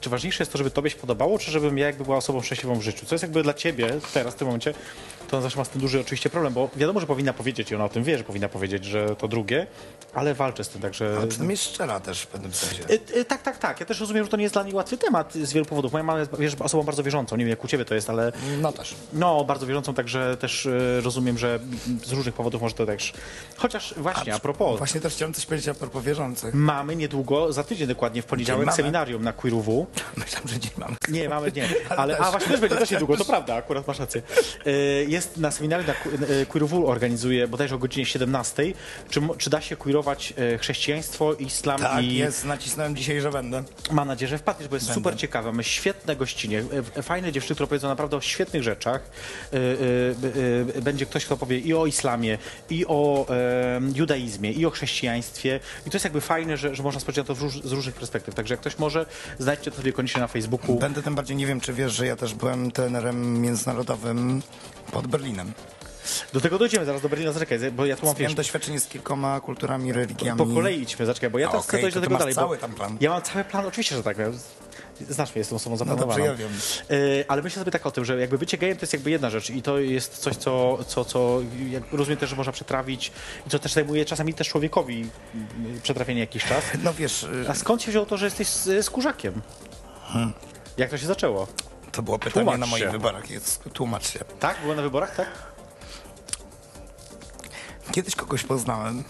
czy 0.01 0.09
ważniejsze 0.09 0.43
jest 0.43 0.51
to, 0.51 0.57
żeby 0.57 0.71
tobie 0.71 0.89
się 0.89 0.97
podobało, 0.97 1.39
czy 1.39 1.51
żebym 1.51 1.77
ja 1.77 1.85
jakby 1.85 2.03
była 2.03 2.17
osobą 2.17 2.41
szczęśliwą 2.41 2.75
w 2.75 2.81
życiu? 2.81 3.05
Co 3.05 3.15
jest 3.15 3.23
jakby 3.23 3.43
dla 3.43 3.53
ciebie 3.53 3.93
teraz, 4.13 4.33
w 4.33 4.37
tym 4.37 4.47
momencie, 4.47 4.73
to 5.29 5.37
ona 5.37 5.41
zawsze 5.41 5.57
ma 5.57 5.65
z 5.65 5.69
tym 5.69 5.81
duży 5.81 5.99
oczywiście 5.99 6.29
problem, 6.29 6.53
bo 6.53 6.69
wiadomo, 6.75 6.99
że 6.99 7.07
powinna 7.07 7.33
powiedzieć 7.33 7.71
i 7.71 7.75
ona 7.75 7.85
o 7.85 7.89
tym 7.89 8.03
wie, 8.03 8.17
że 8.17 8.23
powinna 8.23 8.49
powiedzieć, 8.49 8.85
że 8.85 9.15
to 9.15 9.27
drugie, 9.27 9.67
ale 10.13 10.33
walczę 10.33 10.63
z 10.63 10.69
tym, 10.69 10.81
także... 10.81 11.13
Ale 11.17 11.27
przynajmniej 11.27 11.57
szczera 11.57 11.99
też 11.99 12.21
w 12.21 12.27
pewnym 12.27 12.53
sensie. 12.53 12.83
Tak, 13.27 13.41
tak, 13.41 13.57
tak. 13.57 13.79
Ja 13.79 13.85
też 13.85 13.99
rozumiem, 13.99 14.23
że 14.25 14.31
to 14.31 14.37
nie 14.37 14.43
jest 14.43 14.55
dla 14.55 14.63
niej 14.63 14.73
łatwy 14.73 14.97
temat 14.97 15.33
z 15.33 15.53
wielu 15.53 15.65
powodów. 15.65 15.91
Moja 15.91 16.03
mama 16.03 16.18
jest 16.19 16.31
wiesz, 16.39 16.55
osobą 16.59 16.83
bardzo 16.83 17.03
wierzącą. 17.03 17.35
Nie 17.35 17.43
wiem, 17.45 17.49
jak 17.49 17.63
u 17.63 17.67
ciebie 17.67 17.85
to 17.85 17.95
jest, 17.95 18.09
ale 18.09 18.31
No 18.61 18.71
też. 18.71 18.95
no, 19.13 19.43
bardzo 19.45 19.65
wierzącą, 19.65 19.93
także 19.93 20.37
też 20.37 20.65
e, 20.65 21.01
rozumiem, 21.01 21.37
że 21.37 21.59
z 22.05 22.11
różnych 22.11 22.35
powodów 22.35 22.61
może 22.61 22.75
to 22.75 22.85
też. 22.85 23.13
Chociaż 23.57 23.93
właśnie, 23.97 24.33
a 24.33 24.39
propos, 24.39 24.77
Właśnie 24.77 25.01
też 25.01 25.13
chciałem 25.13 25.33
coś 25.33 25.45
powiedzieć 25.45 25.67
a 25.67 25.73
propos 25.73 26.03
wierzących. 26.03 26.53
mamy 26.53 26.95
niedługo, 26.95 27.53
za 27.53 27.63
tydzień 27.63 27.87
dokładnie, 27.87 28.21
w 28.21 28.25
poniedziałek 28.25 28.65
mamy? 28.65 28.75
seminarium 28.75 29.23
na 29.23 29.33
Queerwu. 29.33 29.87
Myślałem, 30.17 30.47
że 30.47 30.59
dzień 30.59 30.71
mam. 30.77 30.95
Nie, 31.09 31.29
mamy, 31.29 31.51
nie. 31.55 31.63
Ale 31.89 31.97
Ale, 31.97 32.15
też. 32.17 32.25
a 32.27 32.31
właśnie 32.31 32.51
też 32.51 32.59
będzie 32.59 32.75
też 32.75 32.91
niedługo, 32.91 33.17
to 33.17 33.25
prawda, 33.35 33.55
akurat 33.55 33.87
masz 33.87 33.99
rację. 33.99 34.21
E, 34.65 34.71
Jest 35.03 35.37
na 35.37 35.51
seminarium 35.51 35.87
na 35.87 35.93
Que- 36.45 36.81
e, 36.83 36.85
organizuje 36.85 37.47
bodajże 37.47 37.75
o 37.75 37.77
godzinie 37.77 38.05
17. 38.05 38.73
Czy, 39.09 39.21
czy 39.37 39.49
da 39.49 39.61
się 39.61 39.75
queerować 39.75 40.33
chrześcijaństwo, 40.59 41.33
islam 41.33 41.79
Tak, 41.79 42.03
i... 42.03 42.15
jest, 42.15 42.45
nacisnąłem 42.45 42.95
dzisiaj, 42.95 43.21
że 43.21 43.31
będę. 43.31 43.63
Mam 43.91 44.07
nadzieję, 44.07 44.29
że 44.29 44.37
wpadniesz, 44.37 44.67
bo 44.69 44.75
jest 44.75 44.85
Będę. 44.85 44.99
super 44.99 45.17
ciekawe. 45.17 45.51
Mamy 45.51 45.63
świetne 45.63 46.08
gościnie, 46.15 46.63
e, 46.95 47.03
fajne 47.03 47.31
dziewczyny, 47.31 47.55
które 47.55 47.67
powiedzą 47.67 47.87
naprawdę 47.87 48.17
o 48.17 48.21
świetnych 48.21 48.63
rzeczach. 48.63 49.01
E, 49.53 49.57
e, 49.57 50.77
e, 50.77 50.81
Będzie 50.81 51.05
ktoś, 51.05 51.25
kto 51.25 51.37
powie 51.37 51.59
i 51.59 51.73
o 51.73 51.85
islamie, 51.85 52.37
i 52.69 52.85
o 52.87 53.25
e, 53.29 53.81
judaizmie, 53.95 54.51
i 54.51 54.65
o 54.65 54.69
chrześcijaństwie. 54.69 55.59
I 55.87 55.89
to 55.89 55.95
jest 55.95 56.03
jakby 56.03 56.21
fajne, 56.21 56.57
że, 56.57 56.75
że 56.75 56.83
można 56.83 56.99
spojrzeć 57.01 57.27
na 57.27 57.35
to 57.35 57.49
z 57.49 57.71
różnych 57.71 57.95
perspektyw. 57.95 58.35
Także 58.35 58.53
jak 58.53 58.61
ktoś 58.61 58.79
może, 58.79 59.05
znajdźcie 59.39 59.71
to 59.71 59.77
sobie 59.77 59.93
koniecznie 59.93 60.21
na 60.21 60.27
Facebooku. 60.27 60.79
Będę 60.79 61.03
tym 61.03 61.15
bardziej, 61.15 61.37
nie 61.37 61.47
wiem 61.47 61.61
czy 61.61 61.73
wiesz, 61.73 61.93
że 61.93 62.05
ja 62.07 62.15
też 62.15 62.33
byłem 62.33 62.71
trenerem 62.71 63.41
międzynarodowym 63.41 64.41
pod 64.91 65.07
Berlinem. 65.07 65.53
Do 66.33 66.41
tego 66.41 66.57
dojdziemy 66.57 66.85
zaraz 66.85 67.01
do 67.01 67.09
Berlina, 67.09 67.31
zaczekaj, 67.31 67.59
bo 67.71 67.85
ja 67.85 67.95
tu 67.95 68.05
mam, 68.05 68.15
Miałem 68.19 68.35
doświadczenie 68.35 68.79
z 68.79 68.87
kilkoma 68.87 69.39
kulturami, 69.41 69.93
religiami. 69.93 70.37
po 70.37 70.45
kolei 70.45 70.81
idźmy, 70.81 71.05
zaczekaj, 71.05 71.29
bo 71.29 71.39
ja 71.39 71.47
A, 71.47 71.51
teraz 71.51 71.67
chcę 71.67 71.81
dojść 71.81 71.95
do 71.95 72.01
tego 72.01 72.17
dalej. 72.17 72.35
cały 72.35 72.57
tam 72.57 72.71
plan. 72.73 72.97
Ja 73.01 73.09
mam 73.09 73.21
cały 73.21 73.43
plan, 73.43 73.65
oczywiście, 73.65 73.95
że 73.95 74.03
tak. 74.03 74.17
Znasz 75.09 75.29
mnie, 75.29 75.39
jestem 75.39 75.55
osobą 75.55 75.77
zaplanowaną. 75.77 76.17
dobrze, 76.17 76.31
ja 76.31 76.35
wiem. 76.35 76.49
E, 76.89 77.31
ale 77.31 77.41
myślę 77.41 77.59
sobie 77.59 77.71
tak 77.71 77.85
o 77.85 77.91
tym, 77.91 78.05
że 78.05 78.19
jakby 78.19 78.37
bycie 78.37 78.57
gejem 78.57 78.77
to 78.77 78.83
jest 78.83 78.93
jakby 78.93 79.09
jedna 79.11 79.29
rzecz 79.29 79.49
i 79.49 79.61
to 79.61 79.79
jest 79.79 80.17
coś, 80.17 80.35
co, 80.35 80.79
co, 80.87 81.05
co 81.05 81.39
jak 81.69 81.83
rozumiem 81.91 82.17
też, 82.17 82.29
że 82.29 82.35
można 82.35 82.51
przetrawić 82.53 83.11
i 83.47 83.49
co 83.49 83.59
też 83.59 83.73
zajmuje 83.73 84.05
czasami 84.05 84.33
też 84.33 84.49
człowiekowi 84.49 85.09
mm, 85.35 85.81
przetrawienie 85.81 86.19
jakiś 86.19 86.45
czas. 86.45 86.63
No 86.83 86.93
wiesz, 86.93 87.23
y, 87.23 87.45
A 87.49 87.55
skąd 87.55 87.81
się 87.81 87.91
wzięło 87.91 88.05
to, 88.05 88.17
że 88.17 88.25
jesteś 88.25 88.47
z, 88.47 88.85
z 88.85 88.89
kurzakiem? 88.89 89.41
Jak 90.77 90.89
to 90.89 90.97
się 90.97 91.07
zaczęło? 91.07 91.47
to 91.91 92.01
było 92.03 92.19
pytanie 92.19 92.45
Tłumacz 92.45 92.59
na 92.59 92.65
moich 92.65 92.83
się. 92.83 92.91
wyborach. 92.91 93.29
Jest, 93.29 93.63
tłumacz 93.73 94.07
się. 94.09 94.19
Tak? 94.39 94.61
Było 94.61 94.75
na 94.75 94.81
wyborach, 94.81 95.15
tak? 95.15 95.27
Kiedyś 97.91 98.15
kogoś 98.15 98.43
poznałem 98.43 99.03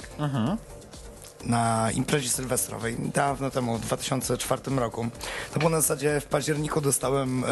na 1.44 1.92
imprezie 1.92 2.30
sylwestrowej, 2.30 2.96
dawno 3.14 3.52
temu, 3.52 3.78
w 3.78 3.82
2004 3.82 4.62
roku. 4.76 5.08
To 5.54 5.60
było 5.60 5.72
na 5.72 5.82
zasadzie, 5.82 6.22
w 6.22 6.26
październiku 6.26 6.82
dostałem 6.82 7.44
e, 7.44 7.48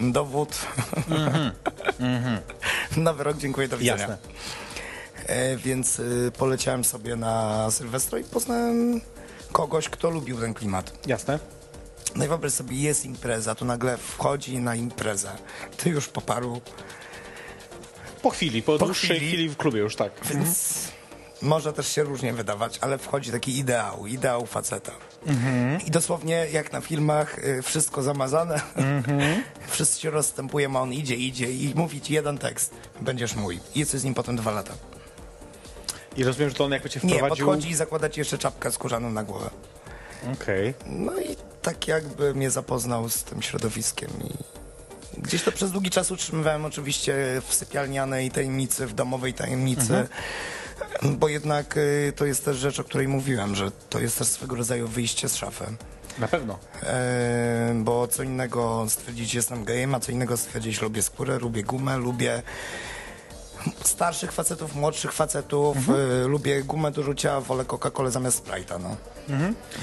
dowód 0.00 0.54
na 2.96 3.12
wyrok, 3.12 3.36
dziękuję, 3.36 3.68
do 3.68 3.78
widzenia. 3.78 3.98
Jasne. 3.98 4.18
E, 5.26 5.56
więc 5.56 5.98
y, 5.98 6.32
poleciałem 6.38 6.84
sobie 6.84 7.16
na 7.16 7.66
Sylwestra 7.70 8.18
i 8.18 8.24
poznałem 8.24 9.00
kogoś, 9.52 9.88
kto 9.88 10.10
lubił 10.10 10.40
ten 10.40 10.54
klimat. 10.54 11.06
Jasne. 11.06 11.38
No 12.16 12.24
i 12.24 12.28
wyobraź 12.28 12.52
sobie, 12.52 12.76
jest 12.76 13.04
impreza, 13.04 13.54
tu 13.54 13.64
nagle 13.64 13.96
wchodzi 13.96 14.58
na 14.58 14.74
imprezę. 14.74 15.32
Ty 15.76 15.90
już 15.90 16.08
po 16.08 16.20
paru, 16.20 16.60
Po 18.22 18.30
chwili, 18.30 18.62
po, 18.62 18.78
Po 18.78 18.84
dłuższej 18.86 19.16
chwili. 19.16 19.32
chwili 19.32 19.48
w 19.48 19.56
klubie 19.56 19.80
już, 19.80 19.96
tak. 19.96 20.12
więc 20.24 20.78
może 21.42 21.72
też 21.72 21.88
się 21.88 22.02
różnie 22.02 22.32
wydawać, 22.32 22.78
ale 22.80 22.98
wchodzi 22.98 23.32
taki 23.32 23.58
ideał, 23.58 24.06
ideał 24.06 24.46
faceta. 24.46 24.92
I 25.86 25.90
dosłownie 25.90 26.46
jak 26.52 26.72
na 26.72 26.80
filmach, 26.80 27.38
y, 27.38 27.62
wszystko 27.62 28.02
zamazane, 28.02 28.60
wszyscy 29.68 30.00
się 30.00 30.10
rozstępują, 30.10 30.76
a 30.76 30.80
on 30.80 30.92
idzie, 30.92 31.14
idzie 31.14 31.52
i 31.52 31.72
mówi 31.74 32.00
ci 32.00 32.14
jeden 32.14 32.38
tekst, 32.38 32.74
będziesz 33.00 33.34
mój. 33.34 33.60
I 33.74 33.78
jesteś 33.78 34.00
z 34.00 34.04
nim 34.04 34.14
potem 34.14 34.36
dwa 34.36 34.50
lata. 34.50 34.72
I 36.16 36.24
rozumiem, 36.24 36.48
że 36.50 36.56
to 36.56 36.64
on 36.64 36.72
jakby 36.72 36.90
cię 36.90 37.00
Nie, 37.04 37.14
wprowadził... 37.14 37.46
podchodzi 37.46 37.70
i 37.70 37.74
zakłada 37.74 38.08
ci 38.08 38.20
jeszcze 38.20 38.38
czapkę 38.38 38.72
skórzaną 38.72 39.10
na 39.10 39.24
głowę. 39.24 39.50
Okej. 40.32 40.74
No 40.86 41.20
i 41.20 41.36
tak 41.62 41.88
jakby 41.88 42.34
mnie 42.34 42.50
zapoznał 42.50 43.08
z 43.08 43.24
tym 43.24 43.42
środowiskiem 43.42 44.10
i 44.24 44.58
gdzieś 45.20 45.42
to 45.42 45.52
przez 45.52 45.72
długi 45.72 45.90
czas 45.90 46.10
utrzymywałem 46.10 46.64
oczywiście 46.64 47.42
w 47.46 47.54
sypialnianej 47.54 48.30
tajemnicy, 48.30 48.86
w 48.86 48.94
domowej 48.94 49.34
tajemnicy, 49.34 50.08
bo 51.02 51.28
jednak 51.28 51.76
y, 51.76 52.12
to 52.16 52.26
jest 52.26 52.44
też 52.44 52.56
rzecz, 52.56 52.80
o 52.80 52.84
której 52.84 53.08
mówiłem, 53.08 53.54
że 53.54 53.70
to 53.90 54.00
jest 54.00 54.18
też 54.18 54.28
swego 54.28 54.56
rodzaju 54.56 54.88
wyjście 54.88 55.28
z 55.28 55.36
szafy. 55.36 55.64
Na 56.18 56.28
pewno. 56.28 56.58
E, 56.82 57.74
bo 57.76 58.08
co 58.08 58.22
innego 58.22 58.86
stwierdzić 58.88 59.34
jestem 59.34 59.64
gejem, 59.64 59.94
a 59.94 60.00
co 60.00 60.12
innego 60.12 60.36
stwierdzić 60.36 60.82
lubię 60.82 61.02
skórę, 61.02 61.38
lubię 61.38 61.62
gumę, 61.62 61.98
lubię 61.98 62.42
starszych 63.84 64.32
facetów, 64.32 64.74
młodszych 64.74 65.12
facetów, 65.12 65.76
Mhm. 65.76 65.98
e, 66.24 66.28
lubię 66.28 66.62
gumę 66.62 66.90
do 66.90 67.02
rzucia, 67.02 67.40
wolę 67.40 67.64
Coca-Colę 67.64 68.10
zamiast 68.10 68.46
Sprite'a, 68.46 68.80
no. 68.82 68.96
No, 69.28 69.34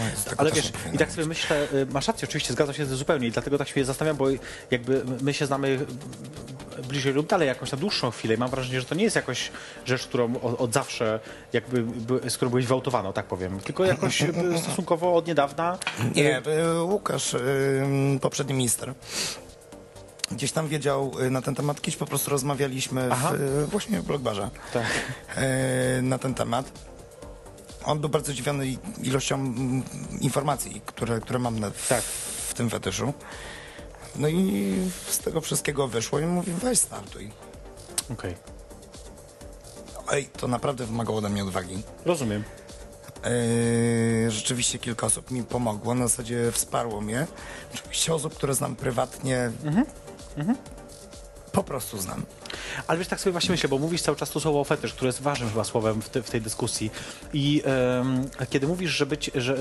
jest 0.09 0.27
Mhm. 0.27 0.35
Ale 0.37 0.51
też 0.51 0.63
wiesz, 0.63 0.71
nie 0.85 0.93
i 0.93 0.97
tak 0.97 1.07
być. 1.07 1.15
sobie 1.15 1.27
myślę, 1.27 1.67
y, 1.73 1.85
masz 1.85 2.07
rację, 2.07 2.27
oczywiście, 2.27 2.53
zgadzam 2.53 2.75
się 2.75 2.85
zupełnie 2.85 3.27
i 3.27 3.31
dlatego 3.31 3.57
tak 3.57 3.67
się 3.67 3.85
zastanawiam, 3.85 4.17
bo 4.17 4.25
jakby 4.71 5.03
my 5.21 5.33
się 5.33 5.45
znamy 5.45 5.85
bliżej 6.89 7.13
lub 7.13 7.27
dalej 7.27 7.47
jakąś 7.47 7.71
na 7.71 7.77
dłuższą 7.77 8.11
chwilę 8.11 8.33
i 8.33 8.37
mam 8.37 8.49
wrażenie, 8.49 8.79
że 8.79 8.85
to 8.85 8.95
nie 8.95 9.03
jest 9.03 9.15
jakoś 9.15 9.51
rzecz, 9.85 10.07
którą 10.07 10.35
od, 10.41 10.61
od 10.61 10.73
zawsze 10.73 11.19
jakby, 11.53 11.83
by- 11.83 12.29
z 12.29 12.35
którą 12.35 12.49
byłeś 12.49 12.65
gwałtowano, 12.65 13.13
tak 13.13 13.25
powiem, 13.25 13.59
tylko 13.59 13.85
jakoś 13.85 14.21
y, 14.21 14.33
stosunkowo 14.63 15.15
od 15.15 15.27
niedawna. 15.27 15.77
Nie, 16.15 16.39
y, 16.39 16.81
Łukasz, 16.83 17.33
y, 17.33 17.39
poprzedni 18.21 18.53
minister, 18.53 18.93
gdzieś 20.31 20.51
tam 20.51 20.67
wiedział 20.67 21.11
y, 21.21 21.29
na 21.29 21.41
ten 21.41 21.55
temat, 21.55 21.81
kiedyś 21.81 21.95
po 21.97 22.05
prostu 22.05 22.31
rozmawialiśmy 22.31 23.09
w, 23.09 23.33
y, 23.33 23.65
właśnie 23.67 24.01
w 24.01 24.05
blogbarze 24.05 24.49
Tak. 24.73 24.85
y, 25.97 26.01
na 26.01 26.17
ten 26.17 26.33
temat. 26.33 26.71
On 27.85 27.99
był 27.99 28.09
bardzo 28.09 28.31
zdziwiony 28.31 28.77
ilością 29.03 29.53
informacji, 30.21 30.81
które, 30.85 31.19
które 31.19 31.39
mam 31.39 31.59
na, 31.59 31.69
w, 31.69 31.87
Tak. 31.87 32.01
w 32.47 32.53
tym 32.53 32.69
fetyszu. 32.69 33.13
No 34.15 34.27
i 34.27 34.73
z 35.09 35.19
tego 35.19 35.41
wszystkiego 35.41 35.87
wyszło 35.87 36.19
i 36.19 36.25
mówi, 36.25 36.51
weź 36.51 36.79
startuj. 36.79 37.31
Okej, 38.13 38.35
Ej, 40.11 40.25
to 40.25 40.47
naprawdę 40.47 40.85
wymagało 40.85 41.17
ode 41.17 41.29
mnie 41.29 41.43
odwagi. 41.43 41.83
rozumiem. 42.05 42.43
Yy, 44.23 44.31
rzeczywiście 44.31 44.79
kilka 44.79 45.07
osób 45.07 45.31
mi 45.31 45.43
pomogło, 45.43 45.95
na 45.95 46.07
zasadzie 46.07 46.51
wsparło 46.51 47.01
mnie. 47.01 47.27
Oczywiście 47.73 48.13
osób, 48.13 48.33
które 48.35 48.53
znam 48.53 48.75
prywatnie, 48.75 49.51
po 51.51 51.63
prostu 51.63 51.97
znam. 51.97 52.25
Ale 52.87 52.99
wiesz, 52.99 53.07
tak 53.07 53.19
sobie 53.19 53.31
właśnie 53.31 53.51
myślę, 53.51 53.69
bo 53.69 53.77
mówisz 53.77 54.01
cały 54.01 54.17
czas 54.17 54.29
to 54.29 54.39
słowo 54.39 54.63
fetysz, 54.63 54.93
które 54.93 55.07
jest 55.07 55.21
ważnym 55.21 55.49
chyba 55.49 55.63
słowem 55.63 56.01
w, 56.01 56.09
te, 56.09 56.23
w 56.23 56.29
tej 56.29 56.41
dyskusji. 56.41 56.91
I 57.33 57.63
kiedy 58.49 58.67
mówisz, 58.67 58.91
że 58.91 59.05
być, 59.05 59.31
że, 59.35 59.57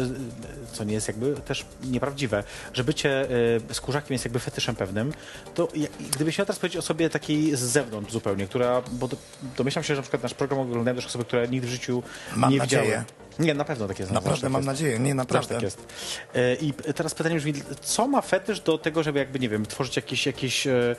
co 0.73 0.85
nie 0.85 0.95
jest 0.95 1.09
jakby 1.09 1.35
też 1.35 1.65
nieprawdziwe, 1.85 2.45
że 2.73 2.85
bycie 2.85 3.29
e, 3.71 3.75
skórzakiem 3.75 4.13
jest 4.13 4.25
jakby 4.25 4.39
fetyszem 4.39 4.77
pewnym, 4.77 5.13
to 5.55 5.69
ja, 5.75 5.89
gdybyś 6.13 6.39
miał 6.39 6.47
teraz 6.47 6.59
powiedzieć 6.59 6.77
o 6.77 6.83
sobie 6.83 7.11
takiej 7.11 7.57
z 7.57 7.61
zewnątrz 7.61 8.13
zupełnie, 8.13 8.47
która, 8.47 8.83
bo 8.93 9.09
do, 9.09 9.17
domyślam 9.57 9.85
się, 9.85 9.95
że 9.95 9.97
na 9.97 10.03
przykład 10.03 10.23
nasz 10.23 10.35
program 10.35 10.61
oglądają 10.61 10.97
też 10.97 11.07
osoby, 11.07 11.25
które 11.25 11.49
nigdy 11.49 11.67
w 11.67 11.71
życiu 11.71 12.03
Mam 12.37 12.51
nie 12.53 12.59
nadzieję. 12.59 12.83
widziały. 12.83 13.05
Nie, 13.39 13.55
na 13.55 13.65
pewno 13.65 13.89
tak 13.89 13.99
jest. 13.99 14.13
Naprawdę 14.13 14.43
tak 14.43 14.51
mam 14.51 14.61
jest. 14.61 14.67
nadzieję, 14.67 14.99
nie 14.99 15.05
Zawsze 15.05 15.15
naprawdę. 15.15 15.55
tak 15.55 15.63
jest. 15.63 15.87
E, 16.35 16.55
I 16.55 16.73
teraz 16.73 17.15
pytanie 17.15 17.37
brzmi, 17.37 17.55
co 17.81 18.09
ma 18.09 18.21
fetysz 18.21 18.61
do 18.61 18.79
tego, 18.79 19.03
żeby 19.03 19.19
jakby, 19.19 19.39
nie 19.39 19.49
wiem, 19.49 19.67
tworzyć 19.67 19.97
jakieś, 19.97 20.27
jakieś 20.27 20.67
e, 20.67 20.97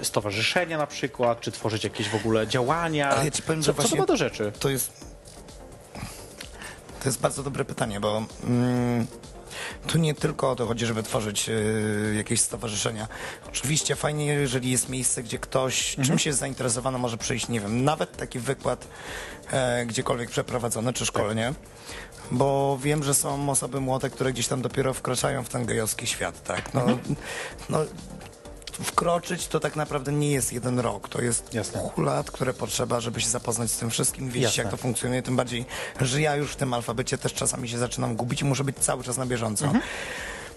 e, 0.00 0.04
stowarzyszenia 0.04 0.78
na 0.78 0.86
przykład, 0.86 1.40
czy 1.40 1.52
tworzyć 1.52 1.84
jakieś 1.84 2.08
w 2.08 2.14
ogóle 2.14 2.46
działania? 2.46 3.10
Ale 3.10 3.24
ja 3.24 3.30
ci 3.30 3.42
powiem, 3.42 3.62
co, 3.62 3.74
co 3.74 3.88
to 3.88 3.96
ma 3.96 4.06
do 4.06 4.16
rzeczy? 4.16 4.52
To 4.58 4.68
jest. 4.68 5.18
To 7.00 7.08
jest 7.08 7.20
bardzo 7.20 7.42
dobre 7.42 7.64
pytanie, 7.64 8.00
bo 8.00 8.24
mm, 8.44 9.06
tu 9.86 9.98
nie 9.98 10.14
tylko 10.14 10.50
o 10.50 10.56
to 10.56 10.66
chodzi, 10.66 10.86
żeby 10.86 11.02
tworzyć 11.02 11.48
y, 11.48 12.14
jakieś 12.16 12.40
stowarzyszenia. 12.40 13.08
Oczywiście 13.48 13.96
fajnie, 13.96 14.26
jeżeli 14.26 14.70
jest 14.70 14.88
miejsce, 14.88 15.22
gdzie 15.22 15.38
ktoś 15.38 15.96
czymś 16.04 16.26
jest 16.26 16.38
zainteresowany, 16.38 16.98
może 16.98 17.18
przyjść, 17.18 17.48
nie 17.48 17.60
wiem, 17.60 17.84
nawet 17.84 18.16
taki 18.16 18.38
wykład 18.38 18.88
e, 19.50 19.86
gdziekolwiek 19.86 20.30
przeprowadzony, 20.30 20.92
czy 20.92 21.06
szkolenie. 21.06 21.54
Bo 22.30 22.78
wiem, 22.82 23.04
że 23.04 23.14
są 23.14 23.50
osoby 23.50 23.80
młode, 23.80 24.10
które 24.10 24.32
gdzieś 24.32 24.48
tam 24.48 24.62
dopiero 24.62 24.94
wkraczają 24.94 25.44
w 25.44 25.48
ten 25.48 25.66
gejowski 25.66 26.06
świat, 26.06 26.42
tak? 26.42 26.74
No, 26.74 26.86
no, 27.68 27.78
wkroczyć 28.82 29.46
to 29.48 29.60
tak 29.60 29.76
naprawdę 29.76 30.12
nie 30.12 30.32
jest 30.32 30.52
jeden 30.52 30.78
rok, 30.78 31.08
to 31.08 31.22
jest 31.22 31.54
Jasne. 31.54 31.90
lat, 31.96 32.30
które 32.30 32.54
potrzeba, 32.54 33.00
żeby 33.00 33.20
się 33.20 33.28
zapoznać 33.28 33.70
z 33.70 33.78
tym 33.78 33.90
wszystkim, 33.90 34.26
wiedzieć 34.26 34.42
Jasne. 34.42 34.62
jak 34.62 34.70
to 34.70 34.76
funkcjonuje, 34.76 35.22
tym 35.22 35.36
bardziej, 35.36 35.66
że 36.00 36.20
ja 36.20 36.36
już 36.36 36.52
w 36.52 36.56
tym 36.56 36.74
alfabecie 36.74 37.18
też 37.18 37.34
czasami 37.34 37.68
się 37.68 37.78
zaczynam 37.78 38.16
gubić 38.16 38.42
i 38.42 38.44
muszę 38.44 38.64
być 38.64 38.76
cały 38.78 39.04
czas 39.04 39.16
na 39.16 39.26
bieżąco. 39.26 39.64
Mhm. 39.64 39.82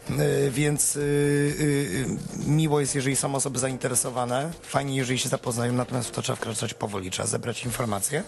Y, 0.10 0.52
Więc 0.52 0.96
y, 0.96 1.00
y, 1.00 2.06
miło 2.48 2.80
jest, 2.80 2.96
jeżeli 2.96 3.16
są 3.16 3.36
osoby 3.36 3.60
zainteresowane. 3.60 4.52
Fajnie, 4.62 4.96
jeżeli 4.96 5.20
się 5.20 5.30
zapoznają, 5.30 5.74
natomiast 5.74 6.10
w 6.10 6.12
to 6.12 6.22
trzeba 6.22 6.36
wkraczać 6.36 6.74
powoli, 6.74 7.12
trzeba 7.12 7.28
zebrać 7.28 7.66
informacje. 7.66 8.24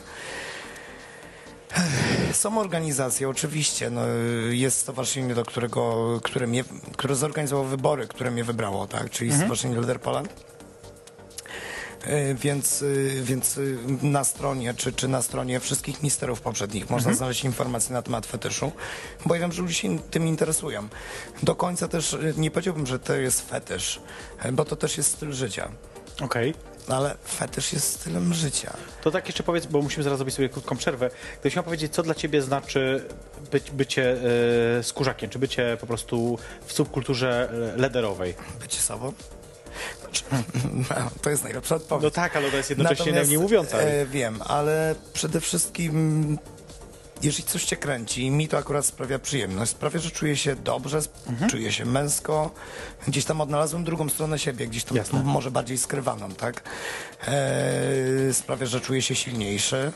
Są 2.33 2.57
organizacje, 2.59 3.29
oczywiście. 3.29 3.89
No, 3.89 4.01
jest 4.49 4.79
stowarzyszenie, 4.79 5.35
do 5.35 5.45
którego, 5.45 6.19
które, 6.23 6.47
mnie, 6.47 6.63
które 6.97 7.15
zorganizowało 7.15 7.67
wybory, 7.67 8.07
które 8.07 8.31
mnie 8.31 8.43
wybrało, 8.43 8.87
tak? 8.87 9.09
czyli 9.09 9.29
Mhm. 9.29 9.41
Stowarzyszenie 9.41 9.75
Leader 9.75 10.01
Poland. 10.01 10.29
E, 12.03 12.35
Więc, 12.35 12.81
y, 12.81 13.21
więc 13.23 13.57
y, 13.57 13.77
na 14.01 14.23
stronie, 14.23 14.73
czy, 14.73 14.93
czy 14.93 15.07
na 15.07 15.21
stronie 15.21 15.59
wszystkich 15.59 16.03
ministerów 16.03 16.41
poprzednich 16.41 16.89
można 16.89 16.97
Mhm. 17.09 17.17
znaleźć 17.17 17.43
informacje 17.43 17.93
na 17.93 18.01
temat 18.01 18.25
fetyszu, 18.25 18.71
bo 19.25 19.35
ja 19.35 19.41
wiem, 19.41 19.51
że 19.51 19.61
ludzie 19.61 19.73
się 19.73 19.99
tym 19.99 20.27
interesują. 20.27 20.87
Do 21.43 21.55
końca 21.55 21.87
też 21.87 22.17
nie 22.37 22.51
powiedziałbym, 22.51 22.85
że 22.87 22.99
to 22.99 23.13
jest 23.15 23.49
fetysz, 23.49 23.99
e, 24.39 24.51
bo 24.51 24.65
to 24.65 24.75
też 24.75 24.97
jest 24.97 25.11
styl 25.11 25.31
życia. 25.33 25.71
Okej. 26.21 26.53
Ale 26.87 27.15
fetysz 27.27 27.73
jest 27.73 27.93
stylem 27.93 28.33
życia. 28.33 28.73
To 29.01 29.11
tak 29.11 29.27
jeszcze 29.27 29.43
powiedz, 29.43 29.65
bo 29.65 29.81
musimy 29.81 30.03
zaraz 30.03 30.19
zrobić 30.19 30.35
sobie 30.35 30.49
krótką 30.49 30.77
przerwę. 30.77 31.09
Gdybyś 31.39 31.55
miał 31.55 31.63
powiedzieć, 31.63 31.93
co 31.93 32.03
dla 32.03 32.15
ciebie 32.15 32.41
znaczy 32.41 33.07
być, 33.51 33.71
bycie 33.71 34.17
e, 34.79 34.83
skórzakiem, 34.83 35.29
czy 35.29 35.39
bycie 35.39 35.77
po 35.81 35.87
prostu 35.87 36.39
w 36.65 36.73
subkulturze 36.73 37.49
e, 37.73 37.77
lederowej? 37.77 38.35
Bycie 38.61 38.79
sobą. 38.79 39.13
Znaczy, 40.01 40.23
to 41.21 41.29
jest 41.29 41.43
najlepsza 41.43 41.75
odpowiedź. 41.75 42.03
No 42.03 42.11
tak, 42.11 42.35
ale 42.35 42.51
to 42.51 42.57
jest 42.57 42.69
jednocześnie 42.69 43.05
Natomiast, 43.05 43.31
nie 43.31 43.39
mówiąca. 43.39 43.77
E, 43.77 44.05
wiem, 44.05 44.41
ale 44.41 44.95
przede 45.13 45.41
wszystkim, 45.41 46.37
jeżeli 47.23 47.43
coś 47.43 47.65
cię 47.65 47.77
kręci, 47.77 48.31
mi 48.31 48.47
to 48.47 48.57
akurat 48.57 48.85
sprawia 48.85 49.19
przyjemność. 49.19 49.71
Sprawia, 49.71 49.99
że 49.99 50.11
czuję 50.11 50.37
się 50.37 50.55
dobrze, 50.55 50.99
Mhm. 51.29 51.49
czuję 51.51 51.71
się 51.71 51.85
męsko. 51.85 52.51
Gdzieś 53.07 53.25
tam 53.25 53.41
odnalazłem 53.41 53.83
drugą 53.83 54.09
stronę 54.09 54.39
siebie, 54.39 54.67
gdzieś 54.67 54.83
tam 54.83 54.97
Jasne. 54.97 55.23
może 55.23 55.51
bardziej 55.51 55.77
skrywaną, 55.77 56.31
tak? 56.31 56.63
E, 57.27 58.33
sprawia, 58.33 58.65
że 58.65 58.81
czuję 58.81 59.01
się 59.01 59.15
silniejszy. 59.15 59.91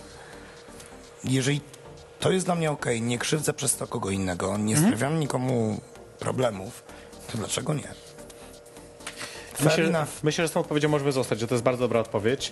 Jeżeli 1.23 1.61
to 2.19 2.31
jest 2.31 2.45
dla 2.45 2.55
mnie 2.55 2.71
ok, 2.71 2.85
nie 3.01 3.17
krzywdzę 3.19 3.53
przez 3.53 3.75
to 3.75 3.87
kogo 3.87 4.09
innego, 4.09 4.57
nie 4.57 4.75
Mhm. 4.75 4.93
sprawiam 4.95 5.19
nikomu 5.19 5.81
problemów, 6.19 6.83
to 7.31 7.37
dlaczego 7.37 7.73
nie? 7.73 7.87
Myślę, 9.63 10.05
myślę, 10.23 10.43
że 10.43 10.47
z 10.47 10.51
tą 10.51 10.59
odpowiedzią 10.59 10.89
możemy 10.89 11.11
zostać, 11.11 11.39
że 11.39 11.47
to 11.47 11.55
jest 11.55 11.63
bardzo 11.63 11.83
dobra 11.83 11.99
odpowiedź. 11.99 12.51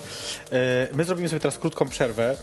E, 0.52 0.88
My 0.94 1.04
zrobimy 1.04 1.30
sobie 1.30 1.40
teraz 1.40 1.58
krótką 1.58 1.90
przerwę. 1.90 2.38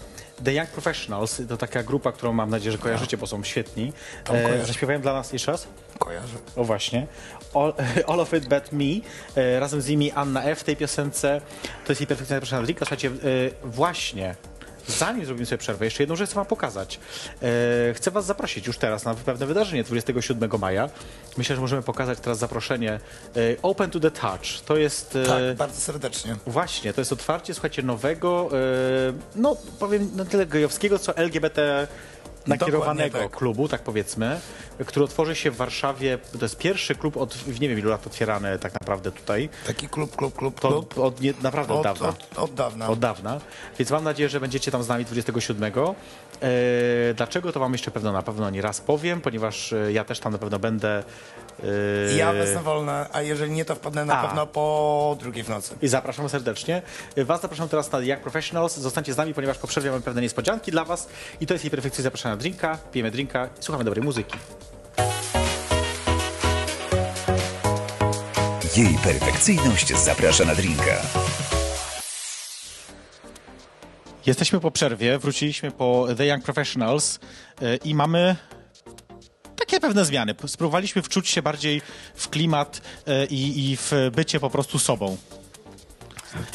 The 0.45 0.55
Young 0.55 0.69
Professionals 0.69 1.43
to 1.49 1.57
taka 1.57 1.83
grupa, 1.83 2.13
którą 2.13 2.33
mam 2.33 2.51
nadzieję, 2.51 2.73
że 2.73 2.79
kojarzycie, 2.79 3.17
bo 3.17 3.27
są 3.27 3.45
świetni. 3.45 3.93
E, 4.31 4.67
zaśpiewają 4.67 5.01
dla 5.01 5.13
nas 5.13 5.33
jeszcze 5.33 5.53
raz? 5.53 5.67
Kojarzę. 5.99 6.37
O 6.57 6.65
właśnie. 6.65 7.07
All, 7.55 7.75
all 8.09 8.21
of 8.21 8.35
it 8.35 8.49
but 8.49 8.73
me. 8.73 8.85
E, 9.37 9.61
razem 9.61 9.83
z 9.83 9.89
nimi 9.89 10.13
Anna 10.13 10.45
F. 10.45 10.61
w 10.61 10.65
tej 10.65 10.77
piosence. 10.77 11.41
To 11.85 11.93
jest 11.93 12.01
jej 12.01 12.07
perfekcyjna 12.07 12.67
Rika. 12.67 12.85
Słuchajcie, 12.85 13.09
e, 13.09 13.13
właśnie. 13.65 14.35
Zanim 14.87 15.27
zrobimy 15.27 15.47
sobie 15.47 15.59
przerwę, 15.59 15.85
jeszcze 15.85 16.03
jedną 16.03 16.17
rzecz 16.17 16.29
chcę 16.29 16.37
wam 16.37 16.47
pokazać. 16.47 17.01
E, 17.43 17.95
chcę 17.95 18.11
was 18.11 18.25
zaprosić 18.27 18.67
już 18.67 18.79
teraz 18.79 19.05
na 19.05 19.15
pewne 19.15 19.47
wydarzenie 19.47 19.85
27 19.85 20.51
maja. 20.61 20.89
Myślę, 21.37 21.57
że 21.57 21.63
możemy 21.63 21.83
pokazać 21.83 22.19
teraz 22.21 22.39
zaproszenie 22.39 22.93
e, 22.93 23.01
Open 23.63 23.91
to 23.91 24.01
the 24.01 24.11
Touch. 24.11 24.61
To 24.67 24.77
jest... 24.77 25.17
e, 25.17 25.27
Tak, 25.27 25.57
bardzo 25.57 25.81
serdecznie. 25.81 26.37
Właśnie, 26.47 26.93
to 26.93 27.01
jest 27.01 27.13
otwarcie, 27.13 27.55
słuchajcie, 27.55 27.83
nowego, 27.83 28.49
no 29.37 29.57
powiem 29.79 30.11
na 30.17 30.25
tyle 30.25 30.47
gejowskiego, 30.47 30.99
co 30.99 31.17
LGBT 31.17 31.89
nakierowanego 32.47 33.19
tak. 33.19 33.31
klubu, 33.31 33.69
tak 33.69 33.83
powiedzmy, 33.83 34.41
który 34.87 35.05
otworzy 35.05 35.35
się 35.35 35.51
w 35.51 35.57
Warszawie. 35.57 36.19
To 36.39 36.45
jest 36.45 36.59
pierwszy 36.59 36.95
klub 36.95 37.17
od 37.17 37.47
nie 37.61 37.69
wiem 37.69 37.79
ilu 37.79 37.91
lat 37.91 38.07
otwierany 38.07 38.59
tak 38.59 38.81
naprawdę 38.81 39.13
tutaj. 39.13 39.49
Taki 39.67 39.89
klub, 39.89 40.17
klub, 40.17 40.37
klub, 40.37 40.61
To 40.61 40.69
klub. 40.69 40.99
od, 40.99 40.99
od, 40.99 41.21
nie, 41.21 41.35
naprawdę 41.43 41.75
od, 41.75 41.79
Od, 41.79 41.85
dawna. 41.85 42.09
od, 42.09 42.39
od 42.39 42.55
dawna. 42.55 42.89
Od 42.89 42.99
dawna. 42.99 43.41
Więc 43.79 43.91
mam 43.91 44.05
nadzieję, 44.05 44.29
że 44.29 44.41
będziecie 44.41 44.71
tam 44.71 44.83
z 44.83 44.89
nami 44.89 45.05
27. 45.05 45.73
E, 45.73 47.15
dlaczego 47.15 47.53
to 47.53 47.61
wam 47.61 47.73
jeszcze 47.73 47.91
pewno 47.91 48.13
na 48.13 48.23
pewno 48.23 48.51
nie 48.51 48.63
raz 48.63 48.81
powiem, 48.81 49.21
ponieważ 49.21 49.73
e, 49.73 49.93
ja 49.93 50.05
też 50.05 50.21
tam 50.21 50.33
na 50.33 50.39
pewno 50.39 50.59
będę. 50.59 51.03
E, 52.11 52.17
Ja 52.17 52.33
wezmę 52.33 52.63
wolne, 52.63 53.07
a 53.13 53.23
jeżeli 53.23 53.53
nie, 53.53 53.65
to 53.65 53.75
wpadnę 53.75 54.05
na 54.05 54.19
A. 54.19 54.27
pewno 54.27 54.47
po 54.47 55.17
drugiej 55.21 55.45
w 55.45 55.49
nocy. 55.49 55.75
I 55.83 55.89
zapraszam 55.89 56.29
serdecznie. 56.29 56.83
Was 57.17 57.41
zapraszam 57.43 57.69
teraz 57.69 57.93
na 57.93 57.99
Young 58.01 58.21
Professionals. 58.21 58.77
Zostańcie 58.77 59.13
z 59.13 59.17
nami, 59.17 59.35
ponieważ 59.35 59.59
po 59.59 59.67
przerwie 59.67 59.91
mamy 59.91 60.03
pewne 60.03 60.23
niespodzianki 60.23 60.71
dla 60.71 60.85
Was. 60.85 61.09
I 61.41 61.47
to 61.47 61.55
jest 61.55 61.65
jej 61.65 61.71
perfekcyjne 61.71 62.03
zapraszania 62.05 62.35
na 62.35 62.41
drinka. 62.41 62.79
Pijemy 62.93 63.11
drinka 63.11 63.47
i 63.47 63.63
słuchamy 63.63 63.85
dobrej 63.85 64.05
muzyki. 64.05 64.37
Jej 68.77 68.99
perfekcyjność 69.05 69.97
zaprasza 69.97 70.45
na 70.45 70.55
drinka. 70.55 71.03
Jesteśmy 74.27 74.61
po 74.61 74.71
przerwie, 74.71 75.19
wróciliśmy 75.19 75.71
po 75.71 76.07
The 76.17 76.27
Young 76.27 76.45
Professionals 76.45 77.19
e, 77.63 77.77
i 77.77 77.95
mamy 77.95 78.37
pewne 79.83 80.05
zmiany. 80.05 80.35
Spróbowaliśmy 80.47 81.03
wczuć 81.03 81.29
się 81.29 81.43
bardziej 81.43 81.83
w 82.15 82.29
klimat 82.29 82.81
e, 83.07 83.27
i, 83.27 83.71
i 83.71 83.77
w 83.77 83.93
bycie 84.13 84.41
po 84.41 84.51
prostu 84.51 84.79
sobą. 84.79 85.17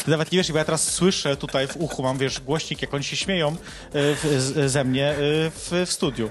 Ty 0.05 0.11
nawet 0.11 0.31
nie 0.31 0.37
wiesz, 0.37 0.51
bo 0.51 0.57
ja 0.57 0.65
teraz 0.65 0.93
słyszę 0.93 1.37
tutaj 1.37 1.67
w 1.67 1.77
uchu, 1.77 2.03
mam 2.03 2.17
wiesz, 2.17 2.39
głośnik, 2.39 2.81
jak 2.81 2.93
oni 2.93 3.03
się 3.03 3.15
śmieją 3.15 3.49
e, 3.49 3.55
w, 3.93 4.53
ze 4.67 4.83
mnie 4.83 5.09
e, 5.09 5.15
w, 5.49 5.71
w 5.85 5.91
studiu. 5.91 6.29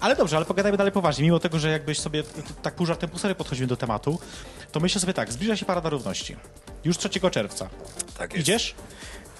Ale 0.00 0.16
dobrze, 0.16 0.36
ale 0.36 0.46
pogadajmy 0.46 0.78
dalej 0.78 0.92
poważnie. 0.92 1.24
Mimo 1.24 1.38
tego, 1.38 1.58
że 1.58 1.70
jakbyś 1.70 1.98
sobie 1.98 2.22
tak 2.62 2.74
pół 2.74 2.86
żartem, 2.86 3.10
pół 3.10 3.18
serio 3.18 3.34
podchodzimy 3.34 3.66
do 3.66 3.76
tematu, 3.76 4.18
to 4.72 4.80
myślę 4.80 5.00
sobie 5.00 5.14
tak, 5.14 5.32
zbliża 5.32 5.56
się 5.56 5.64
Parada 5.66 5.88
Równości. 5.88 6.36
Już 6.84 6.98
3 6.98 7.08
czerwca. 7.30 7.68
Tak 8.18 8.32
jest. 8.32 8.48
Idziesz? 8.48 8.74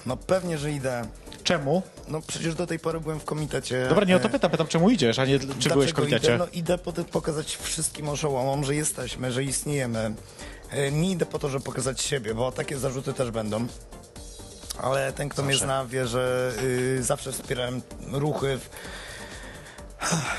No 0.05 0.17
pewnie, 0.17 0.57
że 0.57 0.71
idę. 0.71 1.05
Czemu? 1.43 1.81
No 2.07 2.21
przecież 2.27 2.55
do 2.55 2.67
tej 2.67 2.79
pory 2.79 2.99
byłem 2.99 3.19
w 3.19 3.25
komitecie. 3.25 3.85
Dobra, 3.89 4.05
nie 4.05 4.15
o 4.15 4.19
to 4.19 4.27
e, 4.27 4.31
pytam, 4.31 4.51
pytam 4.51 4.67
czemu 4.67 4.89
idziesz, 4.89 5.19
a 5.19 5.25
nie 5.25 5.39
czy 5.39 5.45
Dlaczego 5.45 5.75
byłeś 5.75 5.91
w 5.91 5.93
komitecie. 5.93 6.27
Idę? 6.27 6.37
No 6.37 6.47
idę 6.53 6.77
po 6.77 6.93
to 6.93 7.03
pokazać 7.03 7.55
wszystkim 7.55 8.09
oszołomom, 8.09 8.63
że 8.63 8.75
jesteśmy, 8.75 9.31
że 9.31 9.43
istniejemy. 9.43 10.13
E, 10.71 10.91
Nie 10.91 11.11
idę 11.11 11.25
po 11.25 11.39
to, 11.39 11.49
żeby 11.49 11.65
pokazać 11.65 12.01
siebie, 12.01 12.33
bo 12.33 12.51
takie 12.51 12.77
zarzuty 12.77 13.13
też 13.13 13.31
będą. 13.31 13.67
Ale 14.81 15.13
ten, 15.13 15.29
kto 15.29 15.43
mnie 15.43 15.57
zna, 15.57 15.85
wie, 15.85 16.07
że 16.07 16.51
y, 16.63 17.03
zawsze 17.03 17.31
wspierałem 17.31 17.81
ruchy 18.11 18.57
w, 18.57 18.69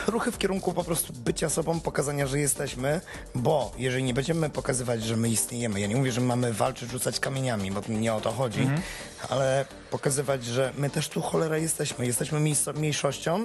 ruchy 0.06 0.32
w 0.32 0.38
kierunku 0.38 0.72
po 0.72 0.84
prostu 0.84 1.12
bycia 1.12 1.48
sobą, 1.50 1.80
pokazania, 1.80 2.26
że 2.26 2.38
jesteśmy, 2.38 3.00
bo 3.34 3.72
jeżeli 3.78 4.04
nie 4.04 4.14
będziemy 4.14 4.50
pokazywać, 4.50 5.02
że 5.02 5.16
my 5.16 5.28
istniejemy, 5.28 5.80
ja 5.80 5.86
nie 5.86 5.96
mówię, 5.96 6.12
że 6.12 6.20
mamy 6.20 6.52
walczyć, 6.52 6.90
rzucać 6.90 7.20
kamieniami, 7.20 7.70
bo 7.70 7.80
nie 7.88 8.14
o 8.14 8.20
to 8.20 8.32
chodzi, 8.32 8.60
Mhm. 8.60 8.82
ale 9.28 9.64
pokazywać, 9.90 10.44
że 10.44 10.72
my 10.78 10.90
też 10.90 11.08
tu 11.08 11.22
cholera 11.22 11.58
jesteśmy, 11.58 12.06
jesteśmy 12.06 12.40
mniejszością, 12.76 13.44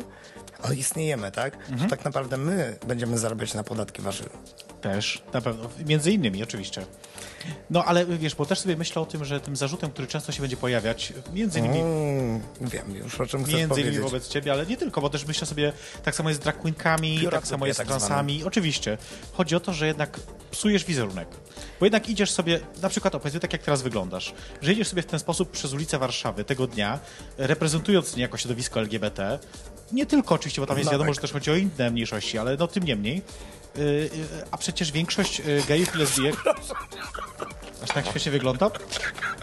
ale 0.64 0.76
istniejemy, 0.76 1.32
tak? 1.32 1.56
Mhm. 1.56 1.80
To 1.80 1.96
tak 1.96 2.06
naprawdę 2.06 2.38
my 2.38 2.78
będziemy 2.88 3.18
zarabiać 3.18 3.54
na 3.54 3.64
podatki 3.64 4.02
wasze. 4.02 4.24
Też, 4.82 5.24
na 5.34 5.42
pewno. 5.42 5.70
Między 5.86 6.12
innymi, 6.12 6.44
oczywiście. 6.44 6.86
No 7.70 7.86
ale 7.86 8.06
wiesz, 8.06 8.36
bo 8.36 8.46
też 8.46 8.60
sobie 8.60 8.78
myślę 8.78 9.02
o 9.02 9.06
tym, 9.06 9.26
że 9.26 9.40
tym 9.40 9.56
zarzutem, 9.56 9.92
który 9.92 10.08
często 10.08 10.32
się 10.32 10.42
będzie 10.42 10.58
pojawiać, 10.58 11.14
między 11.34 11.60
innymi, 11.60 11.80
Mm, 11.80 12.42
wiem 12.62 12.96
już, 12.96 13.22
o 13.22 13.26
czym 13.26 13.44
chcesz 13.44 13.56
między 13.56 13.82
innymi 13.82 13.96
powiedzieć. 13.98 14.02
wobec 14.12 14.28
ciebie, 14.28 14.52
ale 14.52 14.66
nie 14.66 14.78
tylko, 14.78 15.02
bo 15.02 15.10
też 15.10 15.26
myślę 15.26 15.48
sobie, 15.48 15.74
tak 16.04 16.16
samo 16.16 16.30
jest 16.30 16.42
z 16.42 16.44
drag 16.44 16.58
queenkami, 16.60 17.20
tak 17.32 17.48
samo 17.48 17.66
jest 17.66 17.78
z 17.78 17.80
tak 17.80 17.88
transami. 17.88 18.44
Oczywiście. 18.44 18.98
Chodzi 19.34 19.56
o 19.56 19.60
to, 19.60 19.74
że 19.74 19.88
jednak 19.88 20.20
psujesz 20.52 20.86
wizerunek. 20.86 21.28
Bo 21.80 21.86
jednak 21.86 22.10
idziesz 22.10 22.32
sobie, 22.32 22.60
na 22.82 22.90
przykład, 22.90 23.16
o, 23.16 23.20
powiedzmy 23.20 23.40
tak 23.40 23.54
jak 23.54 23.62
teraz 23.64 23.82
wyglądasz, 23.82 24.34
że 24.62 24.74
idziesz 24.74 24.88
sobie 24.88 25.02
w 25.02 25.06
ten 25.06 25.20
sposób 25.20 25.52
przez 25.52 25.74
ulicę 25.74 25.98
Warszawy 26.00 26.44
tego 26.44 26.68
dnia, 26.68 27.00
reprezentując 27.38 28.16
niejako 28.16 28.38
środowisko 28.38 28.80
LGBT, 28.80 29.40
nie 29.92 30.06
tylko 30.06 30.36
oczywiście, 30.36 30.62
bo 30.62 30.68
tam 30.68 30.78
jest 30.78 30.86
No 30.86 30.92
wiadomo, 30.92 31.10
tak. 31.10 31.16
że 31.16 31.22
też 31.22 31.32
chodzi 31.32 31.52
o 31.52 31.56
inne 31.56 31.92
mniejszości, 31.92 32.38
ale 32.38 32.56
no 32.58 32.68
tym 32.68 32.84
niemniej. 32.84 33.22
Yy, 33.76 33.84
yy, 33.84 34.10
a 34.52 34.58
przecież 34.58 34.92
większość 34.92 35.40
yy, 35.40 35.64
gejów 35.68 35.96
i 35.96 35.98
lesbijek... 35.98 36.36
Aż 37.84 37.90
tak 37.90 38.08
śmiesznie 38.12 38.32
wygląda? 38.32 38.72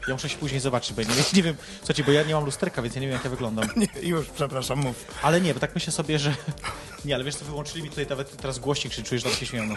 Ja 0.09 0.15
muszę 0.15 0.29
się 0.29 0.39
później 0.39 0.61
zobaczyć, 0.61 0.93
bo 0.93 1.03
ja 1.03 1.09
nie, 1.09 1.15
nie 1.35 1.43
wiem, 1.43 1.57
słuchajcie, 1.79 2.05
bo 2.05 2.13
ja 2.13 2.23
nie 2.23 2.35
mam 2.35 2.45
lusterka, 2.45 2.83
więc 2.83 2.95
ja 2.95 3.01
nie 3.01 3.07
wiem, 3.07 3.15
jak 3.15 3.25
ja 3.25 3.31
wyglądam. 3.31 3.69
Nie, 3.77 4.09
już, 4.09 4.27
przepraszam, 4.27 4.79
mów. 4.79 5.05
Ale 5.23 5.41
nie, 5.41 5.55
bo 5.55 5.61
tak 5.61 5.75
myślę 5.75 5.93
sobie, 5.93 6.19
że... 6.19 6.35
Nie, 7.07 7.15
ale 7.15 7.25
wiesz 7.25 7.37
co, 7.37 7.45
wyłączyli 7.45 7.83
mi 7.85 7.91
tutaj 7.91 8.07
nawet 8.11 8.37
teraz 8.37 8.59
głośnik, 8.59 8.93
czyli 8.95 9.07
czujesz, 9.07 9.23
że 9.25 9.29
tam 9.31 9.39
się 9.39 9.47
śmieją. 9.47 9.65
Yy, 9.69 9.75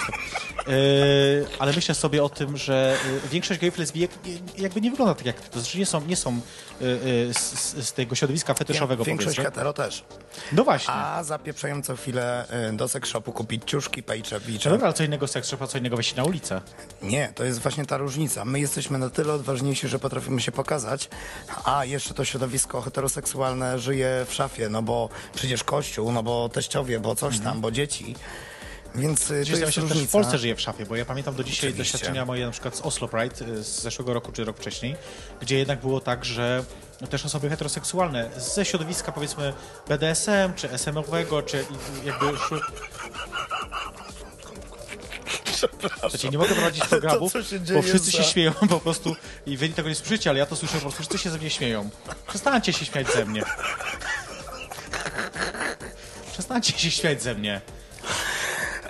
ale 1.59 1.73
myślę 1.73 1.95
sobie 1.95 2.23
o 2.23 2.29
tym, 2.29 2.57
że 2.57 2.97
yy, 3.23 3.29
większość 3.29 3.59
gejów 3.59 3.77
lesbijek 3.77 4.11
jakby 4.57 4.81
nie 4.81 4.91
wygląda 4.91 5.15
tak 5.15 5.25
jak 5.25 5.41
ty. 5.41 5.49
To 5.49 5.59
znaczy 5.59 5.77
nie 5.79 5.85
są, 5.85 6.01
nie 6.05 6.15
są 6.15 6.33
yy, 6.81 6.89
z, 7.33 7.53
z- 7.85 7.93
tego 7.93 8.15
środowiska 8.15 8.53
fetyszowego, 8.53 9.03
Większość 9.03 9.35
powiedzmy. 9.35 9.43
hetero 9.51 9.73
też. 9.73 10.03
No 10.51 10.63
właśnie. 10.63 10.93
A 10.93 11.23
zapieprzają 11.23 11.81
co 11.81 11.95
chwilę 11.95 12.45
do 12.73 12.87
sex 12.87 13.09
shopu 13.09 13.31
kupić 13.31 13.63
ciuszki, 13.65 14.03
pejcze, 14.03 14.35
No 14.35 14.41
bicze. 14.47 14.69
dobra, 14.69 14.85
ale 14.87 14.93
co 14.93 15.03
innego 15.03 15.27
seks 15.27 15.47
shop, 15.49 15.57
a 15.61 15.67
co 15.67 15.77
innego 15.77 15.95
wejść 15.95 16.15
na 16.15 16.23
ulicę. 16.23 16.61
Nie, 17.01 17.31
to 17.35 17.43
jest 17.43 17.59
właśnie 17.61 17.85
ta 17.85 17.97
różnica. 17.97 18.45
My 18.45 18.59
jesteśmy 18.59 18.97
na 18.97 19.09
tyle 19.09 19.33
odważniejsi, 19.33 19.87
że 19.87 19.99
potrafimy 19.99 20.41
się 20.41 20.51
pokazać, 20.51 21.09
a 21.65 21.85
jeszcze 21.85 22.13
to 22.13 22.25
środowisko 22.25 22.81
heteroseksualne 22.81 23.79
żyje 23.79 24.25
w 24.29 24.33
szafie, 24.33 24.69
no 24.69 24.81
bo 24.81 25.09
przecież 25.35 25.63
kościół, 25.63 26.11
no 26.11 26.23
bo 26.23 26.49
teściowie, 26.49 26.99
bo 26.99 27.15
coś 27.19 27.39
tam, 27.39 27.61
bo 27.61 27.71
dzieci. 27.71 28.15
Więc 28.95 29.31
y, 29.31 29.45
to 29.45 29.51
jest 29.51 29.65
też 29.65 29.77
różnica. 29.77 30.07
w 30.07 30.11
Polsce 30.11 30.37
żyje 30.37 30.55
w 30.55 30.61
szafie, 30.61 30.85
bo 30.85 30.95
ja 30.95 31.05
pamiętam 31.05 31.35
do 31.35 31.43
dzisiaj 31.43 31.69
Oczywiście. 31.69 31.93
doświadczenia 31.93 32.25
moje 32.25 32.45
na 32.45 32.51
przykład 32.51 32.75
z 32.75 32.81
Oslo 32.81 33.07
Pride 33.07 33.45
y, 33.45 33.63
z 33.63 33.81
zeszłego 33.81 34.13
roku 34.13 34.31
czy 34.31 34.45
rok 34.45 34.57
wcześniej, 34.57 34.95
gdzie 35.41 35.57
jednak 35.57 35.79
było 35.81 35.99
tak, 35.99 36.25
że 36.25 36.63
też 37.09 37.25
osoby 37.25 37.49
heteroseksualne 37.49 38.29
ze 38.37 38.65
środowiska 38.65 39.11
powiedzmy 39.11 39.53
BDSM 39.87 40.53
czy 40.55 40.71
SM-owego, 40.71 41.41
czy 41.41 41.65
jakby. 42.05 42.25
Słuchajcie, 45.99 46.29
nie 46.29 46.37
mogę 46.37 46.55
prowadzić 46.55 46.85
programu, 46.85 47.29
się 47.29 47.59
bo 47.73 47.81
wszyscy 47.81 48.11
się 48.11 48.17
za- 48.17 48.23
śmieją 48.23 48.51
po 48.69 48.79
prostu 48.79 49.15
i 49.45 49.57
wy 49.57 49.69
tego 49.69 49.89
nie 49.89 49.95
słyszycie, 49.95 50.29
ale 50.29 50.39
ja 50.39 50.45
to 50.45 50.55
słyszę 50.55 50.73
po 50.73 50.79
prostu, 50.81 50.97
wszyscy 51.03 51.17
się 51.17 51.29
ze 51.29 51.37
mnie 51.37 51.49
śmieją. 51.49 51.89
Przestańcie 52.27 52.73
się 52.73 52.85
śmiać 52.85 53.07
ze 53.13 53.25
mnie. 53.25 53.43
Przestańcie 56.39 56.79
się 56.79 56.91
śmiać 56.91 57.23
ze 57.23 57.35
mnie. 57.35 57.61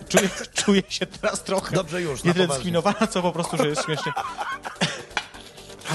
Czuję, 0.09 0.29
czuję 0.53 0.81
się 0.89 1.05
teraz 1.05 1.43
trochę 1.43 1.75
Dobrze 1.75 2.01
już, 2.01 2.23
na 2.23 2.27
nie 2.27 2.33
tyle 2.33 2.45
poważnie. 2.47 2.71
dyskryminowana, 2.71 3.07
co 3.07 3.21
po 3.21 3.31
prostu, 3.31 3.57
że 3.57 3.67
jest 3.67 3.85
śmiesznie. 3.85 4.11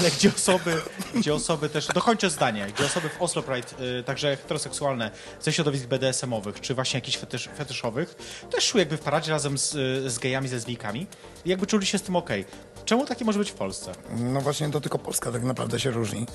Ale 0.05 0.11
gdzie 0.11 0.29
osoby, 0.35 0.81
gdzie 1.15 1.33
osoby 1.33 1.69
też, 1.69 1.87
dokończę 1.87 2.29
zdanie, 2.29 2.67
gdzie 2.75 2.85
osoby 2.85 3.09
w 3.09 3.21
Oslo 3.21 3.43
Pride, 3.43 3.67
y, 3.99 4.03
także 4.03 4.35
heteroseksualne, 4.37 5.11
ze 5.41 5.53
środowisk 5.53 5.85
BDSM-owych, 5.85 6.61
czy 6.61 6.75
właśnie 6.75 6.97
jakichś 6.97 7.17
fetysz, 7.17 7.49
fetyszowych, 7.57 8.15
też 8.51 8.63
szły 8.63 8.79
jakby 8.79 8.97
w 8.97 8.99
paradzie 8.99 9.31
razem 9.31 9.57
z, 9.57 9.75
y, 9.75 10.09
z 10.09 10.19
gejami, 10.19 10.47
ze 10.47 10.55
lesbijkami 10.55 11.07
i 11.45 11.49
jakby 11.49 11.67
czuli 11.67 11.85
się 11.85 11.97
z 11.97 12.01
tym 12.01 12.15
okej. 12.15 12.45
Czemu 12.85 13.05
takie 13.05 13.25
może 13.25 13.39
być 13.39 13.51
w 13.51 13.53
Polsce? 13.53 13.91
No 14.17 14.41
właśnie 14.41 14.69
to 14.71 14.81
tylko 14.81 14.99
Polska 14.99 15.31
tak 15.31 15.43
naprawdę 15.43 15.79
się 15.79 15.91
różni. 15.91 16.25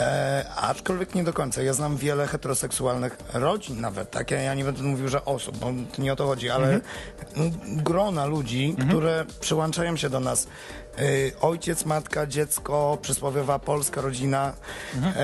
E, 0.00 0.44
aczkolwiek 0.56 1.14
nie 1.14 1.24
do 1.24 1.32
końca. 1.32 1.62
Ja 1.62 1.72
znam 1.72 1.96
wiele 1.96 2.26
heteroseksualnych 2.26 3.16
rodzin 3.32 3.80
nawet, 3.80 4.10
tak? 4.10 4.30
Ja, 4.30 4.42
ja 4.42 4.54
nie 4.54 4.64
będę 4.64 4.82
mówił, 4.82 5.08
że 5.08 5.24
osób, 5.24 5.56
bo 5.56 5.72
nie 5.98 6.12
o 6.12 6.16
to 6.16 6.26
chodzi, 6.26 6.50
ale 6.50 6.80
Mhm. 7.34 7.62
grona 7.82 8.26
ludzi, 8.26 8.76
które 8.88 9.24
przyłączają 9.40 9.96
się 9.96 10.10
do 10.10 10.20
nas. 10.20 10.46
E, 10.98 11.40
ojciec, 11.40 11.84
matka, 11.84 12.26
dziecko, 12.26 12.98
przysłowiowa 13.02 13.58
polska 13.58 14.00
rodzina 14.00 14.52
Mhm. 14.94 15.14
e, 15.16 15.22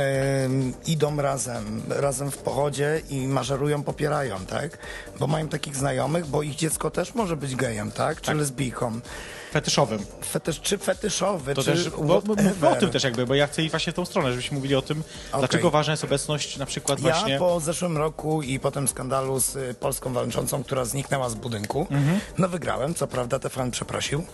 idą 0.87 1.17
razem, 1.17 1.83
razem 1.89 2.31
w 2.31 2.39
pochodzie 2.39 3.01
i 3.11 3.27
maszerują, 3.29 3.83
popierają, 3.83 4.47
tak? 4.47 4.79
Bo 5.19 5.27
mają 5.27 5.49
takich 5.49 5.77
znajomych, 5.77 6.27
bo 6.27 6.43
ich 6.43 6.55
dziecko 6.55 6.91
też 6.91 7.15
może 7.15 7.37
być 7.37 7.57
gejem, 7.57 7.91
tak? 7.93 8.21
Czy 8.21 8.35
lesbijką. 8.35 9.01
Fetyszowym. 9.53 9.99
Fetysz, 10.25 10.61
czy 10.61 10.79
fetyszowy, 10.79 11.55
To 11.55 11.63
czy 11.63 11.71
też, 11.73 11.91
bo, 11.91 12.23
bo, 12.61 12.71
o 12.71 12.77
tym 12.77 12.91
też 12.91 13.05
jakby, 13.05 13.27
bo 13.27 13.35
ja 13.35 13.47
chcę 13.47 13.63
iść 13.63 13.71
właśnie 13.71 13.93
w 13.93 13.97
tą 13.97 14.05
stronę, 14.05 14.31
żebyśmy 14.31 14.57
mówili 14.57 14.75
o 14.75 14.83
tym, 14.83 15.01
Okej. 15.29 15.39
dlaczego 15.41 15.71
ważna 15.71 15.91
jest 15.93 16.05
obecność 16.05 16.57
na 16.57 16.67
przykład 16.67 17.01
właśnie... 17.01 17.33
Ja 17.33 17.39
po 17.39 17.61
zeszłym 17.61 17.97
roku 17.97 18.43
i 18.43 18.61
potem 18.61 18.89
skandalu 18.89 19.41
z 19.41 19.57
y, 19.57 19.75
Polską 19.81 20.13
Walczącą, 20.13 20.65
która 20.65 20.85
zniknęła 20.85 21.29
z 21.29 21.35
budynku, 21.35 21.87
Mhm. 21.91 22.21
no 22.39 22.49
wygrałem, 22.49 22.95
co 22.95 23.07
prawda 23.07 23.39
TFN 23.39 23.71
przeprosił 23.71 24.25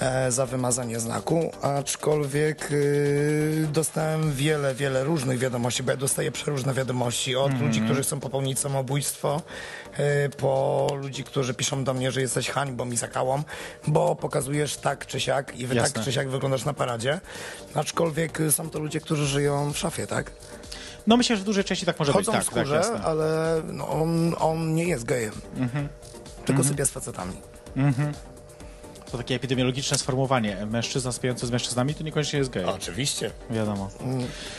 e, 0.00 0.32
za 0.32 0.46
wymazanie 0.46 1.00
znaku, 1.00 1.52
aczkolwiek 1.62 2.68
y, 2.72 3.68
dostałem 3.72 4.32
wiele, 4.32 4.74
wiele 4.74 5.04
różnych 5.04 5.38
wiadomości, 5.38 5.82
bo 5.82 5.90
ja 5.90 5.96
dostaję 5.96 6.32
przeróżne 6.32 6.74
wiadomości 6.74 7.36
od 7.36 7.46
Mhm. 7.50 7.66
ludzi, 7.66 7.80
którzy 7.80 8.02
chcą 8.02 8.20
popełnić 8.20 8.58
samobójstwo, 8.58 9.42
y, 10.26 10.30
po 10.30 10.88
ludzi, 11.02 11.24
którzy 11.24 11.54
piszą 11.54 11.84
do 11.84 11.94
mnie, 11.94 12.12
że 12.12 12.20
jesteś 12.20 12.50
hańbą 12.50 12.90
i 12.90 12.96
zakałą, 12.96 13.42
bo 13.86 14.16
pokazujesz 14.40 14.76
tak 14.76 15.06
czy 15.06 15.20
siak 15.20 15.56
i 15.58 15.66
wy 15.66 15.74
Jasne. 15.74 15.94
tak 15.94 16.04
czy 16.04 16.12
siak 16.12 16.28
wyglądasz 16.28 16.64
na 16.64 16.72
paradzie, 16.72 17.20
aczkolwiek 17.74 18.40
y, 18.40 18.52
są 18.52 18.70
to 18.70 18.78
ludzie, 18.78 19.00
którzy 19.00 19.26
żyją 19.26 19.72
w 19.72 19.78
szafie, 19.78 20.06
tak? 20.06 20.32
No 21.06 21.16
myślę, 21.16 21.36
że 21.36 21.42
w 21.42 21.44
dużej 21.44 21.64
części 21.64 21.86
tak 21.86 21.98
może 21.98 22.12
Chodzą 22.12 22.32
być. 22.32 22.40
w 22.40 22.44
Tak, 22.44 22.54
tak, 22.54 22.64
skórze. 22.64 22.80
Mhm. 22.80 23.02
ale 23.04 23.62
no, 23.66 23.88
on, 23.88 24.34
on 24.38 24.74
nie 24.74 24.84
jest 24.84 25.04
gejem. 25.04 25.32
Tylko 26.44 26.64
sypia 26.64 26.84
z 26.84 26.90
facetami. 26.90 27.32
To 29.12 29.18
takie 29.18 29.34
epidemiologiczne 29.34 29.98
sformułowanie. 29.98 30.66
Mężczyzna 30.66 31.12
spający 31.12 31.46
z 31.46 31.50
mężczyznami 31.50 31.94
to 31.94 32.04
niekoniecznie 32.04 32.38
jest 32.38 32.50
gej. 32.50 32.64
Oczywiście. 32.64 33.30
Wiadomo. 33.50 33.90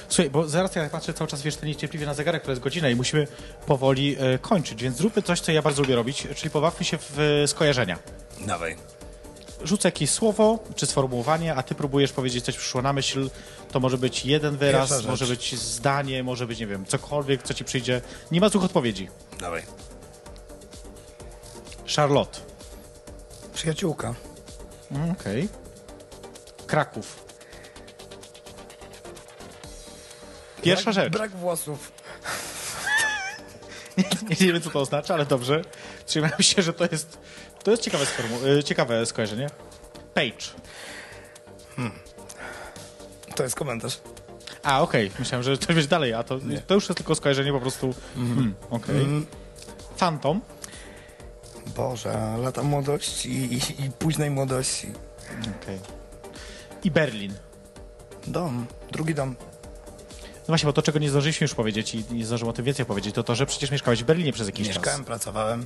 Słuchaj, 0.10 0.30
bo 0.30 0.48
zaraz 0.48 0.76
ja 0.76 0.90
patrzę 0.90 1.14
cały 1.14 1.28
czas, 1.28 1.42
wiesz, 1.42 1.56
to 1.56 1.66
niecierpliwie 1.66 2.06
na 2.06 2.14
zegarek, 2.14 2.44
to 2.44 2.52
jest 2.52 2.62
godzina 2.62 2.90
i 2.90 2.96
musimy 2.96 3.28
powoli 3.66 4.16
e, 4.20 4.38
kończyć, 4.38 4.84
więc 4.84 4.98
zróbmy 4.98 5.22
coś, 5.22 5.40
co 5.42 5.52
ja 5.52 5.62
bardzo 5.62 5.82
lubię 5.82 5.96
robić, 5.96 6.28
czyli 6.36 6.50
pobawmy 6.50 6.86
się 6.86 6.98
w 6.98 7.20
e, 7.20 7.48
skojarzenia. 7.48 8.00
Dawaj. 8.48 8.76
Rzucę 9.64 9.88
jakieś 9.88 10.10
słowo 10.10 10.60
czy 10.76 10.86
sformułowanie, 10.86 11.56
a 11.56 11.64
ty 11.64 11.76
próbujesz 11.76 12.12
powiedzieć 12.12 12.46
coś 12.46 12.58
przyszło 12.58 12.82
na 12.82 12.94
myśl. 12.94 13.30
To 13.72 13.80
może 13.80 13.98
być 13.98 14.26
jeden 14.26 14.58
wyraz, 14.58 15.06
może 15.06 15.26
być 15.26 15.56
zdanie, 15.60 16.24
może 16.24 16.48
być, 16.48 16.60
nie 16.60 16.68
wiem, 16.68 16.86
cokolwiek, 16.86 17.44
co 17.44 17.54
ci 17.54 17.66
przyjdzie. 17.66 18.02
Nie 18.32 18.42
ma 18.42 18.50
złych 18.50 18.64
odpowiedzi. 18.64 19.10
Dawaj. 19.40 19.64
Charlotte. 21.96 22.40
Przyjaciółka. 23.54 24.16
Mm, 24.92 25.12
Okej. 25.12 25.50
Kraków. 26.68 27.26
Pierwsza 30.62 30.92
brak, 30.92 30.96
rzecz. 30.96 31.14
Brak 31.14 31.32
włosów. 31.32 31.92
Nie 34.42 34.54
wiem, 34.54 34.62
co 34.62 34.70
to 34.70 34.80
oznacza, 34.80 35.14
ale 35.14 35.26
dobrze. 35.26 35.62
Trzymałem 36.06 36.42
się, 36.42 36.62
że 36.62 36.74
to 36.74 36.88
jest, 36.92 37.18
to 37.64 37.72
jest 37.72 37.84
ciekawe, 37.84 38.06
sformu- 38.06 38.46
y, 38.60 38.64
ciekawe 38.64 39.06
skojarzenie. 39.06 39.50
Page. 40.14 40.46
To 43.36 43.44
jest 43.44 43.56
komentarz. 43.56 44.00
A, 44.64 44.82
okej. 44.82 45.12
Myślałem, 45.20 45.44
że 45.44 45.58
coś 45.58 45.68
będzie 45.76 45.88
dalej, 45.88 46.14
a 46.14 46.24
to, 46.24 46.40
to 46.68 46.74
już 46.74 46.90
jest 46.90 46.98
tylko 46.98 47.16
skojarzenie 47.16 47.52
po 47.52 47.60
prostu. 47.60 47.94
Mm, 48.18 48.54
okej. 48.70 49.08
Phantom. 49.98 50.42
Boże, 51.76 52.38
lata 52.44 52.64
młodości 52.64 53.30
i, 53.32 53.54
i, 53.54 53.86
i 53.86 53.92
późnej 54.00 54.30
młodości. 54.30 54.88
Okej. 55.64 55.80
I 56.84 56.92
Berlin. 56.92 57.34
Dom. 58.28 58.66
Drugi 58.92 59.16
dom. 59.16 59.36
No 60.22 60.46
właśnie, 60.48 60.68
bo 60.68 60.74
to, 60.74 60.82
czego 60.82 61.00
nie 61.00 61.10
zdążyliśmy 61.10 61.46
już 61.46 61.56
powiedzieć 61.56 61.96
i 61.96 62.04
nie 62.12 62.26
zdążyłem 62.26 62.50
o 62.50 62.54
tym 62.54 62.66
więcej 62.66 62.86
powiedzieć, 62.86 63.16
to 63.16 63.24
to, 63.24 63.36
że 63.36 63.46
przecież 63.46 63.72
mieszkałeś 63.72 64.04
w 64.04 64.06
Berlinie 64.06 64.34
przez 64.34 64.48
jakiś 64.48 64.68
Mieszkałem, 64.68 65.00
czas. 65.00 65.08
pracowałem. 65.08 65.66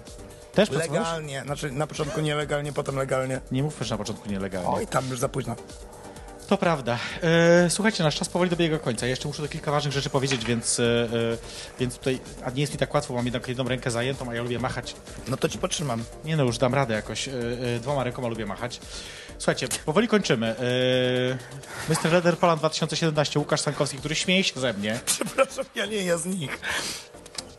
Też 0.55 0.69
pracowałeś? 0.69 1.07
Legalnie. 1.07 1.41
Znaczy 1.45 1.71
na 1.71 1.87
początku 1.87 2.21
nielegalnie, 2.21 2.73
potem 2.73 2.95
legalnie. 2.95 3.41
Nie 3.51 3.63
mówmy, 3.63 3.85
że 3.85 3.93
na 3.93 3.97
początku 3.97 4.29
nielegalnie. 4.29 4.69
Oj, 4.69 4.87
tam 4.87 5.09
już 5.09 5.19
za 5.19 5.29
późno. 5.29 5.55
To 6.47 6.57
prawda. 6.57 6.97
E, 7.23 7.69
słuchajcie, 7.69 8.03
nasz 8.03 8.15
czas 8.15 8.29
powoli 8.29 8.49
dobiega 8.49 8.79
końca. 8.79 9.05
Ja 9.05 9.09
jeszcze 9.09 9.27
muszę 9.27 9.43
tu 9.43 9.49
kilka 9.49 9.71
ważnych 9.71 9.93
rzeczy 9.93 10.09
powiedzieć, 10.09 10.45
więc, 10.45 10.79
e, 10.79 10.83
e, 10.83 11.07
więc 11.79 11.97
tutaj, 11.97 12.19
a 12.43 12.49
nie 12.49 12.61
jest 12.61 12.73
mi 12.73 12.79
tak 12.79 12.93
łatwo, 12.93 13.13
mam 13.13 13.25
jednak 13.25 13.47
jedną 13.47 13.63
rękę 13.63 13.91
zajętą, 13.91 14.29
a 14.29 14.35
ja 14.35 14.41
lubię 14.41 14.59
machać. 14.59 14.95
No 15.27 15.37
to 15.37 15.49
ci 15.49 15.57
potrzymam. 15.57 16.03
Nie 16.25 16.37
no, 16.37 16.43
już 16.43 16.57
dam 16.57 16.73
radę 16.73 16.93
jakoś. 16.93 17.27
E, 17.27 17.31
e, 17.75 17.79
dwoma 17.79 18.03
rękoma 18.03 18.27
lubię 18.27 18.45
machać. 18.45 18.79
Słuchajcie, 19.37 19.67
powoli 19.85 20.07
kończymy. 20.07 20.47
E, 20.47 21.93
Mr. 21.93 22.11
Leather 22.11 22.37
Poland 22.37 22.61
2017, 22.61 23.39
Łukasz 23.39 23.61
Stankowski, 23.61 23.97
który 23.97 24.15
śmieje 24.15 24.43
się 24.43 24.59
ze 24.59 24.73
mnie, 24.73 24.99
Przepraszam, 25.05 25.65
ja 25.75 25.85
nie 25.85 26.03
ja 26.03 26.17
z 26.17 26.25
nich. 26.25 26.59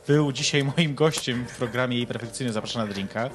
Był 0.07 0.33
dzisiaj 0.33 0.65
moim 0.65 0.95
gościem 0.95 1.47
w 1.49 1.57
programie 1.57 1.97
jej 1.97 2.07
perfekcyjnie 2.07 2.53
zapraszana 2.53 2.85
na 2.87 2.93
drinka. 2.93 3.31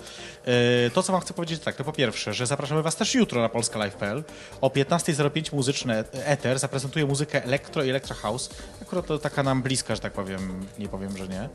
E, 0.45 0.89
To, 0.93 1.03
co 1.03 1.11
wam 1.11 1.21
chcę 1.21 1.33
powiedzieć, 1.33 1.61
tak, 1.63 1.75
to 1.75 1.83
po 1.83 1.93
pierwsze, 1.93 2.33
że 2.33 2.45
zapraszamy 2.47 2.81
was 2.81 2.95
też 2.95 3.15
jutro 3.15 3.41
na 3.41 3.49
polskalive.pl. 3.49 4.23
O 4.61 4.69
15.05 4.69 5.53
muzyczne 5.55 6.03
Ether 6.13 6.59
zaprezentuje 6.59 7.05
muzykę 7.05 7.43
elektro 7.43 7.83
i 7.83 7.89
electro 7.89 8.15
house. 8.15 8.49
Akurat 8.81 9.05
to 9.05 9.17
taka 9.19 9.43
nam 9.43 9.61
bliska, 9.61 9.95
że 9.95 10.01
tak 10.01 10.13
powiem, 10.13 10.65
nie 10.79 10.87
powiem, 10.87 11.17
że 11.17 11.27
nie. 11.27 11.49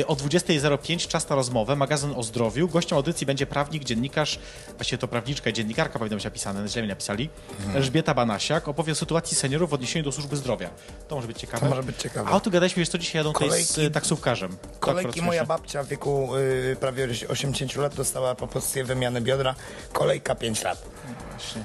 E, 0.00 0.06
O 0.06 0.14
20.05 0.16 1.08
czas 1.08 1.28
na 1.28 1.36
rozmowę, 1.36 1.76
magazyn 1.76 2.12
o 2.16 2.22
zdrowiu. 2.22 2.68
Gościem 2.68 2.96
audycji 2.96 3.26
będzie 3.26 3.46
prawnik, 3.46 3.84
dziennikarz, 3.84 4.38
właściwie 4.76 4.98
to 4.98 5.08
prawniczka 5.08 5.50
i 5.50 5.52
dziennikarka 5.52 5.98
powinno 5.98 6.16
być 6.16 6.24
napisane, 6.24 6.68
źle 6.68 6.82
mi 6.82 6.88
napisali. 6.88 7.28
Elżbieta 7.74 8.14
Banasiak 8.14 8.68
opowie 8.68 8.92
o 8.92 8.96
sytuacji 8.96 9.36
seniorów 9.36 9.70
w 9.70 9.74
odniesieniu 9.74 10.04
do 10.04 10.12
służby 10.12 10.36
zdrowia. 10.36 10.70
To 11.08 11.14
może 11.14 11.26
być 11.28 11.38
ciekawe. 11.38 11.60
To 11.60 11.68
może 11.68 11.82
być 11.82 11.96
ciekawe. 11.96 12.30
A 12.30 12.32
o 12.36 12.40
tu 12.40 12.50
gadaliśmy, 12.50 12.80
wiesz 12.80 12.88
co, 12.88 12.98
dzisiaj 12.98 13.18
jadą 13.20 13.32
tutaj 13.32 13.62
z 13.64 13.72
Kolejki- 13.78 13.90
taksówkarzem. 13.90 14.45
To 14.48 14.78
Kolejki 14.80 15.08
akurat 15.10 15.26
moja 15.26 15.44
babcia 15.44 15.82
w 15.82 15.88
wieku 15.88 16.36
y, 16.36 16.76
prawie 16.80 17.08
80 17.28 17.76
lat 17.76 17.94
dostała 17.94 18.34
propozycję 18.34 18.84
wymiany 18.84 19.20
biodra. 19.20 19.54
Kolejka 19.92 20.34
5 20.34 20.62
lat. 20.64 20.82
Właśnie. 21.30 21.62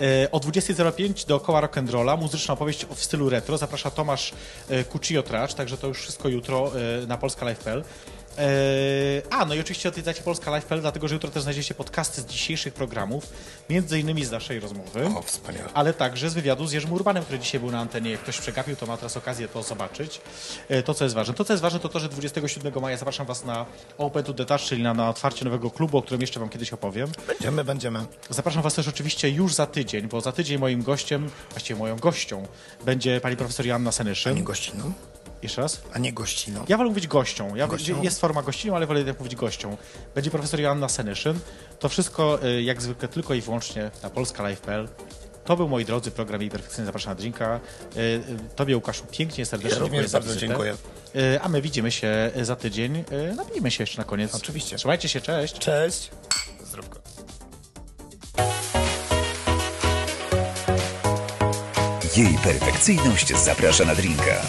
E, 0.00 0.30
O 0.32 0.38
20.05 0.38 1.26
dookoła 1.26 1.60
rock'n'rolla, 1.60 2.16
muzyczna 2.16 2.54
opowieść 2.54 2.86
w 2.86 3.04
stylu 3.04 3.28
retro. 3.30 3.58
Zaprasza 3.58 3.90
Tomasz 3.90 4.32
e, 4.68 4.84
Kucio-Tracz, 4.84 5.54
także 5.54 5.76
to 5.78 5.86
już 5.86 6.00
wszystko 6.00 6.28
jutro 6.28 6.72
e, 7.02 7.06
na 7.06 7.18
polskalive.pl. 7.18 7.84
E, 8.38 8.42
A, 9.30 9.44
no 9.44 9.54
i 9.54 9.60
oczywiście 9.60 9.88
odwiedzacie 9.88 10.22
polskalive.pl, 10.22 10.80
dlatego 10.80 11.08
że 11.08 11.14
jutro 11.14 11.30
też 11.30 11.42
znajdziecie 11.42 11.74
podcasty 11.74 12.20
z 12.20 12.26
dzisiejszych 12.26 12.74
programów, 12.74 13.26
między 13.70 14.00
innymi 14.00 14.24
z 14.24 14.30
naszej 14.30 14.60
rozmowy. 14.60 15.06
O, 15.18 15.22
wspaniale. 15.22 15.68
Ale 15.74 15.94
także 15.94 16.30
z 16.30 16.34
wywiadu 16.34 16.66
z 16.66 16.72
Jerzym 16.72 16.92
Urbanem, 16.92 17.24
który 17.24 17.38
dzisiaj 17.38 17.60
był 17.60 17.70
na 17.70 17.78
antenie. 17.80 18.10
Jak 18.10 18.20
ktoś 18.20 18.38
przegapił, 18.40 18.76
to 18.76 18.86
ma 18.86 18.96
teraz 18.96 19.16
okazję 19.16 19.48
to 19.48 19.62
zobaczyć. 19.62 20.20
E, 20.68 20.82
To, 20.82 20.94
co 20.94 21.04
jest 21.04 21.14
ważne. 21.14 21.34
To, 21.34 21.44
co 21.44 21.52
jest 21.52 21.62
ważne, 21.62 21.80
to 21.80 21.88
to, 21.88 22.00
że 22.00 22.08
27 22.08 22.72
maja 22.82 22.96
zapraszam 22.96 23.26
Was 23.26 23.44
na 23.44 23.66
Open 23.98 24.24
to 24.24 24.34
the 24.34 24.44
Touch, 24.44 24.60
czyli 24.60 24.82
na, 24.82 24.94
na 24.94 25.10
otwarcie 25.10 25.44
nowego 25.44 25.70
klubu, 25.70 25.98
o 25.98 26.02
którym 26.02 26.20
jeszcze 26.20 26.40
Wam 26.40 26.48
kiedyś 26.48 26.72
opowiem. 26.72 27.12
Będziemy, 27.26 27.64
będziemy. 27.64 28.06
Zapraszam 28.30 28.62
Was 28.62 28.74
też 28.74 28.88
oczywiście 28.88 29.30
już 29.30 29.54
za 29.54 29.66
tydzień, 29.66 30.08
bo 30.08 30.20
za 30.20 30.32
tydzień 30.32 30.58
moim 30.58 30.82
gościem, 30.82 31.30
właściwie 31.50 31.78
moją 31.80 31.96
gością, 31.96 32.46
będzie 32.84 33.20
pani 33.20 33.36
profesor 33.36 33.66
Joanna 33.66 33.92
Senyszyn. 33.92 34.44
gościną? 34.44 34.92
Jeszcze 35.46 35.62
raz? 35.62 35.82
A 35.92 35.98
nie 35.98 36.12
gościną. 36.12 36.64
Ja 36.68 36.76
wolę 36.76 36.88
mówić 36.88 37.06
gością. 37.06 37.54
Ja, 37.56 37.66
Gością? 37.66 38.02
Jest 38.02 38.20
forma 38.20 38.42
gościnią, 38.42 38.76
ale 38.76 38.86
wolę 38.86 39.00
jednak 39.00 39.18
mówić 39.20 39.36
gością. 39.36 39.76
Będzie 40.14 40.30
profesor 40.30 40.60
Joanna 40.60 40.88
Senyszyn. 40.88 41.38
To 41.78 41.88
wszystko, 41.88 42.44
y, 42.44 42.62
jak 42.62 42.82
zwykle, 42.82 43.08
tylko 43.08 43.34
i 43.34 43.40
wyłącznie 43.40 43.90
na 44.02 44.10
polskalive.pl. 44.10 44.88
To 45.44 45.56
był, 45.56 45.68
moi 45.68 45.84
drodzy, 45.84 46.10
program 46.10 46.40
Jej 46.40 46.50
Perfekcyjnie 46.50 46.86
Zapraszam 46.86 47.10
na 47.10 47.14
drinka. 47.14 47.60
Y, 47.96 48.00
y, 48.00 48.22
Tobie, 48.56 48.76
Łukaszu, 48.76 49.04
pięknie, 49.10 49.46
serdecznie 49.46 49.76
Ja 49.78 49.82
również 49.82 50.12
bardzo 50.12 50.28
wizytę. 50.28 50.46
dziękuję. 50.46 50.74
A 51.42 51.48
my 51.48 51.62
widzimy 51.62 51.90
się 51.92 52.30
za 52.42 52.56
tydzień. 52.56 53.04
Napijmy 53.36 53.70
się 53.70 53.82
jeszcze 53.82 53.98
na 53.98 54.04
koniec. 54.04 54.34
Oczywiście. 54.34 54.76
Trzymajcie 54.76 55.08
się, 55.08 55.20
cześć. 55.20 55.58
Cześć. 55.58 56.10
Zdrówko. 56.64 56.98
Jej 62.16 62.38
perfekcyjność 62.44 63.36
zaprasza 63.44 63.84
na 63.84 63.94
drinka. 63.94 64.42